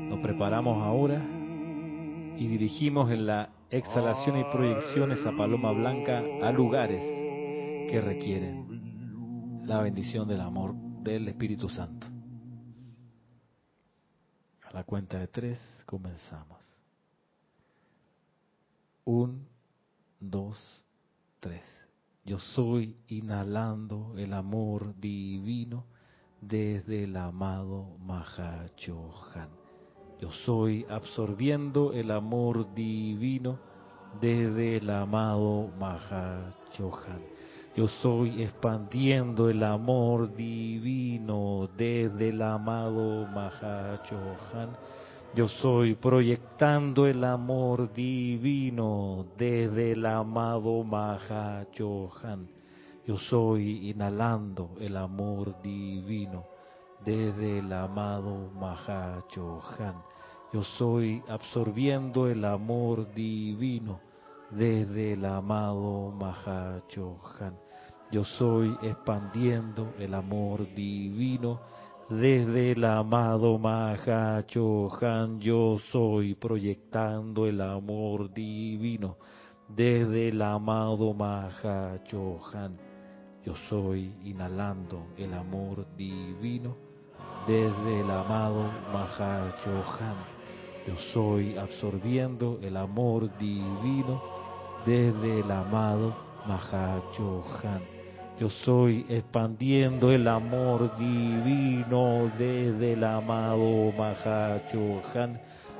Nos 0.09 0.19
preparamos 0.19 0.83
ahora 0.83 1.23
y 2.37 2.47
dirigimos 2.47 3.11
en 3.11 3.27
la 3.27 3.52
exhalación 3.73 4.37
y 4.37 4.43
proyección 4.45 5.11
esa 5.11 5.31
paloma 5.31 5.71
blanca 5.71 6.19
a 6.43 6.51
lugares 6.51 7.01
que 7.89 7.99
requieren 7.99 9.63
la 9.65 9.81
bendición 9.81 10.27
del 10.27 10.41
amor 10.41 10.75
del 10.75 11.27
Espíritu 11.27 11.67
Santo. 11.69 12.05
A 14.61 14.73
la 14.73 14.83
cuenta 14.83 15.17
de 15.17 15.27
tres 15.27 15.59
comenzamos. 15.87 16.59
Un, 19.05 19.47
dos, 20.19 20.85
tres. 21.39 21.63
Yo 22.25 22.37
soy 22.37 22.95
inhalando 23.07 24.13
el 24.17 24.33
amor 24.33 24.95
divino 24.99 25.87
desde 26.39 27.05
el 27.05 27.17
amado 27.17 27.97
Mahachohan. 27.97 29.62
Yo 30.23 30.31
soy 30.45 30.85
absorbiendo 30.89 31.91
el 31.91 32.09
amor 32.09 32.73
divino 32.73 33.59
desde 34.21 34.77
el 34.77 34.89
amado 34.89 35.69
Mahachohan. 35.77 37.19
Yo 37.75 37.89
soy 37.89 38.41
expandiendo 38.41 39.49
el 39.49 39.61
amor 39.61 40.33
divino 40.33 41.69
desde 41.75 42.29
el 42.29 42.41
amado 42.41 43.27
Mahachohan. 43.33 44.77
Yo 45.35 45.49
soy 45.49 45.95
proyectando 45.95 47.05
el 47.05 47.21
amor 47.25 47.91
divino 47.91 49.25
desde 49.37 49.91
el 49.91 50.05
amado 50.05 50.85
Mahachohan. 50.85 52.47
Yo 53.05 53.17
soy 53.17 53.89
inhalando 53.89 54.69
el 54.79 54.95
amor 54.95 55.61
divino 55.61 56.45
desde 57.03 57.59
el 57.59 57.73
amado 57.73 58.49
Mahachohan. 58.53 60.12
Yo 60.53 60.61
soy 60.61 61.23
absorbiendo 61.29 62.27
el 62.27 62.45
amor 62.45 63.11
divino 63.15 63.99
desde 64.51 65.13
el 65.13 65.25
amado 65.25 66.11
Mahachohan. 66.11 67.57
Yo 68.11 68.23
soy 68.23 68.77
expandiendo 68.83 69.95
el 69.97 70.13
amor 70.13 70.71
divino 70.75 71.59
desde 72.07 72.73
el 72.73 72.85
amado 72.85 73.57
Mahachohan. 73.57 75.39
Yo 75.39 75.79
soy 75.91 76.35
proyectando 76.35 77.47
el 77.47 77.59
amor 77.59 78.31
divino 78.31 79.17
desde 79.67 80.29
el 80.29 80.39
amado 80.39 81.15
Mahachohan. 81.15 82.77
Yo 83.43 83.55
soy 83.69 84.13
inhalando 84.23 85.07
el 85.17 85.33
amor 85.33 85.87
divino 85.97 86.75
desde 87.47 88.01
el 88.01 88.11
amado 88.11 88.69
Mahachohan. 88.93 90.32
Yo 90.85 90.97
soy 91.13 91.57
absorbiendo 91.57 92.59
el 92.61 92.75
amor 92.75 93.37
divino 93.37 94.21
desde 94.85 95.39
el 95.39 95.49
amado 95.49 96.13
Mahachohan. 96.45 97.81
Yo 98.37 98.49
soy 98.49 99.05
expandiendo 99.07 100.11
el 100.11 100.27
amor 100.27 100.97
divino 100.97 102.29
desde 102.37 102.93
el 102.93 103.03
amado 103.05 103.93
Mahachohan. 103.97 105.39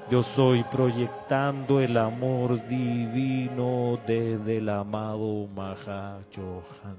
Yo 0.10 0.24
soy 0.36 0.64
proyectando 0.66 1.82
el 1.82 1.98
amor 1.98 2.66
divino 2.68 4.00
desde 4.08 4.58
el 4.58 4.70
amado 4.70 5.48
Mahachohan. 5.54 6.98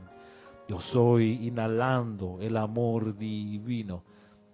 Yo 0.68 0.78
soy 0.92 1.46
inhalando 1.46 2.38
el 2.42 2.58
amor 2.58 3.16
divino 3.16 4.02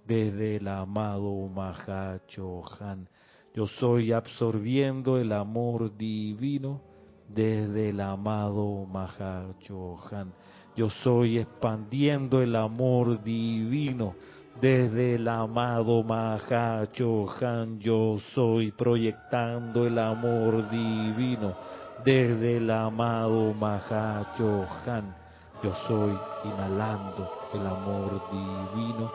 desde 0.06 0.56
el 0.56 0.68
amado 0.68 1.48
Mahachohan. 1.48 3.08
Yo 3.52 3.66
soy 3.66 4.12
absorbiendo 4.12 5.18
el 5.18 5.32
amor 5.32 5.96
divino 5.96 6.80
desde 7.28 7.90
el 7.90 8.00
amado 8.00 8.86
Mahachohan. 8.86 10.32
Yo 10.76 10.88
soy 10.88 11.38
expandiendo 11.38 12.42
el 12.42 12.54
amor 12.54 13.22
divino 13.24 14.14
desde 14.60 15.16
el 15.16 15.26
amado 15.26 16.04
Mahachohan. 16.04 17.80
Yo 17.80 18.18
soy 18.34 18.70
proyectando 18.70 19.84
el 19.84 19.98
amor 19.98 20.70
divino 20.70 21.56
desde 22.04 22.58
el 22.58 22.70
amado 22.70 23.52
Mahachohan. 23.54 25.16
Yo 25.60 25.74
soy 25.88 26.16
inhalando 26.44 27.28
el 27.52 27.66
amor 27.66 28.22
divino 28.30 29.10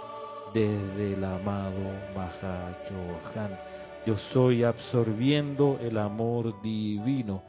desde 0.53 1.13
el 1.13 1.23
amado 1.23 1.79
Mahachohan. 2.13 3.74
Yo 4.05 4.17
soy 4.31 4.63
absorbiendo 4.63 5.79
el 5.81 5.97
amor 5.97 6.61
divino 6.61 7.41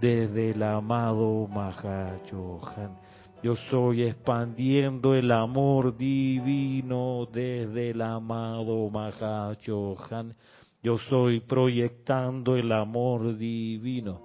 desde 0.00 0.50
el 0.50 0.62
amado 0.62 1.48
Mahachohan. 1.48 2.96
Yo 3.42 3.56
soy 3.56 4.02
expandiendo 4.02 5.16
el 5.16 5.32
amor 5.32 5.96
divino 5.96 7.26
desde 7.32 7.90
el 7.90 8.00
amado 8.02 8.88
Mahachohan. 8.88 10.36
Yo 10.80 10.96
soy 10.96 11.40
proyectando 11.40 12.54
el 12.54 12.70
amor 12.70 13.36
divino 13.36 14.20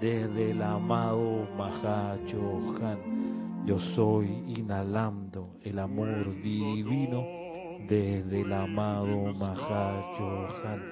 desde 0.00 0.52
el 0.52 0.62
amado 0.62 1.48
Mahachohan. 1.58 2.98
Yo 3.66 3.80
soy 3.96 4.28
inhalando 4.56 5.56
el 5.64 5.80
amor 5.80 6.40
divino 6.40 7.24
desde 7.88 8.42
el 8.42 8.52
amado 8.52 9.34
Mahachohan. 9.34 10.82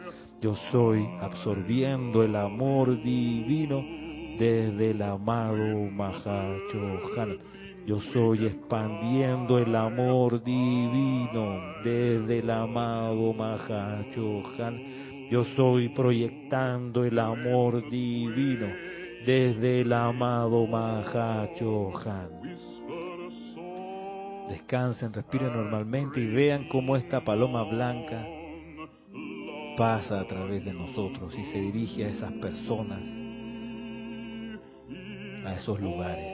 Yo 0.42 0.56
soy 0.72 1.08
absorbiendo 1.20 2.24
el 2.24 2.34
amor 2.34 3.00
divino 3.00 3.80
desde 4.40 4.90
el 4.90 5.00
amado 5.00 5.88
Mahachohan. 5.88 7.38
Yo 7.86 8.00
soy 8.00 8.46
expandiendo 8.46 9.58
el 9.58 9.76
amor 9.76 10.42
divino 10.42 11.60
desde 11.84 12.40
el 12.40 12.50
amado 12.50 13.32
Mahachohan. 13.32 15.28
Yo 15.30 15.44
soy 15.44 15.90
proyectando 15.90 17.04
el 17.04 17.20
amor 17.20 17.88
divino 17.88 18.66
desde 19.24 19.82
el 19.82 19.92
amado 19.92 20.66
Mahachohan. 20.66 22.28
Descansen, 24.48 25.12
respiren 25.12 25.52
normalmente 25.52 26.20
y 26.20 26.26
vean 26.26 26.66
cómo 26.68 26.96
esta 26.96 27.20
paloma 27.20 27.62
blanca 27.62 28.26
pasa 29.76 30.20
a 30.20 30.26
través 30.26 30.64
de 30.64 30.72
nosotros 30.72 31.34
y 31.36 31.44
se 31.46 31.58
dirige 31.58 32.04
a 32.04 32.08
esas 32.08 32.32
personas, 32.32 33.00
a 35.44 35.54
esos 35.54 35.80
lugares. 35.80 36.31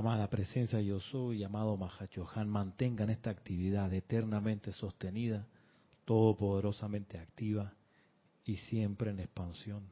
Amada 0.00 0.30
presencia 0.30 0.80
yo 0.80 0.98
soy, 0.98 1.44
amado 1.44 1.76
Mahachohan, 1.76 2.48
mantengan 2.48 3.10
esta 3.10 3.28
actividad 3.28 3.92
eternamente 3.92 4.72
sostenida, 4.72 5.46
todopoderosamente 6.06 7.18
activa 7.18 7.74
y 8.46 8.56
siempre 8.56 9.10
en 9.10 9.20
expansión 9.20 9.82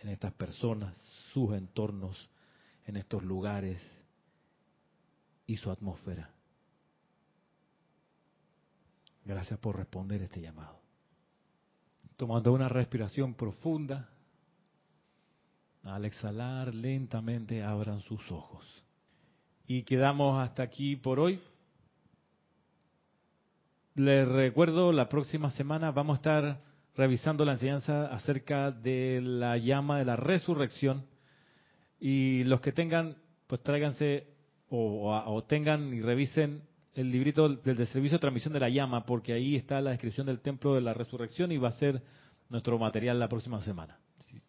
en 0.00 0.10
estas 0.10 0.34
personas, 0.34 0.94
sus 1.32 1.54
entornos, 1.54 2.28
en 2.84 2.98
estos 2.98 3.22
lugares 3.22 3.80
y 5.46 5.56
su 5.56 5.70
atmósfera. 5.70 6.30
Gracias 9.24 9.58
por 9.58 9.74
responder 9.78 10.20
este 10.20 10.42
llamado. 10.42 10.82
Tomando 12.18 12.52
una 12.52 12.68
respiración 12.68 13.32
profunda, 13.32 14.10
al 15.84 16.04
exhalar 16.04 16.74
lentamente 16.74 17.62
abran 17.62 18.02
sus 18.02 18.30
ojos. 18.30 18.84
Y 19.70 19.82
quedamos 19.82 20.42
hasta 20.42 20.62
aquí 20.62 20.96
por 20.96 21.20
hoy. 21.20 21.38
les 23.94 24.26
recuerdo, 24.26 24.92
la 24.92 25.10
próxima 25.10 25.50
semana 25.50 25.90
vamos 25.90 26.14
a 26.14 26.20
estar 26.20 26.60
revisando 26.96 27.44
la 27.44 27.52
enseñanza 27.52 28.06
acerca 28.06 28.70
de 28.70 29.20
la 29.22 29.58
llama 29.58 29.98
de 29.98 30.06
la 30.06 30.16
resurrección. 30.16 31.04
Y 32.00 32.44
los 32.44 32.62
que 32.62 32.72
tengan, 32.72 33.16
pues 33.46 33.62
tráiganse 33.62 34.28
o, 34.70 35.44
tengan 35.46 35.92
y 35.92 36.00
revisen 36.00 36.62
el 36.94 37.12
librito 37.12 37.50
del, 37.50 37.86
servicio 37.88 38.16
de 38.16 38.22
transmisión 38.22 38.54
de 38.54 38.60
la 38.60 38.70
llama, 38.70 39.04
porque 39.04 39.34
ahí 39.34 39.54
está 39.54 39.82
la 39.82 39.90
descripción 39.90 40.28
del 40.28 40.40
templo 40.40 40.76
de 40.76 40.80
la 40.80 40.94
resurrección 40.94 41.52
y 41.52 41.58
va 41.58 41.68
a 41.68 41.72
ser 41.72 42.02
nuestro 42.48 42.78
material 42.78 43.20
la 43.20 43.28
próxima 43.28 43.60
semana. 43.60 43.98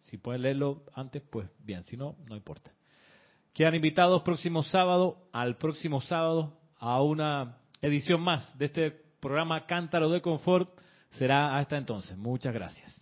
Si 0.04 0.16
pueden 0.16 0.40
leerlo 0.40 0.82
antes, 0.94 1.22
pues 1.28 1.46
bien, 1.58 1.82
si 1.82 1.98
no, 1.98 2.16
no 2.26 2.36
importa. 2.36 2.72
Quedan 3.52 3.74
invitados 3.74 4.22
próximo 4.22 4.62
sábado, 4.62 5.28
al 5.32 5.56
próximo 5.56 6.00
sábado, 6.00 6.58
a 6.78 7.02
una 7.02 7.58
edición 7.82 8.20
más 8.20 8.56
de 8.58 8.66
este 8.66 8.90
programa 9.20 9.66
Cántaro 9.66 10.08
de 10.10 10.22
Confort. 10.22 10.70
Será 11.10 11.58
hasta 11.58 11.76
entonces. 11.76 12.16
Muchas 12.16 12.54
gracias. 12.54 12.99